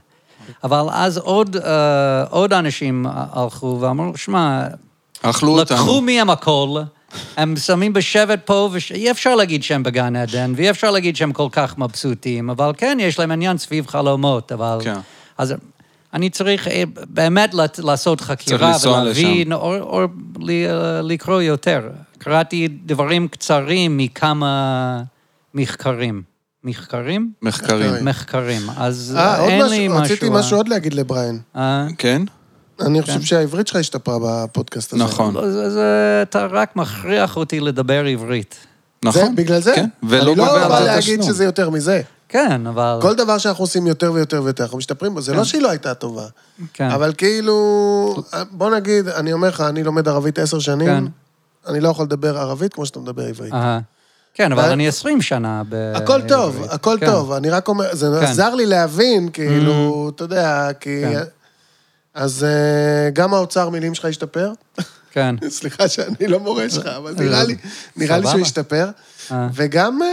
אבל 0.64 0.82
אז 0.92 1.18
עוד, 1.18 1.56
אה, 1.56 2.22
עוד 2.30 2.52
אנשים 2.52 3.06
הלכו 3.10 3.78
ואמרו, 3.80 4.16
שמע, 4.16 4.62
אכלו 5.22 5.56
לקחו 5.58 5.74
אותנו. 5.74 6.00
מהם 6.00 6.30
הכל, 6.30 6.80
הם 7.36 7.56
שמים 7.56 7.92
בשבט 7.92 8.40
פה, 8.44 8.70
ואי 8.90 9.10
אפשר 9.10 9.34
להגיד 9.34 9.62
שהם 9.62 9.82
בגן 9.82 10.16
עדן, 10.16 10.52
ואי 10.56 10.70
אפשר 10.70 10.90
להגיד 10.90 11.16
שהם 11.16 11.32
כל 11.32 11.48
כך 11.52 11.78
מבסוטים, 11.78 12.50
אבל 12.50 12.72
כן, 12.76 12.98
יש 13.00 13.18
להם 13.18 13.30
עניין 13.30 13.58
סביב 13.58 13.86
חלומות, 13.86 14.52
אבל... 14.52 14.78
כן. 14.84 14.98
אז 15.38 15.54
אני 16.14 16.30
צריך 16.30 16.68
אה, 16.68 16.82
באמת 17.08 17.54
לעשות 17.78 18.20
חקירה 18.20 18.72
ולהבין, 18.84 19.52
או, 19.52 19.76
או 19.78 20.02
ל- 20.40 21.00
לקרוא 21.02 21.42
יותר. 21.42 21.88
קראתי 22.18 22.68
דברים 22.68 23.28
קצרים 23.28 23.96
מכמה 23.96 25.02
מחקרים. 25.54 26.22
מחקרים? 26.68 27.32
מחקרים. 27.42 28.04
מחקרים. 28.04 28.62
אז 28.76 29.14
אה, 29.18 29.38
עוד 29.38 29.50
אין 29.50 29.66
לי 29.66 29.88
משהו. 29.88 30.02
רציתי 30.02 30.26
משהו 30.30 30.56
עוד 30.56 30.68
להגיד 30.68 30.94
לבריין. 30.94 31.38
אה, 31.56 31.86
כן? 31.98 32.22
אני 32.80 33.02
חושב 33.02 33.22
שהעברית 33.22 33.66
שלך 33.66 33.76
השתפרה 33.76 34.18
בפודקאסט 34.20 34.92
הזה. 34.92 35.04
נכון. 35.04 35.34
לא, 35.34 35.42
אתה 36.22 36.46
רק 36.46 36.76
מכריח 36.76 37.36
אותי 37.36 37.60
לדבר 37.60 38.04
עברית. 38.04 38.56
זה, 39.04 39.08
נכון. 39.08 39.36
בגלל 39.36 39.60
זה? 39.60 39.72
כן, 39.74 39.88
ולא 40.02 40.30
אני 40.32 40.38
לא 40.38 40.44
גובה 40.44 40.68
בא 40.68 40.76
על 40.76 40.82
זה 40.82 40.88
להגיד. 40.88 41.22
שזה 41.22 41.44
יותר 41.44 41.70
מזה. 41.70 42.00
כן, 42.28 42.66
אבל... 42.66 42.98
כל 43.02 43.14
דבר 43.14 43.38
שאנחנו 43.38 43.64
עושים 43.64 43.86
יותר 43.86 44.12
ויותר 44.12 44.42
ויותר, 44.42 44.64
אנחנו 44.64 44.78
משתפרים 44.78 45.14
בו. 45.14 45.20
זה 45.20 45.34
לא 45.34 45.44
שהיא 45.44 45.62
לא 45.62 45.70
הייתה 45.70 45.94
טובה. 45.94 46.26
כן. 46.72 46.90
אבל 46.90 47.12
כאילו, 47.18 48.22
בוא 48.50 48.70
נגיד, 48.76 49.08
אני 49.08 49.32
אומר 49.32 49.48
לך, 49.48 49.60
אני 49.60 49.84
לומד 49.84 50.08
ערבית 50.08 50.38
עשר 50.38 50.56
כן. 50.56 50.60
שנים, 50.60 51.08
אני 51.66 51.80
לא 51.80 51.88
יכול 51.88 52.04
לדבר 52.04 52.38
ערבית 52.38 52.74
כמו 52.74 52.86
שאתה 52.86 53.00
מדבר 53.00 53.22
עברית. 53.22 53.52
אהה. 53.52 53.80
כן, 54.38 54.52
אבל 54.52 54.70
אני 54.70 54.88
20 54.88 55.22
שנה 55.22 55.62
ב... 55.68 55.92
הכל 55.94 56.20
טוב. 56.28 56.62
הכל 56.70 56.96
כן. 57.00 57.06
טוב, 57.06 57.32
אני 57.32 57.50
רק 57.50 57.68
אומר, 57.68 57.94
זה 57.94 58.06
כן. 58.20 58.26
עזר 58.26 58.54
לי 58.54 58.66
להבין, 58.66 59.28
כאילו, 59.32 60.10
אתה 60.14 60.24
יודע, 60.24 60.68
כי... 60.80 61.02
כן. 61.02 61.22
אז 62.14 62.44
אה, 62.44 63.10
גם 63.10 63.34
האוצר 63.34 63.68
מילים 63.68 63.94
שלך 63.94 64.04
השתפר. 64.04 64.52
כן. 65.10 65.34
סליחה 65.48 65.88
שאני 65.88 66.28
לא 66.28 66.40
מורה 66.40 66.70
שלך, 66.70 66.86
אבל 66.86 67.14
נראה 67.18 67.44
לי, 67.44 67.56
נראה 67.96 68.16
לי 68.16 68.22
סבבה. 68.22 68.30
שהוא 68.30 68.42
השתפר. 68.42 68.88
אה. 69.32 69.48
וגם, 69.54 70.02
אה, 70.02 70.08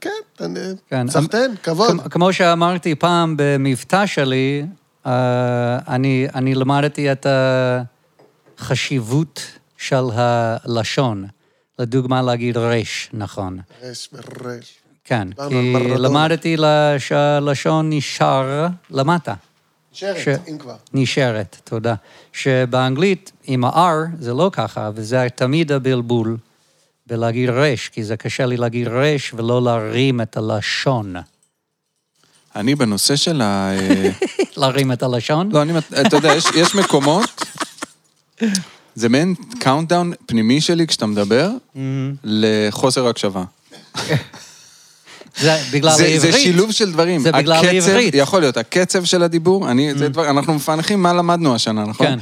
כן, 0.00 0.10
אני- 0.40 0.60
כן. 0.90 1.08
סחטיין, 1.10 1.54
כבוד. 1.62 2.00
כמו- 2.10 2.32
שאמרתי 2.32 2.94
פעם 2.94 3.34
במבטא 3.38 4.06
שלי, 4.06 4.66
אני, 5.06 6.26
אני 6.34 6.54
למדתי 6.54 7.12
את 7.12 7.26
החשיבות 8.58 9.40
של 9.76 10.04
הלשון. 10.14 11.26
לדוגמה, 11.82 12.22
להגיד 12.22 12.56
רש, 12.56 13.10
נכון. 13.12 13.58
רש 13.82 14.08
ברש. 14.12 14.74
כן, 15.04 15.28
כי. 15.48 15.74
למדתי 15.98 16.56
שהלשון 16.98 17.90
נשאר 17.92 18.66
למטה. 18.90 19.34
נשארת, 19.92 20.16
ש- 20.16 20.48
אם 20.50 20.58
כבר. 20.58 20.76
נשארת, 20.92 21.56
תודה. 21.64 21.94
שבאנגלית, 22.32 23.32
עם 23.44 23.64
ה-R 23.64 24.16
זה 24.20 24.34
לא 24.34 24.50
ככה, 24.52 24.90
וזה 24.94 25.26
תמיד 25.34 25.72
הבלבול 25.72 26.36
בלהגיד 27.06 27.48
רש, 27.50 27.88
כי 27.88 28.04
זה 28.04 28.16
קשה 28.16 28.46
לי 28.46 28.56
להגיד 28.56 28.88
רש 28.88 29.34
ולא 29.34 29.62
להרים 29.62 30.20
את 30.20 30.36
הלשון. 30.36 31.14
אני 32.56 32.74
בנושא 32.74 33.16
של 33.16 33.40
ה... 33.42 33.70
להרים 34.56 34.92
את 34.92 35.02
הלשון? 35.02 35.52
לא, 35.52 35.62
אני... 35.62 35.72
אתה 36.06 36.16
יודע, 36.16 36.34
יש, 36.34 36.44
יש 36.54 36.74
מקומות... 36.74 37.44
זה 38.94 39.08
מעין 39.08 39.34
countdown 39.58 40.12
פנימי 40.26 40.60
שלי 40.60 40.86
כשאתה 40.86 41.06
מדבר, 41.06 41.50
לחוסר 42.24 43.08
הקשבה. 43.08 43.44
זה 45.40 45.56
בגלל 45.72 45.90
העברית. 45.90 46.20
זה 46.20 46.32
שילוב 46.32 46.72
של 46.72 46.92
דברים. 46.92 47.20
זה 47.20 47.32
בגלל 47.32 47.52
הקצב, 47.52 47.68
העברית. 47.68 48.14
יכול 48.14 48.40
להיות, 48.40 48.56
הקצב 48.56 49.04
של 49.04 49.22
הדיבור, 49.22 49.70
אני, 49.70 49.94
זה 49.94 50.08
דבר, 50.08 50.30
אנחנו 50.30 50.54
מפענחים 50.54 51.02
מה 51.02 51.12
למדנו 51.12 51.54
השנה, 51.54 51.84
נכון? 51.84 52.06
כן. 52.06 52.18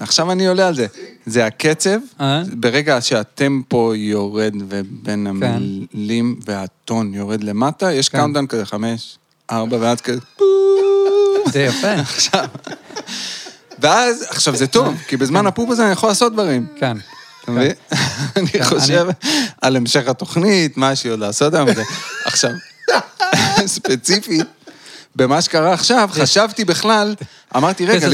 עכשיו 0.00 0.32
אני 0.32 0.46
עולה 0.46 0.68
על 0.68 0.74
זה. 0.74 0.86
זה 1.26 1.46
הקצב, 1.46 1.98
אה? 2.20 2.42
ברגע 2.52 2.98
שהטמפו 3.00 3.94
יורד 3.94 4.54
ובין 4.68 5.26
כן. 5.40 5.44
המילים 5.44 6.40
והטון 6.46 7.14
יורד 7.14 7.44
למטה, 7.44 7.92
יש 7.92 8.08
כן. 8.08 8.18
countdown 8.18 8.46
כזה, 8.46 8.66
חמש, 8.66 9.18
ארבע, 9.50 9.76
ואז 9.80 10.00
כזה... 10.00 10.20
זה 11.52 11.62
יפה. 11.62 11.94
ואז, 13.80 14.24
עכשיו 14.28 14.56
זה 14.56 14.66
טוב, 14.66 14.94
כי 15.08 15.16
בזמן 15.16 15.46
הפופ 15.46 15.70
הזה 15.70 15.84
אני 15.84 15.92
יכול 15.92 16.08
לעשות 16.08 16.32
דברים. 16.32 16.66
כן. 16.76 16.96
אתה 17.42 17.52
מבין? 17.52 17.72
אני 18.36 18.64
חושב 18.64 19.06
על 19.62 19.76
המשך 19.76 20.08
התוכנית, 20.08 20.76
מה 20.76 20.96
שהיא 20.96 21.12
עוד 21.12 21.20
לעשות 21.20 21.54
היום. 21.54 21.68
עכשיו, 22.24 22.50
ספציפית, 23.66 24.46
במה 25.16 25.42
שקרה 25.42 25.72
עכשיו, 25.72 26.08
חשבתי 26.12 26.64
בכלל, 26.64 27.14
אמרתי, 27.56 27.86
רגע. 27.86 28.08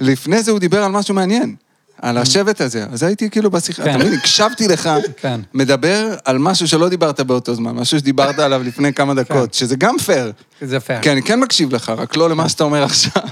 לפני 0.00 0.42
זה 0.42 0.50
הוא 0.50 0.58
דיבר 0.58 0.84
על 0.84 0.90
משהו 0.90 1.14
מעניין. 1.14 1.54
על 2.02 2.18
השבט 2.18 2.60
הזה. 2.60 2.86
אז 2.92 3.02
הייתי 3.02 3.30
כאילו 3.30 3.50
בשיחה, 3.50 3.84
כן. 3.84 3.90
אתה 3.90 3.98
מבין, 3.98 4.12
הקשבתי 4.12 4.68
לך, 4.68 4.90
כן. 5.16 5.40
מדבר 5.54 6.14
על 6.24 6.38
משהו 6.38 6.68
שלא 6.68 6.88
דיברת 6.88 7.20
באותו 7.20 7.54
זמן, 7.54 7.70
משהו 7.70 7.98
שדיברת 7.98 8.38
עליו 8.38 8.62
לפני 8.62 8.92
כמה 8.92 9.14
דקות, 9.14 9.54
שזה 9.54 9.76
גם 9.76 9.98
פייר. 9.98 10.32
זה 10.60 10.80
פייר. 10.80 11.00
כי 11.02 11.12
אני 11.12 11.22
כן 11.22 11.40
מקשיב 11.40 11.74
לך, 11.74 11.92
רק 11.96 12.16
לא 12.16 12.30
למה 12.30 12.48
שאתה 12.48 12.64
אומר 12.64 12.82
עכשיו. 12.84 13.22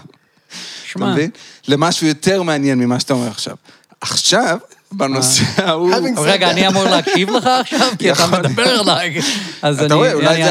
אתה 0.97 1.13
מבין? 1.13 1.31
למשהו 1.69 2.07
יותר 2.07 2.43
מעניין 2.43 2.79
ממה 2.79 3.01
שאתה 3.01 3.15
אומר 3.15 3.29
עכשיו. 3.29 3.57
עכשיו, 4.01 4.59
בנושא 4.93 5.43
ההוא... 5.57 5.93
Having 5.95 6.19
אבל 6.19 6.31
רגע, 6.31 6.51
אני 6.51 6.69
אמור 6.69 6.85
להקשיב 6.85 7.31
לך 7.31 7.47
עכשיו? 7.61 7.93
כי 7.99 8.13
אתה. 8.13 8.27
מדבר 8.27 8.81
אליי. 8.81 9.21
אז 9.63 9.81
אני 9.81 9.95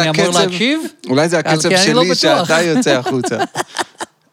אמור. 0.10 0.40
להקשיב? 0.40 0.80
אולי 1.10 1.30
זה 1.30 1.40
הקצב 1.40 1.70
לא 1.72 1.78
שלי. 1.78 2.16
שאתה 2.16 2.62
יוצא 2.62 2.90
החוצה. 3.00 3.38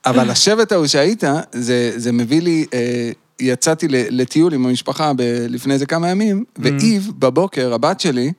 אבל 0.07 0.31
השבט 0.31 0.73
ההוא 0.73 0.87
שהיית, 0.87 1.25
זה, 1.53 1.93
זה 1.97 2.13
מביא 2.13 2.43
לי... 2.43 2.67
אה, 2.75 3.11
יצאתי 3.41 3.89
ל- 3.89 4.21
לטיול 4.21 4.55
עם 4.55 4.67
המשפחה 4.67 5.13
ב- 5.17 5.23
לפני 5.49 5.75
איזה 5.75 5.87
כמה 5.87 6.09
ימים, 6.11 6.45
Mm. 6.49 6.61
ואיב, 6.63 7.11
בבוקר, 7.19 7.75
הבת 7.75 8.01
שלי, 8.01 8.33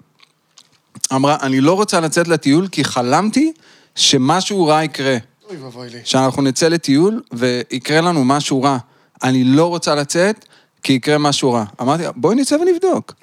אמרה, 1.14 1.38
אני 1.42 1.62
לא 1.62 1.74
רוצה 1.74 2.00
לצאת 2.00 2.28
לטיול 2.28 2.68
כי 2.68 2.84
חלמתי 2.84 3.52
שמשהו 3.96 4.66
רע 4.66 4.84
יקרה. 4.84 5.18
אוי 5.54 5.64
ואבוי 5.64 5.90
לי. 5.90 6.00
שאנחנו 6.04 6.42
נצא 6.42 6.68
לטיול 6.68 7.22
ויקרה 7.34 8.02
לנו 8.02 8.26
משהו 8.26 8.62
רע. 8.64 8.78
אני 9.24 9.44
לא 9.44 9.66
רוצה 9.66 9.96
לצאת, 9.96 10.46
כי 10.84 10.94
יקרה 10.94 11.18
משהו 11.18 11.54
רע. 11.54 11.64
אמרתי 11.82 12.04
לה, 12.04 12.12
בואי 12.16 12.36
נצא 12.36 12.56
ונבדוק. 12.56 13.14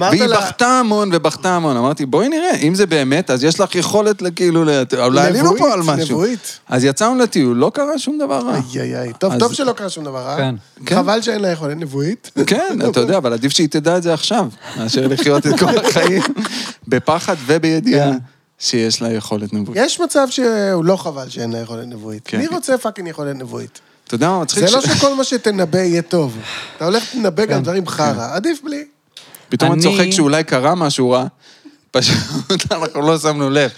והיא 0.00 0.22
לה... 0.24 0.40
בכתה 0.40 0.66
המון 0.80 1.10
ובכתה 1.12 1.56
המון. 1.56 1.76
אמרתי, 1.76 2.06
בואי 2.06 2.28
נראה, 2.28 2.54
אם 2.56 2.74
זה 2.74 2.86
באמת, 2.86 3.30
אז 3.30 3.44
יש 3.44 3.60
לך 3.60 3.74
יכולת 3.74 4.22
כאילו, 4.36 4.64
אולי 4.98 5.26
עלינו 5.26 5.56
פה 5.58 5.72
על 5.72 5.80
נבואית, 5.80 6.00
משהו. 6.00 6.14
נבואית. 6.16 6.58
אז 6.68 6.84
יצאנו 6.84 7.18
לטיול, 7.18 7.56
לא 7.56 7.70
קרה 7.74 7.98
שום 7.98 8.18
דבר 8.18 8.38
רע. 8.38 8.60
איי, 8.74 8.98
איי, 8.98 9.12
טוב, 9.18 9.32
אז- 9.32 9.38
טוב 9.38 9.52
שלא 9.52 9.72
קרה 9.72 9.88
שום 9.90 10.04
דבר, 10.04 10.28
אה? 10.28 10.36
כן. 10.36 10.54
כן. 10.86 10.94
חבל 10.96 11.22
שאין 11.22 11.40
לה 11.40 11.48
יכולת 11.48 11.76
נבואית. 11.76 12.30
כן, 12.46 12.78
אתה 12.90 13.00
יודע, 13.00 13.16
אבל 13.16 13.32
עדיף 13.32 13.52
שהיא 13.52 13.68
תדע 13.68 13.96
את 13.96 14.02
זה 14.02 14.14
עכשיו, 14.14 14.48
מאשר 14.78 15.06
לחיות 15.08 15.46
את 15.46 15.58
כל 15.60 15.78
החיים 15.86 16.22
בפחד 16.88 17.36
ובידיעה 17.46 18.12
כן. 18.12 18.18
שיש 18.62 19.02
לה 19.02 19.12
יכולת 19.12 19.52
נבואית. 19.52 19.80
יש 19.84 20.00
מצב 20.00 20.26
שהוא 20.30 20.84
לא 20.84 20.96
חבל 20.96 21.28
שאין 21.28 21.52
לה 21.52 21.58
יכולת 21.58 21.86
נבואית. 21.86 22.22
כן. 22.24 22.38
מי 22.38 22.46
רוצה 22.46 22.78
פאקינג 22.78 23.08
יכולת 23.08 23.36
נבואית? 23.36 23.80
אתה 24.06 24.14
יודע 24.14 24.28
מה 24.28 24.42
מצחיק? 24.42 24.64
זה 24.66 24.70
לא 24.76 24.80
שכל 24.80 25.14
מה 25.14 25.24
שתנבא 25.24 25.78
יהיה 25.78 26.02
טוב. 26.02 26.36
אתה 26.76 26.84
הולך 26.84 27.04
לנבא 27.14 27.44
גם 27.44 27.62
דברים 27.62 27.86
חרא, 27.86 28.34
עדיף 28.34 28.58
בלי. 28.64 28.84
פתאום 29.48 29.72
אני- 29.72 29.82
צוחק 29.82 30.06
שאולי 30.10 30.44
קרה 30.44 30.74
משהו 30.74 31.10
רע, 31.10 31.26
פשוט 31.90 32.72
אנחנו 32.72 33.02
לא 33.02 33.18
שמנו 33.18 33.50
לב. 33.50 33.70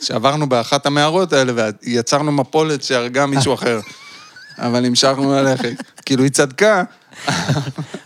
שעברנו 0.00 0.48
באחת 0.48 0.86
המערות 0.86 1.32
האלה 1.32 1.52
ויצרנו 1.82 2.32
מפולת 2.32 2.82
שהרגה 2.82 3.26
מישהו 3.26 3.54
אחר. 3.54 3.80
אבל 4.58 4.84
המשכנו 4.86 5.32
ללכת. 5.34 5.72
כאילו, 6.06 6.22
היא 6.22 6.32
צדקה, 6.32 6.82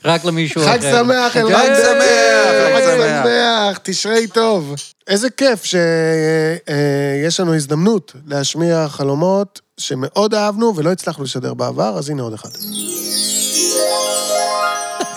רק 0.05 0.25
למישהו 0.25 0.63
אחר. 0.63 0.73
חג 0.73 0.81
שמח, 0.81 1.37
אלרן 1.37 1.53
חג 1.53 1.69
דרעי! 1.69 1.77
שמח, 1.77 2.77
חג 2.77 3.23
שמח. 3.25 3.79
תשרי 3.83 4.27
טוב. 4.27 4.75
איזה 5.09 5.31
כיף 5.31 5.65
שיש 5.65 7.41
לנו 7.41 7.55
הזדמנות 7.55 8.13
להשמיע 8.27 8.89
חלומות 8.89 9.61
שמאוד 9.79 10.35
אהבנו 10.35 10.77
ולא 10.77 10.93
הצלחנו 10.93 11.25
לשדר 11.25 11.55
בעבר, 11.55 11.99
אז 11.99 12.11
הנה 12.11 12.23
עוד 12.23 12.33
אחד. 12.33 12.49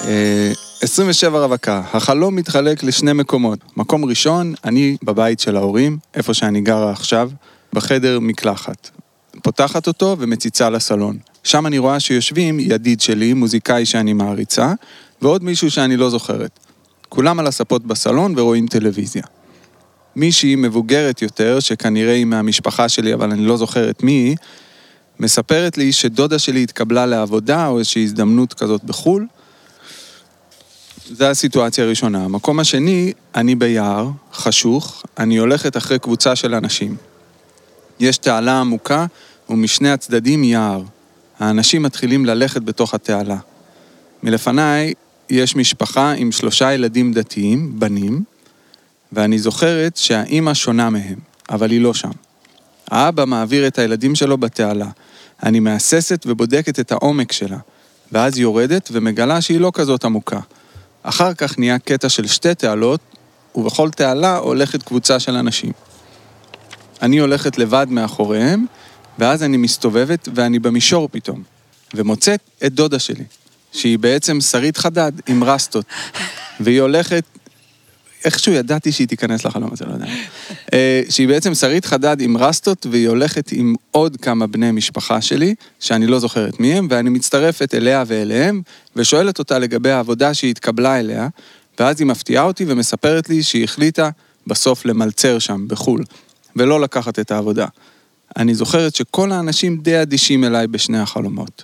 אה, 0.05 0.51
27 0.81 1.39
רווקה, 1.39 1.81
החלום 1.93 2.35
מתחלק 2.35 2.83
לשני 2.83 3.13
מקומות. 3.13 3.59
מקום 3.77 4.05
ראשון, 4.05 4.53
אני 4.65 4.97
בבית 5.03 5.39
של 5.39 5.57
ההורים, 5.57 5.97
איפה 6.15 6.33
שאני 6.33 6.61
גרה 6.61 6.91
עכשיו, 6.91 7.29
בחדר 7.73 8.19
מקלחת. 8.19 8.89
פותחת 9.43 9.87
אותו 9.87 10.15
ומציצה 10.19 10.69
לסלון. 10.69 11.17
שם 11.43 11.67
אני 11.67 11.77
רואה 11.77 11.99
שיושבים 11.99 12.59
ידיד 12.59 13.01
שלי, 13.01 13.33
מוזיקאי 13.33 13.85
שאני 13.85 14.13
מעריצה, 14.13 14.73
ועוד 15.21 15.43
מישהו 15.43 15.71
שאני 15.71 15.97
לא 15.97 16.09
זוכרת. 16.09 16.59
כולם 17.09 17.39
על 17.39 17.47
הספות 17.47 17.85
בסלון 17.85 18.33
ורואים 18.37 18.67
טלוויזיה. 18.67 19.23
מישהי 20.15 20.55
מבוגרת 20.55 21.21
יותר, 21.21 21.59
שכנראה 21.59 22.13
היא 22.13 22.25
מהמשפחה 22.25 22.89
שלי, 22.89 23.13
אבל 23.13 23.31
אני 23.31 23.45
לא 23.45 23.57
זוכר 23.57 23.89
את 23.89 24.03
מי 24.03 24.11
היא, 24.11 24.35
מספרת 25.19 25.77
לי 25.77 25.91
שדודה 25.91 26.39
שלי 26.39 26.63
התקבלה 26.63 27.05
לעבודה 27.05 27.67
או 27.67 27.79
איזושהי 27.79 28.03
הזדמנות 28.03 28.53
כזאת 28.53 28.83
בחו"ל, 28.83 29.27
זו 31.11 31.25
הסיטואציה 31.25 31.83
הראשונה. 31.83 32.25
המקום 32.25 32.59
השני, 32.59 33.13
אני 33.35 33.55
ביער, 33.55 34.09
חשוך, 34.33 35.03
אני 35.17 35.37
הולכת 35.37 35.77
אחרי 35.77 35.99
קבוצה 35.99 36.35
של 36.35 36.55
אנשים. 36.55 36.95
יש 37.99 38.17
תעלה 38.17 38.59
עמוקה, 38.59 39.05
ומשני 39.49 39.91
הצדדים 39.91 40.43
יער. 40.43 40.81
האנשים 41.39 41.83
מתחילים 41.83 42.25
ללכת 42.25 42.61
בתוך 42.61 42.93
התעלה. 42.93 43.37
מלפניי 44.23 44.93
יש 45.29 45.55
משפחה 45.55 46.11
עם 46.11 46.31
שלושה 46.31 46.73
ילדים 46.73 47.13
דתיים, 47.13 47.79
בנים, 47.79 48.23
ואני 49.11 49.39
זוכרת 49.39 49.97
שהאימא 49.97 50.53
שונה 50.53 50.89
מהם, 50.89 51.19
אבל 51.49 51.71
היא 51.71 51.81
לא 51.81 51.93
שם. 51.93 52.11
האבא 52.91 53.25
מעביר 53.25 53.67
את 53.67 53.79
הילדים 53.79 54.15
שלו 54.15 54.37
בתעלה. 54.37 54.87
אני 55.43 55.59
מהססת 55.59 56.25
ובודקת 56.27 56.79
את 56.79 56.91
העומק 56.91 57.31
שלה, 57.31 57.57
ואז 58.11 58.39
יורדת 58.39 58.89
ומגלה 58.91 59.41
שהיא 59.41 59.59
לא 59.59 59.71
כזאת 59.73 60.05
עמוקה. 60.05 60.39
אחר 61.03 61.33
כך 61.33 61.59
נהיה 61.59 61.79
קטע 61.79 62.09
של 62.09 62.27
שתי 62.27 62.55
תעלות, 62.55 62.99
ובכל 63.55 63.89
תעלה 63.89 64.37
הולכת 64.37 64.83
קבוצה 64.83 65.19
של 65.19 65.35
אנשים. 65.35 65.71
אני 67.01 67.17
הולכת 67.17 67.57
לבד 67.57 67.87
מאחוריהם, 67.89 68.65
ואז 69.19 69.43
אני 69.43 69.57
מסתובבת 69.57 70.29
ואני 70.35 70.59
במישור 70.59 71.09
פתאום, 71.11 71.43
ומוצאת 71.93 72.39
את 72.65 72.73
דודה 72.73 72.99
שלי, 72.99 73.23
שהיא 73.71 73.99
בעצם 73.99 74.41
שרית 74.41 74.77
חדד 74.77 75.11
עם 75.27 75.43
רסטות, 75.43 75.85
והיא 76.59 76.81
הולכת 76.81 77.23
איכשהו 78.25 78.53
ידעתי 78.53 78.91
שהיא 78.91 79.07
תיכנס 79.07 79.45
לחלום 79.45 79.69
הזה, 79.73 79.85
לא 79.85 79.93
יודע. 79.93 80.05
אה, 80.73 81.01
שהיא 81.09 81.27
בעצם 81.27 81.55
שרית 81.55 81.85
חדד 81.85 82.21
עם 82.21 82.37
רסטות, 82.37 82.85
והיא 82.91 83.07
הולכת 83.07 83.51
עם 83.51 83.75
עוד 83.91 84.17
כמה 84.17 84.47
בני 84.47 84.71
משפחה 84.71 85.21
שלי, 85.21 85.55
שאני 85.79 86.07
לא 86.07 86.19
זוכרת 86.19 86.59
מי 86.59 86.73
הם, 86.73 86.87
ואני 86.89 87.09
מצטרפת 87.09 87.73
אליה 87.75 88.03
ואליהם, 88.07 88.61
ושואלת 88.95 89.39
אותה 89.39 89.59
לגבי 89.59 89.91
העבודה 89.91 90.33
שהיא 90.33 90.51
התקבלה 90.51 90.99
אליה, 90.99 91.27
ואז 91.79 91.99
היא 91.99 92.07
מפתיעה 92.07 92.43
אותי 92.43 92.65
ומספרת 92.67 93.29
לי 93.29 93.43
שהיא 93.43 93.63
החליטה 93.63 94.09
בסוף 94.47 94.85
למלצר 94.85 95.39
שם, 95.39 95.67
בחו"ל, 95.67 96.03
ולא 96.55 96.81
לקחת 96.81 97.19
את 97.19 97.31
העבודה. 97.31 97.65
אני 98.37 98.55
זוכרת 98.55 98.95
שכל 98.95 99.31
האנשים 99.31 99.77
די 99.81 100.01
אדישים 100.01 100.43
אליי 100.43 100.67
בשני 100.67 100.99
החלומות. 100.99 101.63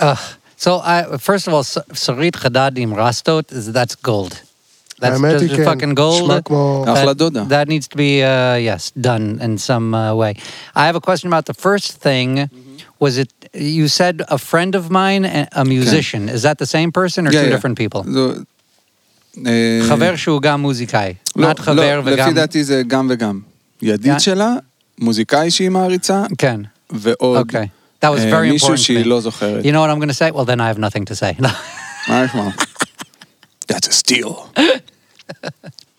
Uh, 0.00 0.16
so, 0.56 0.78
I, 0.80 1.16
first 1.18 1.46
of 1.46 1.54
all, 1.54 1.62
Sarit 1.62 2.32
Chadadim 2.42 2.90
Rastot, 2.94 3.52
is 3.52 3.72
that's 3.72 3.94
gold. 3.94 4.32
That's 5.00 5.12
האמת 5.14 5.40
היא 5.40 5.48
just 5.48 5.56
כן, 5.56 5.64
fucking 5.64 5.94
gold. 5.96 6.22
נשמע 6.22 6.40
כמו... 6.40 6.84
אחלה 6.88 7.10
That, 7.10 7.14
דודה. 7.14 7.44
that 7.48 7.68
needs 7.68 7.86
to 7.88 7.96
be, 7.96 8.22
uh, 8.22 8.56
yes, 8.56 8.90
done 9.00 9.38
in 9.40 9.58
some 9.58 9.94
uh, 9.94 10.14
way. 10.14 10.34
I 10.74 10.86
have 10.86 10.96
a 10.96 11.00
question 11.00 11.32
about 11.32 11.46
the 11.46 11.54
first 11.54 11.92
thing. 12.02 12.48
was 13.00 13.16
it, 13.18 13.32
you 13.54 13.88
said 13.88 14.22
a 14.28 14.38
friend 14.38 14.74
of 14.74 14.90
mine, 14.90 15.24
a 15.52 15.64
musician. 15.64 16.28
Is 16.28 16.42
that 16.42 16.58
the 16.58 16.66
same 16.76 16.90
person 16.92 17.26
or 17.26 17.32
Yeah, 17.32 17.40
two 17.42 17.46
yeah. 17.48 17.54
different 17.56 17.76
people? 17.78 18.02
זו- 18.12 18.34
אה, 19.46 19.80
חבר 19.88 20.16
שהוא 20.16 20.42
גם 20.42 20.60
מוזיקאי. 20.60 21.14
לא, 21.36 21.48
לא, 21.66 21.82
וגם... 22.04 22.28
לפי 22.28 22.32
דעתי 22.34 22.64
זה 22.64 22.82
גם 22.86 23.06
וגם. 23.10 23.40
ידיד 23.82 24.16
Yeah. 24.16 24.18
שלה, 24.18 24.54
מוזיקאי 24.98 25.50
שהיא 25.50 25.70
מעריצה, 25.70 26.22
כן. 26.38 26.60
ועוד 26.90 27.50
Okay. 27.50 27.66
That 28.04 28.08
was 28.08 28.20
אה, 28.20 28.30
very 28.30 28.46
important 28.46 28.52
מישהו 28.52 28.78
שהיא 28.78 29.04
me. 29.04 29.08
לא 29.08 29.20
זוכרת. 29.20 29.64
You 29.64 29.68
know 29.68 29.80
what 29.80 29.90
I'm 29.90 30.00
going 30.00 30.08
to 30.08 30.14
say? 30.14 30.30
Well, 30.30 30.44
then 30.44 30.60
I 30.60 30.68
have 30.74 30.78
nothing 30.78 31.04
to 31.04 31.14
say. 31.14 31.42
מה 32.08 32.24
יש 32.24 32.34
מה? 32.34 32.50
That's 33.72 33.86
a 33.86 33.92
steal. 33.92 34.60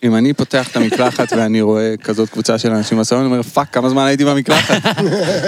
אם 0.04 0.14
אני 0.14 0.32
פותח 0.32 0.68
את 0.68 0.76
המקלחת 0.76 1.32
ואני 1.32 1.60
רואה 1.60 1.94
כזאת 2.02 2.28
קבוצה 2.28 2.58
של 2.58 2.70
אנשים 2.70 2.98
בסלון, 2.98 3.20
אני 3.20 3.30
אומר, 3.30 3.42
fuck, 3.42 3.68
כמה 3.72 3.88
זמן 3.88 4.06
הייתי 4.06 4.24
במקלחת? 4.24 4.74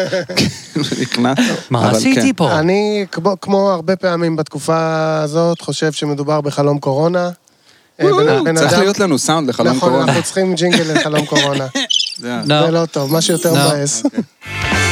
נכנס. 1.03 1.39
מה 1.71 1.91
עשיתי 1.91 2.21
כן. 2.21 2.33
פה? 2.37 2.59
אני, 2.59 3.07
כמו, 3.13 3.37
כמו 3.41 3.71
הרבה 3.71 3.97
פעמים 3.97 4.37
בתקופה 4.37 5.19
הזאת, 5.23 5.61
חושב 5.61 5.93
שמדובר 5.93 6.41
בחלום 6.41 6.79
קורונה. 6.79 7.31
אה, 8.01 8.09
צריך 8.55 8.79
להיות 8.79 8.99
לנו 8.99 9.19
סאונד 9.19 9.49
לחלום 9.49 9.77
נכון, 9.77 9.89
קורונה. 9.89 10.09
אנחנו 10.09 10.23
צריכים 10.23 10.55
ג'ינגל 10.55 10.93
לחלום 10.95 11.27
קורונה. 11.27 11.67
זה 12.19 12.71
לא 12.71 12.87
טוב, 12.87 13.15
משהו 13.15 13.35
יותר 13.35 13.53
לא. 13.53 13.59
מבאס. 13.59 14.03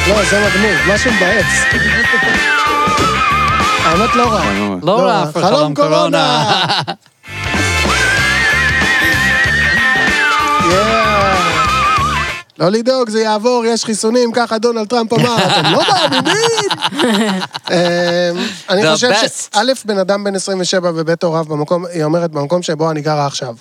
לא, 0.07 0.23
זה 0.29 0.47
מגניב, 0.47 0.93
משהו 0.93 1.11
מבאס. 1.13 1.45
האמת 3.83 4.15
לא 4.15 4.23
רע. 4.23 4.53
לא, 4.53 4.77
לא 4.83 5.01
רע, 5.01 5.25
חלום 5.33 5.75
קורונה. 5.75 6.45
לא 12.59 12.69
לדאוג, 12.69 13.09
זה 13.09 13.21
יעבור, 13.21 13.65
יש 13.65 13.85
חיסונים, 13.85 14.31
ככה 14.31 14.57
דונלד 14.57 14.87
טראמפ 14.87 15.13
אמר, 15.13 15.37
אתם 15.45 15.71
לא 15.71 15.81
מאמינים. 15.87 16.69
אמ, 17.71 17.77
אני 18.69 18.93
חושב 18.93 19.13
ש... 19.13 19.23
best. 19.23 19.49
א', 19.51 19.71
בן 19.85 19.99
אדם 19.99 20.23
בן 20.23 20.35
27 20.35 20.91
בבית 20.91 21.23
הוריו 21.23 21.43
במקום, 21.45 21.85
היא 21.85 22.03
אומרת, 22.03 22.31
במקום 22.31 22.61
שבו 22.61 22.91
אני 22.91 23.01
גרה 23.01 23.25
עכשיו, 23.25 23.55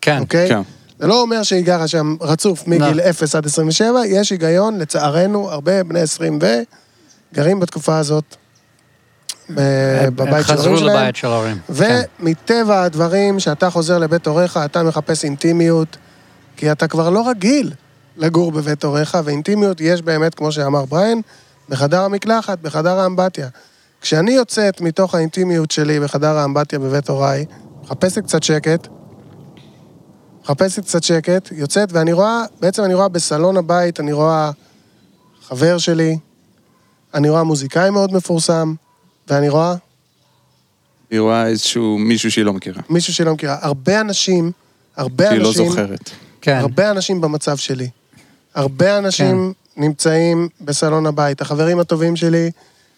כן. 0.00 0.18
אוקיי? 0.20 0.48
כן. 0.48 0.60
זה 0.98 1.06
לא 1.06 1.22
אומר 1.22 1.42
שהיא 1.42 1.64
גרה 1.64 1.88
שם 1.88 2.16
רצוף 2.20 2.66
מגיל 2.66 2.96
לא. 2.96 3.10
0 3.10 3.34
עד 3.34 3.46
27, 3.46 4.06
יש 4.06 4.30
היגיון, 4.30 4.78
לצערנו, 4.78 5.50
הרבה 5.50 5.84
בני 5.84 6.00
20 6.00 6.38
ו... 6.42 6.46
גרים 7.34 7.60
בתקופה 7.60 7.98
הזאת 7.98 8.36
בבית 9.50 10.16
של 10.16 10.30
ההורים 10.30 10.42
חזרו 10.42 10.76
שלהם. 10.76 10.96
לבית 10.96 11.16
של 11.16 11.28
ההורים. 11.28 11.58
כן. 11.76 12.00
ומטבע 12.20 12.82
הדברים, 12.82 13.36
כשאתה 13.36 13.70
חוזר 13.70 13.98
לבית 13.98 14.26
הוריך, 14.26 14.56
אתה 14.64 14.82
מחפש 14.82 15.24
אינטימיות, 15.24 15.96
כי 16.56 16.72
אתה 16.72 16.88
כבר 16.88 17.10
לא 17.10 17.28
רגיל 17.28 17.72
לגור 18.16 18.52
בבית 18.52 18.84
הוריך, 18.84 19.18
ואינטימיות 19.24 19.80
יש 19.80 20.02
באמת, 20.02 20.34
כמו 20.34 20.52
שאמר 20.52 20.84
בריין, 20.84 21.22
בחדר 21.68 22.00
המקלחת, 22.00 22.58
בחדר 22.62 23.00
האמבטיה. 23.00 23.48
כשאני 24.00 24.30
יוצאת 24.30 24.80
מתוך 24.80 25.14
האינטימיות 25.14 25.70
שלי 25.70 26.00
בחדר 26.00 26.38
האמבטיה 26.38 26.78
בבית 26.78 27.08
הוריי, 27.08 27.44
מחפשת 27.82 28.18
קצת 28.18 28.42
שקט, 28.42 28.88
מחפשת 30.48 30.84
קצת 30.84 31.02
שקט, 31.02 31.48
יוצאת, 31.52 31.92
ואני 31.92 32.12
רואה, 32.12 32.44
בעצם 32.60 32.84
אני 32.84 32.94
רואה 32.94 33.08
בסלון 33.08 33.56
הבית, 33.56 34.00
אני 34.00 34.12
רואה 34.12 34.50
חבר 35.42 35.78
שלי, 35.78 36.18
אני 37.14 37.30
רואה 37.30 37.42
מוזיקאי 37.42 37.90
מאוד 37.90 38.12
מפורסם, 38.12 38.74
ואני 39.28 39.48
רואה 39.48 39.74
היא 41.10 41.20
רואה 41.20 41.46
איזשהו 41.46 41.98
מישהו 41.98 42.30
שהיא 42.30 42.44
לא 42.44 42.52
מכירה. 42.52 42.82
מישהו 42.90 43.14
שהיא 43.14 43.26
לא 43.26 43.34
מכירה. 43.34 43.56
הרבה 43.60 44.00
אנשים, 44.00 44.52
הרבה 44.96 45.28
שהיא 45.28 45.40
לא 45.40 45.48
אנשים, 45.48 45.68
זוכרת. 45.68 46.10
כן. 46.40 46.56
הרבה 46.56 46.90
אנשים 46.90 47.20
במצב 47.20 47.56
שלי. 47.56 47.88
הרבה 48.54 48.98
אנשים 48.98 49.52
נמצאים 49.76 50.48
בסלון 50.60 51.06
הבית. 51.06 51.40
החברים 51.40 51.80
הטובים 51.80 52.16
שלי, 52.16 52.50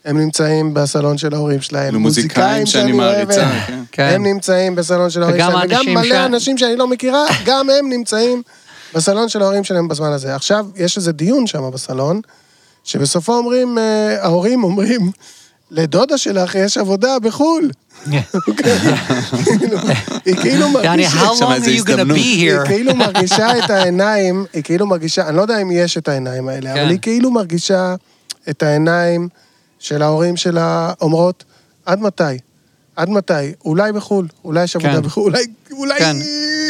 הם 0.05 0.19
נמצאים 0.19 0.75
בסלון 0.75 1.19
של 1.19 1.35
ההורים 1.35 1.61
שלהם. 1.61 1.89
אלו 1.89 2.01
מוזיקאים 2.01 2.67
שאני 2.67 2.93
מעריצה, 2.93 3.51
כן. 3.67 3.83
כן. 3.93 4.11
הם 4.15 4.23
נמצאים 4.27 4.75
בסלון 4.75 5.11
של 5.11 5.23
ההורים 5.23 5.41
שלהם. 5.41 5.63
וגם 5.65 5.83
מלא 5.95 6.09
ש- 6.09 6.13
אנשים 6.13 6.59
שאני 6.59 6.77
לא 6.77 6.87
מכירה, 6.87 7.25
גם 7.47 7.71
הם 7.71 7.89
נמצאים 7.89 8.43
בסלון 8.95 9.29
של 9.29 9.43
ההורים 9.43 9.65
שלהם 9.65 9.89
בזמן 9.89 10.13
הזה. 10.13 10.35
עכשיו, 10.35 10.67
יש 10.77 10.97
איזה 10.97 11.13
דיון 11.13 11.47
שם 11.47 11.71
בסלון, 11.71 12.21
שבסופו 12.85 13.33
אומרים, 13.33 13.79
אה, 13.79 14.17
ההורים 14.25 14.65
אומרים, 14.65 15.11
לדודה 15.71 16.19
שלך 16.19 16.55
יש 16.55 16.79
עבודה 16.79 17.19
בחו"ל. 17.19 17.71
כאילו, 18.57 19.79
היא 20.25 20.37
כאילו 20.37 20.69
מרגישה... 20.69 21.21
be 22.11 22.15
היא 22.15 22.53
here? 22.53 22.67
כאילו 22.67 22.95
מרגישה 22.95 23.59
את 23.65 23.71
העיניים, 23.71 24.45
היא 24.53 24.63
כאילו 24.63 24.87
מרגישה, 24.87 25.29
אני 25.29 25.37
לא 25.37 25.43
יודע 25.43 25.59
אם 25.63 25.71
יש 25.71 25.99
את 25.99 26.09
העיניים 26.09 26.49
האלה, 26.49 26.75
כן. 26.75 26.81
אבל 26.81 26.91
היא 26.91 26.99
כאילו 27.03 27.31
מרגישה 27.31 27.95
את 28.51 28.63
העיניים 28.63 29.29
של 29.81 30.03
ההורים 30.03 30.37
שלה 30.37 30.93
אומרות, 31.01 31.45
עד 31.87 32.01
מתי? 32.01 32.23
עד 32.97 33.09
מתי? 33.09 33.33
אולי 33.65 33.93
בחו"ל, 33.93 34.29
אולי 34.45 34.65
יש 34.65 34.77
עבודה 34.77 34.95
כן. 34.95 35.03
בחו"ל, 35.03 35.33
אולי, 35.33 35.45
אולי, 35.73 35.99
כן. 35.99 36.17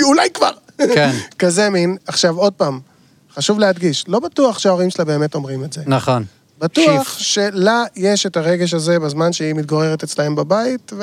אולי 0.03 0.31
כבר. 0.35 0.51
כן. 0.79 1.11
כזה 1.39 1.71
מין. 1.71 1.97
עכשיו, 2.07 2.37
עוד 2.37 2.53
פעם, 2.53 2.81
חשוב 3.35 3.59
להדגיש, 3.59 4.05
לא 4.09 4.21
בטוח 4.21 4.59
שההורים 4.59 4.91
שלה 4.91 5.05
באמת 5.05 5.35
אומרים 5.35 5.65
את 5.65 5.73
זה. 5.73 5.83
נכון. 5.87 6.25
בטוח 6.59 7.19
שיף. 7.19 7.27
שלה 7.27 7.85
יש 7.97 8.27
את 8.27 8.37
הרגש 8.37 8.75
הזה 8.75 8.99
בזמן 8.99 9.33
שהיא 9.33 9.55
מתגוררת 9.55 10.03
אצלהם 10.03 10.37
בבית, 10.37 10.93
ו... 10.93 11.03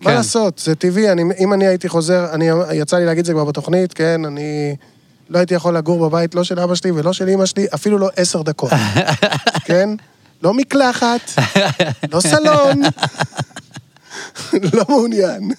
מה 0.00 0.10
כן. 0.10 0.16
לעשות, 0.16 0.58
זה 0.58 0.74
טבעי, 0.74 1.12
אני, 1.12 1.22
אם 1.38 1.52
אני 1.52 1.66
הייתי 1.66 1.88
חוזר, 1.88 2.26
אני, 2.32 2.48
יצא 2.72 2.96
לי 2.96 3.06
להגיד 3.06 3.18
את 3.18 3.24
זה 3.24 3.32
כבר 3.32 3.44
בתוכנית, 3.44 3.92
כן, 3.92 4.24
אני 4.24 4.76
לא 5.30 5.38
הייתי 5.38 5.54
יכול 5.54 5.76
לגור 5.76 6.08
בבית, 6.08 6.34
לא 6.34 6.44
של 6.44 6.60
אבא 6.60 6.74
שלי 6.74 6.90
ולא 6.90 7.12
של 7.12 7.28
אמא 7.28 7.46
שלי, 7.46 7.66
אפילו 7.74 7.98
לא 7.98 8.10
עשר 8.16 8.42
דקות, 8.42 8.72
כן? 9.66 9.90
לא 10.42 10.54
מקלחת, 10.54 11.30
לא 12.12 12.20
סלון, 12.20 12.80
לא 14.72 14.84
מעוניין. 14.88 15.50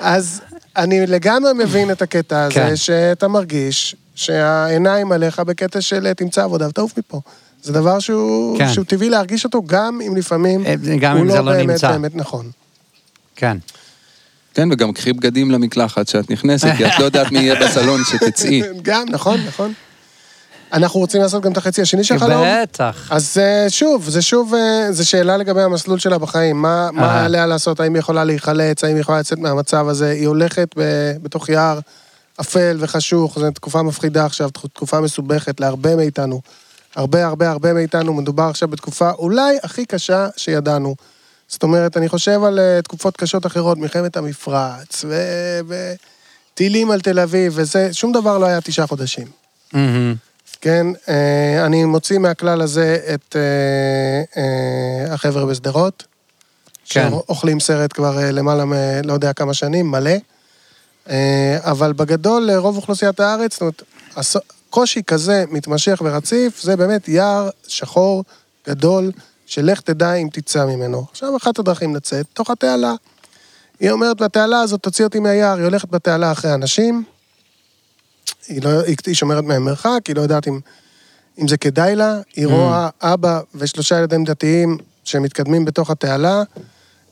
אז 0.00 0.40
אני 0.76 1.06
לגמרי 1.06 1.52
מבין 1.52 1.90
את 1.90 2.02
הקטע 2.02 2.44
הזה, 2.44 2.54
כן. 2.54 2.76
שאתה 2.76 3.28
מרגיש 3.28 3.96
שהעיניים 4.14 5.12
עליך 5.12 5.40
בקטע 5.40 5.80
של 5.80 6.12
תמצא 6.12 6.44
עבודה 6.44 6.68
ותעוף 6.68 6.98
מפה. 6.98 7.20
זה 7.62 7.72
דבר 7.72 7.98
שהוא, 7.98 8.58
כן. 8.58 8.72
שהוא 8.72 8.84
טבעי 8.84 9.10
להרגיש 9.10 9.44
אותו, 9.44 9.62
גם 9.66 10.00
אם 10.06 10.16
לפעמים 10.16 10.66
אה, 10.66 10.74
גם 11.00 11.12
הוא 11.12 11.22
אם 11.22 11.28
לא 11.28 11.32
זה 11.32 11.42
לא 11.42 11.52
באמת 11.52 11.70
נמצא. 11.70 11.92
באמת 11.92 12.16
נכון. 12.16 12.50
כן. 13.36 13.56
כן, 14.54 14.68
וגם 14.72 14.92
קחי 14.92 15.12
בגדים 15.12 15.50
למקלחת 15.50 16.06
כשאת 16.06 16.30
נכנסת, 16.30 16.68
כי 16.76 16.86
את 16.86 16.98
לא 16.98 17.04
יודעת 17.04 17.32
מי 17.32 17.38
יהיה 17.38 17.54
בסלון 17.54 18.00
שתצאי. 18.04 18.62
גם, 18.82 19.04
נכון, 19.10 19.40
נכון. 19.46 19.72
אנחנו 20.72 21.00
רוצים 21.00 21.22
לעשות 21.22 21.42
גם 21.42 21.52
את 21.52 21.56
החצי 21.56 21.82
השני 21.82 22.04
של 22.04 22.14
החלום? 22.14 22.44
בטח. 22.62 23.08
אז 23.10 23.38
אה, 23.40 23.66
שוב, 23.68 24.08
זה 24.08 24.22
שוב, 24.22 24.54
אה, 24.54 24.92
זו 24.92 25.08
שאלה 25.08 25.36
לגבי 25.36 25.62
המסלול 25.62 25.98
שלה 25.98 26.18
בחיים. 26.18 26.62
מה, 26.62 26.90
מה. 26.92 27.24
עליה 27.24 27.46
לעשות? 27.46 27.80
האם 27.80 27.94
היא 27.94 28.00
יכולה 28.00 28.24
להיחלץ? 28.24 28.84
האם 28.84 28.94
היא 28.94 29.00
יכולה 29.00 29.18
לצאת 29.20 29.38
מהמצב 29.38 29.88
הזה? 29.88 30.10
היא 30.10 30.26
הולכת 30.26 30.68
ב, 30.76 30.82
בתוך 31.22 31.48
יער 31.48 31.78
אפל 32.40 32.76
וחשוך, 32.80 33.38
זו 33.38 33.50
תקופה 33.50 33.82
מפחידה 33.82 34.26
עכשיו, 34.26 34.50
תקופה 34.50 35.00
מסובכת 35.00 35.60
להרבה 35.60 35.96
מאיתנו. 35.96 36.40
הרבה 36.96 37.26
הרבה 37.26 37.50
הרבה 37.50 37.72
מאיתנו, 37.72 38.14
מדובר 38.14 38.42
עכשיו 38.42 38.68
בתקופה 38.68 39.10
אולי 39.10 39.58
הכי 39.62 39.86
קשה 39.86 40.28
שידענו. 40.36 40.94
זאת 41.48 41.62
אומרת, 41.62 41.96
אני 41.96 42.08
חושב 42.08 42.44
על 42.44 42.58
אה, 42.58 42.82
תקופות 42.82 43.16
קשות 43.16 43.46
אחרות, 43.46 43.78
מלחמת 43.78 44.16
המפרץ, 44.16 45.04
ו- 45.08 45.60
וטילים 46.52 46.90
על 46.90 47.00
תל 47.00 47.20
אביב, 47.20 47.52
וזה, 47.56 47.88
שום 47.92 48.12
דבר 48.12 48.38
לא 48.38 48.46
היה 48.46 48.60
תשעה 48.60 48.86
חודשים. 48.86 49.26
מהמם. 49.72 50.14
כן, 50.60 50.86
אה, 51.08 51.66
אני 51.66 51.84
מוציא 51.84 52.18
מהכלל 52.18 52.60
הזה 52.60 52.98
את 53.14 53.36
אה, 53.36 54.42
אה, 54.42 55.14
החבר'ה 55.14 55.46
בשדרות, 55.46 56.04
כן. 56.88 57.10
שאוכלים 57.10 57.60
סרט 57.60 57.92
כבר 57.92 58.18
למעלה 58.32 58.64
מ... 58.64 58.72
לא 59.04 59.12
יודע 59.12 59.32
כמה 59.32 59.54
שנים, 59.54 59.90
מלא. 59.90 60.16
אבל 61.58 61.92
בגדול, 61.92 62.42
לרוב 62.42 62.76
אוכלוסיית 62.76 63.20
הארץ, 63.20 63.52
זאת 63.52 63.60
אומרת, 63.60 63.82
קושי 64.70 65.02
כזה 65.02 65.44
מתמשך 65.50 66.02
ורציף, 66.04 66.62
זה 66.62 66.76
באמת 66.76 67.08
יער 67.08 67.50
שחור, 67.68 68.24
גדול, 68.68 69.12
שלך 69.46 69.80
תדע 69.80 70.14
אם 70.14 70.28
תצא 70.32 70.66
ממנו. 70.66 71.06
עכשיו, 71.10 71.36
אחת 71.36 71.58
הדרכים 71.58 71.96
לצאת, 71.96 72.26
תוך 72.32 72.50
התעלה. 72.50 72.94
היא 73.80 73.90
אומרת, 73.90 74.22
בתעלה 74.22 74.60
הזאת, 74.60 74.82
תוציא 74.82 75.04
אותי 75.04 75.18
מהיער, 75.18 75.56
היא 75.56 75.64
הולכת 75.64 75.90
בתעלה 75.90 76.32
אחרי 76.32 76.54
אנשים, 76.54 77.04
היא, 78.48 78.62
לא, 78.62 78.80
היא, 78.80 78.96
היא 79.06 79.14
שומרת 79.14 79.44
מהם 79.44 79.64
מרחק, 79.64 80.00
היא 80.08 80.16
לא 80.16 80.20
יודעת 80.20 80.48
אם, 80.48 80.60
אם 81.38 81.48
זה 81.48 81.56
כדאי 81.56 81.96
לה, 81.96 82.18
היא 82.36 82.46
רואה 82.46 82.88
אבא 83.02 83.40
ושלושה 83.54 83.98
ילדים 83.98 84.24
דתיים 84.24 84.76
שמתקדמים 85.04 85.64
בתוך 85.64 85.90
התעלה, 85.90 86.42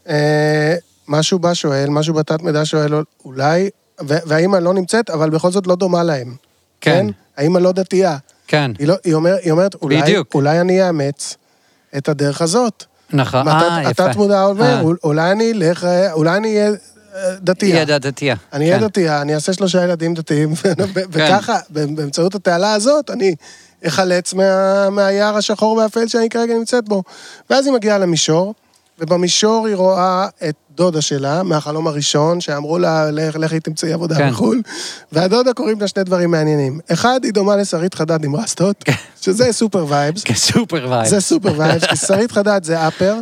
אה, 0.09 0.75
משהו 1.09 1.39
בה 1.39 1.55
שואל, 1.55 1.89
משהו 1.91 2.15
בתת 2.15 2.43
מידע 2.43 2.65
שואל, 2.65 2.93
אולי, 3.25 3.71
והאימא 4.01 4.57
לא 4.57 4.75
נמצאת, 4.75 5.11
אבל 5.11 5.31
בכל 5.31 5.51
זאת 5.51 5.67
לא 5.67 5.75
דומה 5.77 6.03
להם. 6.03 6.35
כן. 6.81 7.07
האימא 7.37 7.59
לא 7.59 7.73
דתייה. 7.73 8.17
כן. 8.47 8.71
היא, 8.79 8.89
לא, 8.89 8.95
היא, 9.05 9.15
אומר, 9.15 9.37
היא 9.43 9.53
אומרת, 9.53 9.75
אולי, 9.83 10.03
בדיוק. 10.03 10.35
אולי 10.35 10.61
אני 10.61 10.87
אאמץ 10.89 11.37
את 11.97 12.09
הדרך 12.09 12.43
הזאת. 12.43 12.85
נכון. 13.13 13.49
אה, 13.49 13.91
יפה. 13.91 14.05
התת 14.07 14.17
מודע 14.17 14.45
אומר, 14.45 14.65
אה. 14.65 14.81
"אול- 14.81 14.97
אולי 15.05 15.33
אני 15.33 15.53
אלך, 15.53 15.85
אה, 15.85 16.13
אולי 16.13 16.37
אני 16.37 16.49
אהיה 16.59 16.71
דתייה. 17.41 17.83
ידע 17.83 17.99
דתייה. 17.99 18.37
אני 18.53 18.65
אהיה 18.65 18.79
כן. 18.79 18.87
דתייה, 18.87 19.21
אני 19.23 19.35
אעשה 19.35 19.53
שלושה 19.53 19.85
ילדים 19.85 20.15
דתיים, 20.15 20.53
ו- 20.65 21.01
וככה, 21.11 21.59
באמצעות 21.71 22.35
התעלה 22.35 22.75
הזאת, 22.75 23.11
אני 23.11 23.35
אחלץ 23.87 24.35
מה, 24.35 24.91
מהיער 24.91 25.37
השחור 25.37 25.77
והאפל 25.77 26.09
שאני 26.09 26.29
כרגע 26.29 26.55
נמצאת 26.55 26.89
בו. 26.89 27.03
ואז 27.51 27.67
היא 27.67 27.75
מגיעה 27.75 27.99
למישור, 27.99 28.55
ובמישור 28.99 29.67
היא 29.67 29.77
רואה 29.77 30.27
את 30.49 30.55
דודה 30.75 31.01
שלה, 31.01 31.43
מהחלום 31.43 31.87
הראשון, 31.87 32.41
שאמרו 32.41 32.79
לה, 32.79 33.11
לך, 33.11 33.37
לכי 33.37 33.61
תמצאי 33.61 33.93
עבודה 33.93 34.17
כן. 34.17 34.31
בחו"ל, 34.31 34.63
והדודה 35.13 35.53
קוראים 35.53 35.81
לה 35.81 35.89
שני 35.89 36.05
דברים 36.05 36.31
מעניינים. 36.31 36.81
אחד, 36.93 37.21
היא 37.23 37.33
דומה 37.33 37.57
לשרית 37.57 37.95
חדד 37.95 38.25
עם 38.25 38.37
רסטות, 38.37 38.85
שזה 39.21 39.53
סופר 39.53 39.87
vibes. 39.89 40.23
סופר 40.35 40.87
vibe. 40.91 41.09
זה 41.09 41.21
סופר 41.21 41.53
vibes, 41.59 41.85
כי 41.85 41.97
שרית 41.97 42.33
חדד 42.33 42.65
זה 42.65 42.89
upper, 42.89 43.17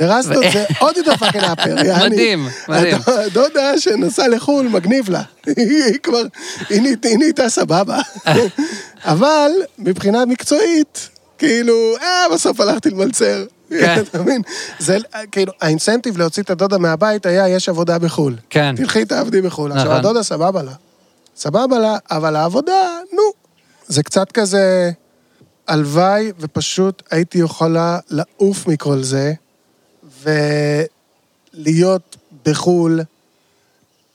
ורסטות 0.00 0.44
זה 0.52 0.64
עוד 0.78 0.96
יותר 0.96 1.16
fucking 1.16 1.44
upper. 1.52 1.74
מדהים, 2.06 2.48
מדהים. 2.68 2.96
הדודה 3.06 3.78
שנסעה 3.78 4.28
לחו"ל, 4.28 4.68
מגניב 4.68 5.10
לה. 5.10 5.22
היא 5.56 5.98
כבר, 6.02 6.22
היא 6.68 7.18
נהייתה 7.18 7.48
סבבה. 7.48 7.98
אבל 9.04 9.50
מבחינה 9.78 10.24
מקצועית, 10.24 11.08
כאילו, 11.38 11.94
אה, 12.02 12.24
בסוף 12.34 12.60
הלכתי 12.60 12.90
למלצר. 12.90 13.44
כן. 13.70 14.02
אתה 14.10 14.22
מבין? 14.22 14.42
זה, 14.78 14.98
כאילו, 15.32 15.52
האינסנטיב 15.60 16.18
להוציא 16.18 16.42
את 16.42 16.50
הדודה 16.50 16.78
מהבית 16.78 17.26
היה, 17.26 17.48
יש 17.48 17.68
עבודה 17.68 17.98
בחו"ל. 17.98 18.36
כן. 18.50 18.76
תלכי 18.76 19.04
תעבדי 19.04 19.42
בחו"ל. 19.42 19.72
עכשיו, 19.72 19.86
נכון. 19.86 19.96
הדודה 19.96 20.22
סבבה 20.22 20.62
לה. 20.62 20.72
סבבה 21.36 21.78
לה, 21.78 21.96
אבל 22.10 22.36
העבודה, 22.36 22.98
נו. 23.12 23.22
זה 23.86 24.02
קצת 24.02 24.32
כזה, 24.32 24.90
הלוואי 25.68 26.32
ופשוט 26.40 27.02
הייתי 27.10 27.38
יכולה 27.38 27.98
לעוף 28.10 28.66
מכל 28.66 29.02
זה, 29.02 29.32
ולהיות 31.54 32.16
בחו"ל, 32.44 33.00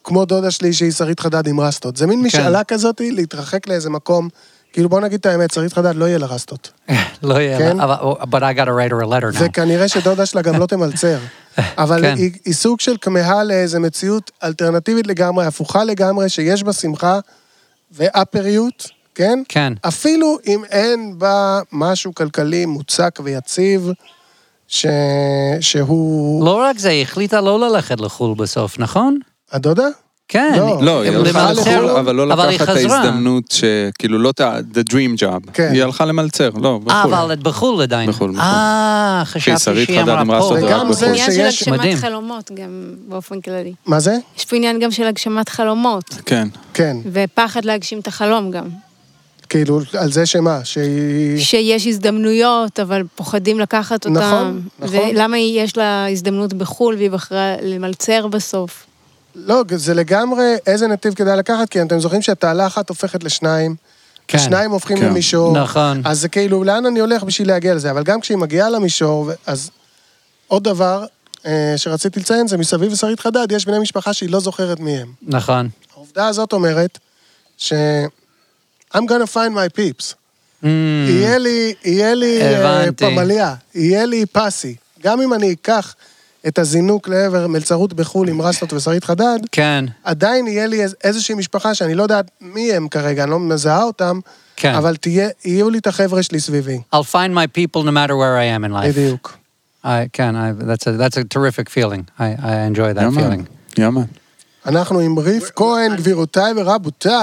כמו 0.03 0.25
דודה 0.25 0.51
שלי 0.51 0.73
שהיא 0.73 0.91
שרית 0.91 1.19
חדד 1.19 1.47
עם 1.47 1.59
רסטות. 1.59 1.97
זה 1.97 2.07
מין 2.07 2.21
משאלה 2.21 2.63
כזאת, 2.63 3.01
להתרחק 3.01 3.67
לאיזה 3.67 3.89
מקום. 3.89 4.29
כאילו, 4.73 4.89
בוא 4.89 4.99
נגיד 5.01 5.19
את 5.19 5.25
האמת, 5.25 5.51
שרית 5.53 5.73
חדד 5.73 5.95
לא 5.95 6.05
יהיה 6.05 6.17
לה 6.17 6.25
רסטות. 6.25 6.71
לא 7.23 7.33
יהיה, 7.41 7.57
כן. 7.57 7.77
לה, 7.77 7.83
אבל- 7.83 7.95
but 8.21 8.41
I 8.41 8.57
gotta 8.57 8.69
write 8.71 8.91
her 8.91 9.03
a 9.03 9.07
letter 9.07 9.37
now. 9.39 9.43
וכנראה 9.45 9.87
שדודה 9.87 10.25
שלה 10.25 10.41
גם 10.41 10.59
לא 10.59 10.65
תמלצר. 10.73 11.17
אבל 11.77 12.01
כן. 12.01 12.15
היא, 12.17 12.31
היא 12.45 12.53
סוג 12.53 12.79
של 12.79 12.95
כמהה 13.01 13.43
לאיזו 13.43 13.79
מציאות 13.79 14.31
אלטרנטיבית 14.43 15.07
לגמרי, 15.07 15.45
הפוכה 15.45 15.83
לגמרי, 15.83 16.29
שיש 16.29 16.63
בה 16.63 16.73
שמחה 16.73 17.19
ואפריות, 17.91 18.87
כן? 19.15 19.39
כן. 19.49 19.73
אפילו 19.81 20.37
אם 20.47 20.63
אין 20.69 21.15
בה 21.17 21.59
משהו 21.71 22.15
כלכלי 22.15 22.65
מוצק 22.65 23.19
ויציב, 23.23 23.89
ש... 24.67 24.85
שהוא... 25.59 26.45
לא 26.45 26.57
רק 26.61 26.77
זה, 26.79 26.89
היא 26.89 27.01
החליטה 27.03 27.41
לא 27.41 27.59
ללכת 27.59 27.99
לחו"ל 27.99 28.33
בסוף, 28.37 28.79
נכון? 28.79 29.19
הדודה? 29.51 29.87
כן. 30.33 30.53
לא. 30.57 30.77
לא, 30.81 31.01
היא 31.01 31.11
הלכה 31.11 31.43
למלצר, 31.51 31.81
לחו"ל, 31.85 31.97
אבל 31.99 32.15
לא 32.15 32.33
אבל 32.33 32.49
לקחת 32.49 32.63
את. 32.69 32.75
ההזדמנות 32.75 33.43
שכאילו 33.51 34.17
לא 34.19 34.29
את 34.29 34.39
ה... 34.41 34.57
the 34.73 34.91
dream 34.91 35.19
job. 35.21 35.51
כן. 35.53 35.69
היא 35.73 35.83
הלכה 35.83 36.05
למלצר, 36.05 36.49
לא, 36.61 36.79
אה, 36.89 36.99
בחו"ל. 36.99 37.13
אבל 37.13 37.33
את 37.33 37.43
בחו"ל 37.43 37.81
עדיין. 37.81 38.09
בחו"ל, 38.09 38.31
בחו"ל. 38.31 38.41
אה, 38.41 39.21
חשבתי 39.25 39.59
שהיא 39.85 40.01
אמרה 40.01 40.39
פה. 40.39 40.55
וגם 40.63 40.93
זה 40.93 41.05
בחו"ל. 41.05 41.09
עניין 41.09 41.25
של 41.31 41.51
שיש- 41.51 41.67
הגשמת. 41.67 41.95
חלומות 41.99 42.51
גם 42.55 42.69
באופן 43.07 43.41
כללי. 43.41 43.73
מה 43.85 43.99
זה? 43.99 44.15
יש 44.37 44.45
פה 44.45 44.55
עניין 44.55 44.79
גם 44.79 44.91
של 44.91 45.03
הגשמת 45.03 45.49
חלומות, 45.49 46.03
כן. 46.25 46.47
כן. 46.73 46.97
ופחד 47.11 47.65
להגשים 47.65 47.99
את 47.99 48.07
החלום 48.07 48.51
גם. 48.51 48.65
כאילו, 49.49 49.79
על 49.97 50.11
זה 50.11 50.25
שמה? 50.25 50.59
שהיא... 50.63 51.39
שיש 51.39 51.87
הזדמנויות, 51.87 52.79
אבל 52.79 53.03
פוחדים 53.15 53.59
לקחת 53.59 54.05
אותן. 54.05 54.17
נכון, 54.17 54.61
נכון. 54.79 54.95
ולמה 55.13 55.37
יש 55.37 55.77
לה 55.77 56.07
הזדמנות 56.11 56.53
בחו"ל 56.53 56.95
והיא 56.95 57.09
בחרה 57.11 57.55
למלצר 57.61 58.27
בסוף? 58.27 58.85
לא, 59.35 59.63
זה 59.75 59.93
לגמרי 59.93 60.55
איזה 60.67 60.87
נתיב 60.87 61.13
כדאי 61.13 61.37
לקחת, 61.37 61.69
כי 61.69 61.81
אתם 61.81 61.99
זוכרים 61.99 62.21
שהתעלה 62.21 62.67
אחת 62.67 62.89
הופכת 62.89 63.23
לשניים, 63.23 63.75
כן. 64.27 64.37
ושניים 64.37 64.71
הופכים 64.71 64.97
כן. 64.97 65.05
למישור. 65.05 65.57
נכון. 65.57 66.01
אז 66.05 66.19
זה 66.19 66.29
כאילו, 66.29 66.63
לאן 66.63 66.85
אני 66.85 66.99
הולך 66.99 67.23
בשביל 67.23 67.47
להגיע 67.47 67.73
לזה? 67.73 67.91
אבל 67.91 68.03
גם 68.03 68.21
כשהיא 68.21 68.37
מגיעה 68.37 68.69
למישור, 68.69 69.31
אז 69.45 69.71
עוד 70.47 70.63
דבר 70.63 71.05
אה, 71.45 71.73
שרציתי 71.77 72.19
לציין, 72.19 72.47
זה 72.47 72.57
מסביב 72.57 72.91
לשרית 72.91 73.19
חדד, 73.19 73.51
יש 73.51 73.65
בני 73.65 73.79
משפחה 73.79 74.13
שהיא 74.13 74.29
לא 74.29 74.39
זוכרת 74.39 74.79
מי 74.79 74.97
הם. 74.97 75.11
נכון. 75.21 75.69
העובדה 75.93 76.27
הזאת 76.27 76.53
אומרת 76.53 76.99
ש... 77.57 77.73
I'm 78.95 79.07
gonna 79.07 79.27
find 79.33 79.53
my 79.55 79.77
peeps. 79.77 80.13
Mm, 80.63 80.65
יהיה 81.07 81.37
לי, 81.37 81.73
יהיה 81.83 82.13
לי 82.13 82.41
אה, 82.41 82.59
הבנתי. 82.59 83.05
פמליה, 83.05 83.55
יהיה 83.75 84.05
לי 84.05 84.25
פסי. 84.25 84.75
גם 85.03 85.21
אם 85.21 85.33
אני 85.33 85.53
אקח 85.53 85.95
את 86.47 86.59
הזינוק 86.59 87.07
לעבר 87.07 87.47
מלצרות 87.47 87.93
בחו"ל 87.93 88.29
עם 88.29 88.41
רסטות 88.41 88.73
ושרית 88.73 89.03
חדד, 89.03 89.39
כן. 89.51 89.85
עדיין 90.03 90.47
יהיה 90.47 90.67
לי 90.67 90.83
איז- 90.83 90.95
איזושהי 91.03 91.35
משפחה 91.35 91.75
שאני 91.75 91.95
לא 91.95 92.03
יודעת 92.03 92.25
מי 92.41 92.73
הם 92.73 92.87
כרגע, 92.87 93.23
אני 93.23 93.31
לא 93.31 93.39
מזהה 93.39 93.83
אותם, 93.83 94.19
כן. 94.55 94.75
אבל 94.75 94.95
תהיה, 94.95 95.29
יהיו 95.45 95.69
לי 95.69 95.77
את 95.77 95.87
החבר'ה 95.87 96.23
שלי 96.23 96.39
סביבי. 96.39 96.81
I'll 96.95 97.11
find 97.11 97.33
my 97.33 97.47
people 97.57 97.81
no 97.83 97.91
matter 97.91 98.15
where 98.15 98.37
I 98.37 98.59
am 98.59 98.69
in 98.69 98.73
life. 98.73 98.87
בדיוק. 98.87 99.37
I 99.85 99.87
can. 100.17 100.33
I, 100.35 100.63
that's 100.69 100.87
a 100.87 100.91
that's 101.01 101.17
a 101.17 101.23
terrific 101.35 101.67
feeling. 101.69 102.03
I, 102.19 102.23
I 102.23 102.53
enjoy 102.71 102.93
that 102.97 103.01
יאמן. 103.03 103.21
feeling. 103.21 103.79
יאמן. 103.81 104.03
אנחנו 104.65 104.99
עם 104.99 105.19
ריף 105.19 105.51
כהן, 105.55 105.95
גבירותיי 105.95 106.53
ורבותיי. 106.57 107.13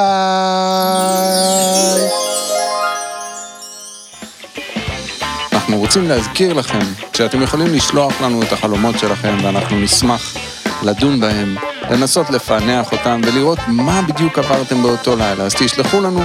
רוצים 5.80 6.08
להזכיר 6.08 6.52
לכם 6.52 6.78
שאתם 7.12 7.42
יכולים 7.42 7.74
לשלוח 7.74 8.20
לנו 8.20 8.42
את 8.42 8.52
החלומות 8.52 8.98
שלכם 8.98 9.36
ואנחנו 9.42 9.80
נשמח 9.80 10.36
לדון 10.82 11.20
בהם, 11.20 11.56
לנסות 11.90 12.30
לפענח 12.30 12.92
אותם 12.92 13.20
ולראות 13.24 13.58
מה 13.68 14.02
בדיוק 14.02 14.38
עברתם 14.38 14.82
באותו 14.82 15.16
לילה. 15.16 15.44
אז 15.44 15.54
תשלחו 15.54 16.00
לנו 16.00 16.22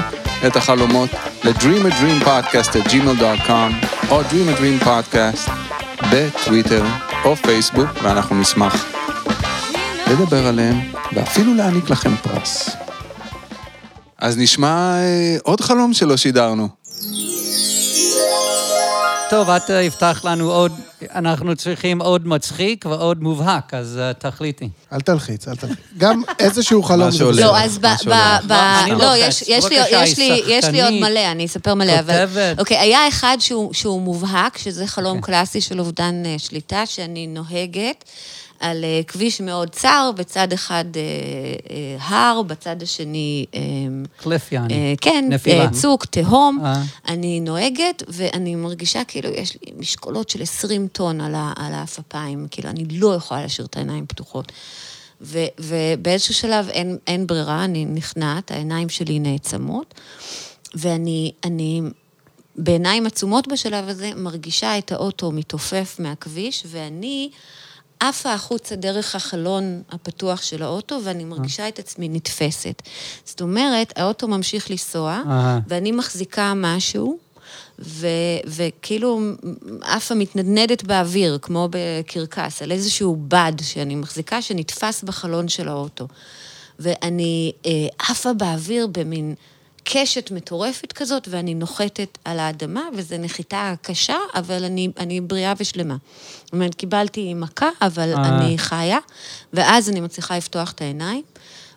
את 0.48 0.56
החלומות 0.56 1.10
ל-dreamadreampodcast@gmail.com 1.44 3.86
או 4.10 4.22
dreamadreampodcast 4.22 5.52
בטוויטר 6.12 6.84
או 7.26 7.36
פייסבוק 7.36 7.90
ואנחנו 8.04 8.42
נשמח 8.42 8.86
לדבר 10.12 10.48
עליהם 10.48 10.80
ואפילו 11.14 11.54
להעניק 11.54 11.90
לכם 11.90 12.16
פרס. 12.16 12.70
אז 14.18 14.38
נשמע 14.38 14.98
אה, 14.98 15.38
עוד 15.44 15.62
חלום 15.62 15.94
שלא 15.94 16.18
שידרנו. 16.18 16.86
טוב, 19.30 19.50
את 19.50 19.72
אה, 19.72 19.82
הבטחת 19.86 20.24
לנו 20.26 20.52
עוד, 20.52 20.72
אנחנו 21.16 21.56
צריכים 21.56 22.02
עוד 22.02 22.28
מצחיק 22.28 22.86
ועוד 22.90 23.24
מובהק, 23.24 23.74
אז 23.74 23.98
אה, 24.02 24.14
תחליטי. 24.14 24.70
אל 24.94 25.00
תלחיץ, 25.02 25.48
אל 25.48 25.56
תלחיץ. 25.56 25.78
גם 25.98 26.22
איזשהו 26.40 26.84
חלום. 26.88 27.12
זה 27.12 27.18
שעולה. 27.18 27.42
לא, 27.42 27.58
אז 27.58 27.78
ב... 27.78 27.86
לא. 29.00 29.14
יש- 29.18 29.44
יש 29.48 29.66
לי- 29.66 29.80
בבקשה, 29.80 30.04
יש 30.04 30.18
לי- 30.20 30.32
היא 30.32 30.44
יש 30.48 30.66
לי 30.66 30.84
עוד 30.84 30.94
מלא, 30.94 31.32
אני 31.32 31.46
אספר 31.46 31.74
מלא, 31.74 32.00
אבל... 32.00 32.26
כותבת. 32.26 32.60
אוקיי, 32.60 32.78
היה 32.78 33.08
אחד 33.08 33.38
שהוא 33.40 33.74
שהוא 33.74 34.02
מובהק, 34.02 34.58
שזה 34.58 34.88
חלום 34.88 35.18
אוקיי. 35.18 35.34
קלאסי 35.34 35.62
של 35.62 35.80
אובדן 35.80 36.24
אה, 36.26 36.36
שליטה, 36.38 36.86
שאני 36.86 37.28
נוהגת 37.28 38.04
על 38.60 38.84
אה, 38.84 39.02
כביש 39.08 39.42
מאוד 39.42 39.70
צר, 39.70 40.12
בצד 40.16 40.54
אחד 40.54 40.86
אה, 40.96 41.02
אה, 41.76 42.06
הר, 42.06 42.42
בצד 42.42 42.84
השני... 42.84 43.46
קליף 44.18 44.52
יעני. 44.52 44.96
כן, 45.02 45.26
נפילה. 45.30 45.70
צוק, 45.70 46.06
תהום. 46.06 46.60
אה. 46.66 46.84
אני 47.08 47.40
נוהגת, 47.40 48.04
ואני 48.08 48.56
מרגישה 48.56 49.04
כאילו 49.04 49.30
יש 49.30 49.58
לי 49.62 49.72
משקולות 49.78 50.30
של 50.30 50.42
20 50.42 50.88
טון 50.88 51.22
על 51.22 51.36
ה- 51.36 51.54
על 51.56 51.74
האפפיים, 51.74 52.48
כאילו, 52.52 52.70
אני 52.70 52.86
לא 52.92 53.16
יכולה 53.16 53.42
להשאיר 53.42 53.68
את 53.68 53.76
העיניים 53.78 54.06
פתוחות. 54.08 54.52
ו- 55.22 55.46
ובאיזשהו 55.60 56.34
שלב 56.34 56.70
אין, 56.70 56.98
אין 57.08 57.28
ברירה, 57.28 57.64
אני 57.64 57.86
נכנעת, 57.86 58.52
העיניים 58.52 58.90
שלי 58.90 59.20
נעצמות, 59.20 59.94
ואני 60.76 61.32
אני, 61.44 61.82
בעיניים 62.56 63.06
עצומות 63.06 63.48
בשלב 63.48 63.90
הזה 63.90 64.12
מרגישה 64.16 64.78
את 64.78 64.92
האוטו 64.92 65.32
מתעופף 65.32 65.96
מהכביש, 66.00 66.64
ואני 66.68 67.30
עפה 68.00 68.34
החוצה 68.34 68.76
דרך 68.76 69.16
החלון 69.16 69.82
הפתוח 69.92 70.42
של 70.42 70.64
האוטו, 70.64 71.00
ואני 71.04 71.24
מרגישה 71.24 71.68
את 71.68 71.80
עצמי 71.80 72.10
נתפסת. 72.10 72.82
זאת 73.26 73.42
אומרת, 73.42 73.94
האוטו 73.96 74.28
ממשיך 74.28 74.72
לנסוע. 74.72 75.22
ואני 75.68 75.92
מחזיקה 75.92 76.54
משהו, 76.56 77.18
ו- 77.80 78.08
וכאילו 78.48 79.20
עפה 79.82 80.16
מתנדנדת 80.16 80.84
באוויר, 80.84 81.38
כמו 81.42 81.70
בקרקס, 81.72 82.62
על 82.62 82.72
איזשהו 82.72 83.16
בד 83.28 83.54
שאני 83.62 83.96
מחזיקה, 83.96 84.42
שנתפס 84.42 85.04
בחלון 85.04 85.48
של 85.48 85.68
האוטו. 85.68 86.08
ואני 86.80 87.52
אה, 87.66 87.72
עפה 88.00 88.34
באוויר 88.34 88.88
במין 88.88 89.36
קשת 89.88 90.32
מטורפת 90.32 90.92
כזאת, 90.92 91.28
ואני 91.32 91.54
נוחתת 91.54 92.18
על 92.26 92.40
האדמה, 92.40 92.82
וזו 92.94 93.18
נחיתה 93.20 93.74
קשה, 93.82 94.18
אבל 94.36 94.64
אני, 94.64 94.90
אני 94.98 95.22
בריאה 95.22 95.54
ושלמה. 95.58 95.96
זאת 96.44 96.54
אומרת, 96.54 96.76
קיבלתי 96.76 97.34
מכה, 97.34 97.70
אבל 97.82 98.14
אה. 98.14 98.28
אני 98.28 98.58
חיה, 98.58 99.00
ואז 99.54 99.90
אני 99.90 100.00
מצליחה 100.00 100.38
לפתוח 100.38 100.72
את 100.72 100.82
העיניים, 100.82 101.24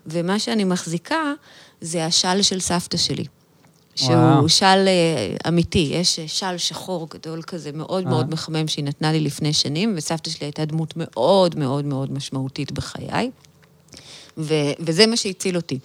ומה 0.06 0.38
שאני 0.38 0.64
מחזיקה 0.64 1.32
זה 1.80 2.04
השל 2.04 2.42
של 2.42 2.60
סבתא 2.60 2.96
שלי. 2.96 3.24
שהוא 3.94 4.14
וואו. 4.14 4.48
של 4.48 4.64
אה, 4.64 5.48
אמיתי, 5.48 5.90
יש 5.92 6.18
אה, 6.18 6.28
של 6.28 6.58
שחור 6.58 7.08
גדול 7.10 7.42
כזה, 7.42 7.72
מאוד 7.72 8.04
אה. 8.04 8.10
מאוד 8.10 8.30
מחמם, 8.30 8.68
שהיא 8.68 8.84
נתנה 8.84 9.12
לי 9.12 9.20
לפני 9.20 9.52
שנים, 9.52 9.94
וסבתא 9.96 10.30
שלי 10.30 10.46
הייתה 10.46 10.64
דמות 10.64 10.94
מאוד 10.96 11.58
מאוד 11.58 11.84
מאוד 11.84 12.12
משמעותית 12.12 12.72
בחיי. 12.72 13.30
ו- 14.38 14.54
וזה 14.80 15.06
מה 15.06 15.16
שהציל 15.16 15.56
אותי, 15.56 15.78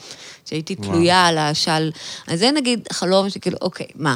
שהייתי 0.46 0.76
תלויה 0.76 1.26
על 1.26 1.38
השל. 1.38 1.92
אז 2.28 2.40
זה 2.40 2.52
נגיד 2.52 2.80
חלום 2.92 3.30
שכאילו, 3.30 3.58
אוקיי, 3.62 3.88
מה? 3.96 4.16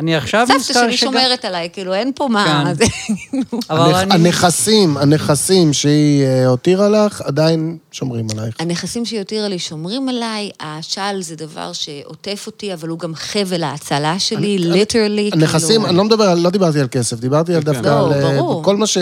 אני 0.00 0.16
עכשיו 0.16 0.46
סבתא 0.46 0.58
נזכר 0.58 0.72
שלי 0.86 0.96
שגם... 0.96 1.12
שומרת 1.12 1.44
עליי, 1.44 1.68
כאילו, 1.72 1.94
אין 1.94 2.12
פה 2.14 2.28
מה... 2.28 2.64
כן. 2.66 2.74
זה- 2.74 2.84
אבל 3.70 3.92
הנכ- 3.94 3.96
אני... 3.96 4.14
הנכסים, 4.14 4.96
הנכסים 4.96 5.72
שהיא 5.72 6.24
אה, 6.24 6.46
הותירה 6.46 6.88
לך, 6.88 7.20
עדיין 7.20 7.78
שומרים 7.92 8.26
עלייך. 8.36 8.54
הנכסים 8.58 9.04
שהיא 9.04 9.18
הותירה 9.18 9.48
לי 9.48 9.58
שומרים 9.58 10.08
עליי, 10.08 10.50
השל 10.60 11.18
זה 11.22 11.36
דבר 11.36 11.72
שעוטף 11.72 12.44
אותי, 12.46 12.72
אבל 12.74 12.88
הוא 12.88 12.98
גם 12.98 13.14
חבל 13.14 13.62
ההצלה 13.62 14.18
שלי, 14.18 14.58
ליטרלי. 14.58 15.30
הנכסים, 15.32 15.86
אני 15.86 15.96
לא 15.96 16.04
מדבר, 16.04 16.34
לא 16.34 16.50
דיברתי 16.50 16.80
על 16.80 16.88
כסף, 16.90 17.16
דיברתי 17.20 17.54
על 17.54 17.62
דווקא 17.62 17.86
לא, 17.88 18.06
על... 18.06 18.12
אה, 18.24 18.36
ברור. 18.36 18.64
כל 18.64 18.76
מה 18.76 18.86
ש... 18.86 18.98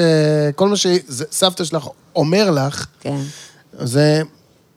כל 0.55 0.69
מה 0.69 0.77
שסבתא 0.77 1.65
שלך 1.65 1.89
אומר 2.17 2.51
לך, 2.51 2.87
כן, 3.01 3.21
זה 3.79 4.23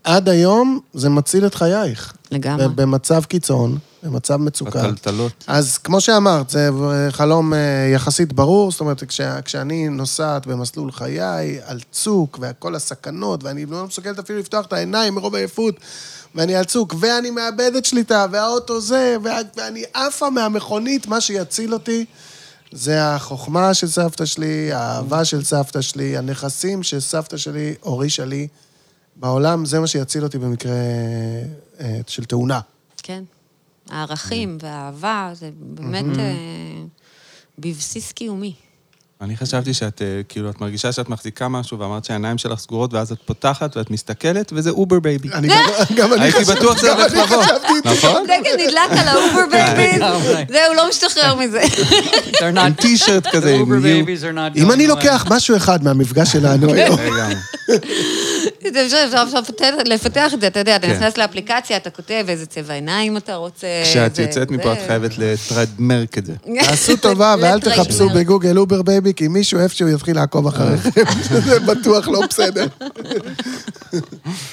עד 0.04 0.30
היום, 0.30 0.80
זה 0.93 1.10
מציל 1.10 1.45
את 1.45 1.56
חייך. 1.56 2.14
לגמרי. 2.32 2.68
במצב 2.76 3.24
קיצון, 3.24 3.78
במצב 4.04 4.36
מצוקה. 4.36 4.84
בטלטלות. 4.88 5.43
אז 5.47 5.78
כמו 5.78 6.01
שאמרת, 6.01 6.49
זה 6.49 6.70
חלום 7.12 7.54
אה, 7.54 7.60
יחסית 7.93 8.34
ברור, 8.34 8.72
זאת 8.72 8.80
אומרת, 8.80 9.04
כש, 9.04 9.22
כשאני 9.45 9.89
נוסעת 9.89 10.47
במסלול 10.47 10.91
חיי, 10.91 11.58
על 11.66 11.80
צוק, 11.91 12.39
וכל 12.41 12.76
הסכנות, 12.76 13.43
ואני 13.43 13.66
לא 13.66 13.86
מסוגלת 13.86 14.20
אפילו 14.20 14.39
לפתוח 14.39 14.66
את 14.66 14.74
העיניים 14.74 15.16
מרוב 15.16 15.36
עייפות, 15.36 15.76
ואני 16.36 16.56
על 16.56 16.64
צוק, 16.64 16.95
ואני 16.99 17.30
מאבדת 17.30 17.86
שליטה, 17.86 18.26
והאוטו 18.32 18.82
זה, 18.82 19.16
וה- 19.24 19.38
ואני 19.58 19.84
עפה 19.93 20.30
מהמכונית, 20.30 21.08
מה 21.08 21.22
שיציל 21.22 21.74
אותי 21.74 22.06
זה 22.72 23.06
החוכמה 23.06 23.74
של 23.74 23.88
סבתא 23.88 24.26
שלי, 24.26 24.72
האהבה 24.74 25.26
של 25.26 25.43
סבתא 25.43 25.82
שלי, 25.82 26.18
הנכסים 26.18 26.84
שסבתא 26.84 27.38
שלי 27.38 27.74
הורישה 27.82 28.26
לי 28.26 28.47
בעולם, 29.16 29.66
זה 29.66 29.80
מה 29.80 29.88
שיציל 29.88 30.24
אותי 30.24 30.38
במקרה 30.38 30.72
אה, 31.80 31.99
של 32.07 32.26
תאונה. 32.26 32.59
כן. 33.03 33.24
הערכים 33.89 34.57
והאהבה, 34.61 35.30
זה 35.34 35.49
באמת 35.59 36.20
אה, 36.20 36.34
בבסיס 37.59 38.11
קיומי. 38.11 38.53
אני 39.22 39.38
חשבתי 39.38 39.74
שאת, 39.74 40.01
אה, 40.01 40.22
כאילו, 40.30 40.49
את 40.49 40.61
מרגישה 40.61 40.91
שאת 40.91 41.09
מחזיקה 41.09 41.47
משהו, 41.47 41.80
ואמרת 41.80 42.05
שהעיניים 42.05 42.38
שלך 42.38 42.59
סגורות, 42.59 42.93
ואז 42.93 43.11
את 43.11 43.18
פותחת 43.26 43.78
ואת 43.78 43.91
מסתכלת, 43.91 44.53
וזה 44.55 44.70
Uber 44.70 44.99
baby. 44.99 45.30
אני 45.34 45.47
גם, 45.47 45.55
גם 45.97 46.14
אני 46.14 46.22
הייתי 46.24 46.39
חשבתי- 46.39 46.59
בטוח 46.59 46.78
שזה 46.78 46.88
גם 46.88 46.97
הולך 46.99 47.11
אני 47.14 47.22
לבוא. 47.22 47.43
נכון? 47.86 48.24
דגל 48.24 48.53
נדלק 48.64 48.99
על 48.99 49.07
ה 49.07 49.15
Uber 49.15 49.45
לגמרי. 49.95 50.45
זהו, 50.49 50.74
לא 50.78 50.89
משתחרר 50.89 51.36
מזה. 51.36 51.61
עם 52.41 52.57
not... 52.57 52.82
T-shirt 52.82 53.28
כזה, 53.28 53.55
אם 54.55 54.72
אני. 54.72 54.88
לוקח 54.88 55.26
משהו 55.30 55.57
אחד 55.57 55.84
מהמפגש 55.84 56.32
שלנו 56.32 56.74
היום, 56.74 56.97
אפשר 58.68 58.97
אפשר 59.05 59.24
לפתח- 59.86 60.34
את 60.34 60.41
זה, 60.41 60.47
אתה 60.47 60.59
יודע, 60.59 60.76
אתה 60.76 60.88
כן. 60.88 60.93
נכנס 60.93 61.18
לאפליקציה, 61.18 61.78
אתה 61.78 61.89
כותב 61.89 62.26
איזה 62.28 62.45
צבע 62.45 62.74
עיניים 62.74 63.18
אתה 63.18 63.36
רוצה. 63.36 63.68
כשאת 63.84 64.20
יוצאת 64.20 64.51
מפה, 64.51 64.74
את 64.74 64.78
חייבת 64.88 65.11
ל 65.18 65.28
trademark 65.28 66.18
את 66.18 66.26
זה. 66.26 66.34
תעשו 66.66 66.97
טובה 66.97 67.36
ואל. 67.41 67.59
תחפשו 67.59 68.09
בגוגל 68.16 68.57
Uber 68.57 68.82
baby, 68.82 69.14
כי 69.14 69.28
מישהו 69.28 69.59
איפשהו 69.59 69.88
יתחיל 69.89 70.16
לעקוב 70.16 70.47
אחריכם. 70.47 70.89
זה 71.45 71.59
בטוח 71.59 72.07
לא 72.07 72.20
בסדר. 72.30 72.66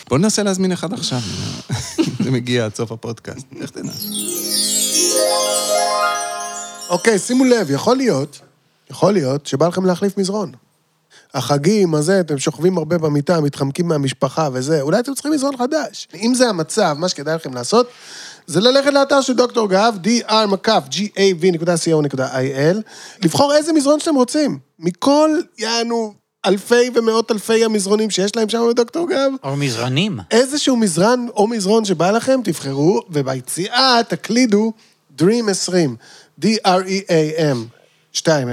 בוא 0.08 0.18
ננסה 0.18 0.42
להזמין 0.42 0.72
אחד 0.72 0.92
עכשיו. 0.92 1.18
זה 2.24 2.30
מגיע 2.30 2.64
עד 2.64 2.74
סוף 2.74 2.92
הפודקאסט. 2.92 3.46
איך 3.61 3.70
תדע? 3.70 3.92
אוקיי, 6.88 7.18
שימו 7.18 7.44
לב, 7.44 7.70
יכול 7.70 7.96
להיות, 7.96 8.40
יכול 8.90 9.12
להיות 9.12 9.46
שבא 9.46 9.68
לכם 9.68 9.84
להחליף 9.86 10.18
מזרון. 10.18 10.52
החגים, 11.34 11.94
הזה, 11.94 12.20
אתם 12.20 12.38
שוכבים 12.38 12.78
הרבה 12.78 12.98
במיטה, 12.98 13.40
מתחמקים 13.40 13.88
מהמשפחה 13.88 14.48
וזה, 14.52 14.80
אולי 14.80 15.00
אתם 15.00 15.14
צריכים 15.14 15.32
מזרון 15.32 15.56
חדש. 15.56 16.08
אם 16.14 16.34
זה 16.34 16.48
המצב, 16.48 16.96
מה 16.98 17.08
שכדאי 17.08 17.34
לכם 17.34 17.54
לעשות, 17.54 17.88
זה 18.46 18.60
ללכת 18.60 18.92
לאתר 18.92 19.20
של 19.20 19.32
דוקטור 19.32 19.68
גב, 19.68 19.94
dr.gav.co.il, 20.04 21.16
לבחור 23.24 23.54
איזה 23.54 23.72
מזרון 23.72 24.00
שאתם 24.00 24.14
רוצים. 24.14 24.58
מכל, 24.78 25.30
יענו, 25.58 26.14
אלפי 26.46 26.90
ומאות 26.94 27.30
אלפי 27.30 27.64
המזרונים 27.64 28.10
שיש 28.10 28.36
להם 28.36 28.48
שם 28.48 28.66
בדוקטור 28.70 29.08
גב, 29.10 29.32
או 29.44 29.56
מזרנים. 29.56 30.18
איזשהו 30.30 30.76
מזרן 30.76 31.26
או 31.36 31.46
מזרון 31.46 31.84
שבא 31.84 32.10
לכם, 32.10 32.40
תבחרו, 32.44 33.00
וביציאה 33.10 34.00
תקלידו 34.08 34.72
Dream 35.18 35.50
20, 35.50 35.96
D-R-E-A-M 36.40 37.56
20, 38.12 38.48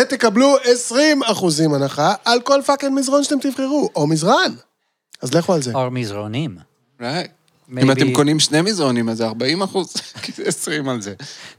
ותקבלו 0.00 0.56
20 0.64 1.22
אחוזים 1.22 1.74
הנחה 1.74 2.14
על 2.24 2.40
כל 2.40 2.60
fucking 2.66 2.92
מזרון 2.98 3.24
שאתם 3.24 3.38
תבחרו, 3.40 3.90
או 3.96 4.06
מזרן. 4.06 4.52
אז 5.22 5.34
לכו 5.34 5.52
על 5.54 5.62
זה. 5.62 5.72
או 5.74 5.90
מזרונים. 5.90 6.56
Right. 7.00 7.02
Maybe- 7.02 7.80
אם 7.82 7.90
אתם 7.90 8.12
קונים 8.12 8.40
שני 8.40 8.62
מזרונים, 8.62 9.08
אז 9.08 9.16
זה 9.18 9.26
40 9.26 9.62
אחוז, 9.62 9.92
כי 10.22 10.32
זה 10.36 10.42
20 10.46 10.88
על 10.88 11.00
זה. 11.02 11.14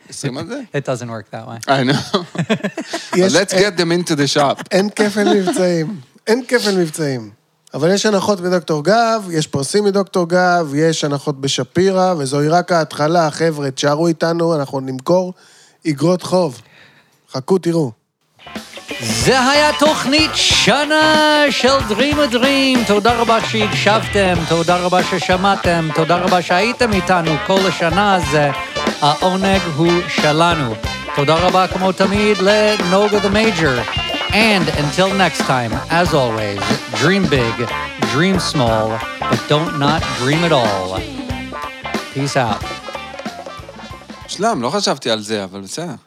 20 0.10 0.38
על 0.38 0.48
זה? 0.48 0.62
It 0.76 0.82
doesn't 0.86 1.08
work 1.08 1.34
that 1.34 1.48
way. 1.48 1.70
I 1.70 1.92
know. 1.92 2.18
יש- 3.18 3.34
Let's 3.34 3.52
get 3.54 3.80
them 3.80 3.92
into 3.92 4.14
the 4.16 4.36
shop. 4.38 4.62
אין 4.72 4.90
כפל 4.90 5.34
מבצעים, 5.34 6.00
אין 6.28 6.44
כפל 6.48 6.78
מבצעים. 6.78 7.30
אבל 7.74 7.94
יש 7.94 8.06
הנחות 8.06 8.42
בדוקטור 8.42 8.84
גב, 8.84 9.28
יש 9.32 9.48
פרסים 9.48 9.84
מדוקטור 9.84 10.30
גב, 10.30 10.72
יש 10.76 11.04
הנחות 11.04 11.42
בשפירא, 11.42 12.14
וזוהי 12.18 12.48
רק 12.48 12.72
ההתחלה, 12.72 13.32
חבר'ה, 13.32 13.72
תשארו 13.72 14.08
איתנו, 14.08 14.56
אנחנו 14.56 14.80
נמכור 14.80 15.34
איגרות 15.86 16.22
חוב. 16.22 16.62
חכו, 17.32 17.58
תראו. 17.58 17.92
זה 19.02 19.50
היה 19.50 19.70
תוכנית 19.80 20.32
שנה 20.34 21.44
של 21.50 21.78
Dream 21.90 22.16
a 22.16 22.34
Dream. 22.34 22.88
תודה 22.88 23.14
רבה 23.14 23.38
שהקשבתם, 23.50 24.34
תודה 24.50 24.78
רבה 24.78 25.04
ששמעתם, 25.04 25.90
תודה 25.96 26.16
רבה 26.16 26.42
שהייתם 26.42 26.94
איתנו 26.94 27.32
כל 27.48 27.60
השנה 27.68 28.16
הזה. 28.16 28.50
העונג 29.02 29.62
הוא 29.76 29.92
שלנו. 30.08 30.76
תודה 31.16 31.36
רבה 31.36 31.68
כמו 31.68 31.92
תמיד 31.92 32.38
לנוגה 32.38 33.18
the 33.18 33.30
Major. 33.30 34.08
And 34.32 34.68
until 34.84 35.10
next 35.26 35.42
time, 35.48 35.72
as 35.90 36.14
always, 36.14 36.62
dream 37.02 37.24
big, 37.30 37.56
dream 38.14 38.40
small, 38.40 38.88
but 39.30 39.40
don't 39.50 39.80
not 39.80 40.02
dream 40.20 40.44
at 40.44 40.52
all. 40.52 41.00
Peace 42.14 42.38
out. 42.38 42.66
שלם, 44.28 44.62
לא 44.62 44.70
חשבתי 44.70 45.12
על 45.12 45.22
זה, 45.22 45.44
אבל 45.44 45.62
בסדר. 45.62 46.07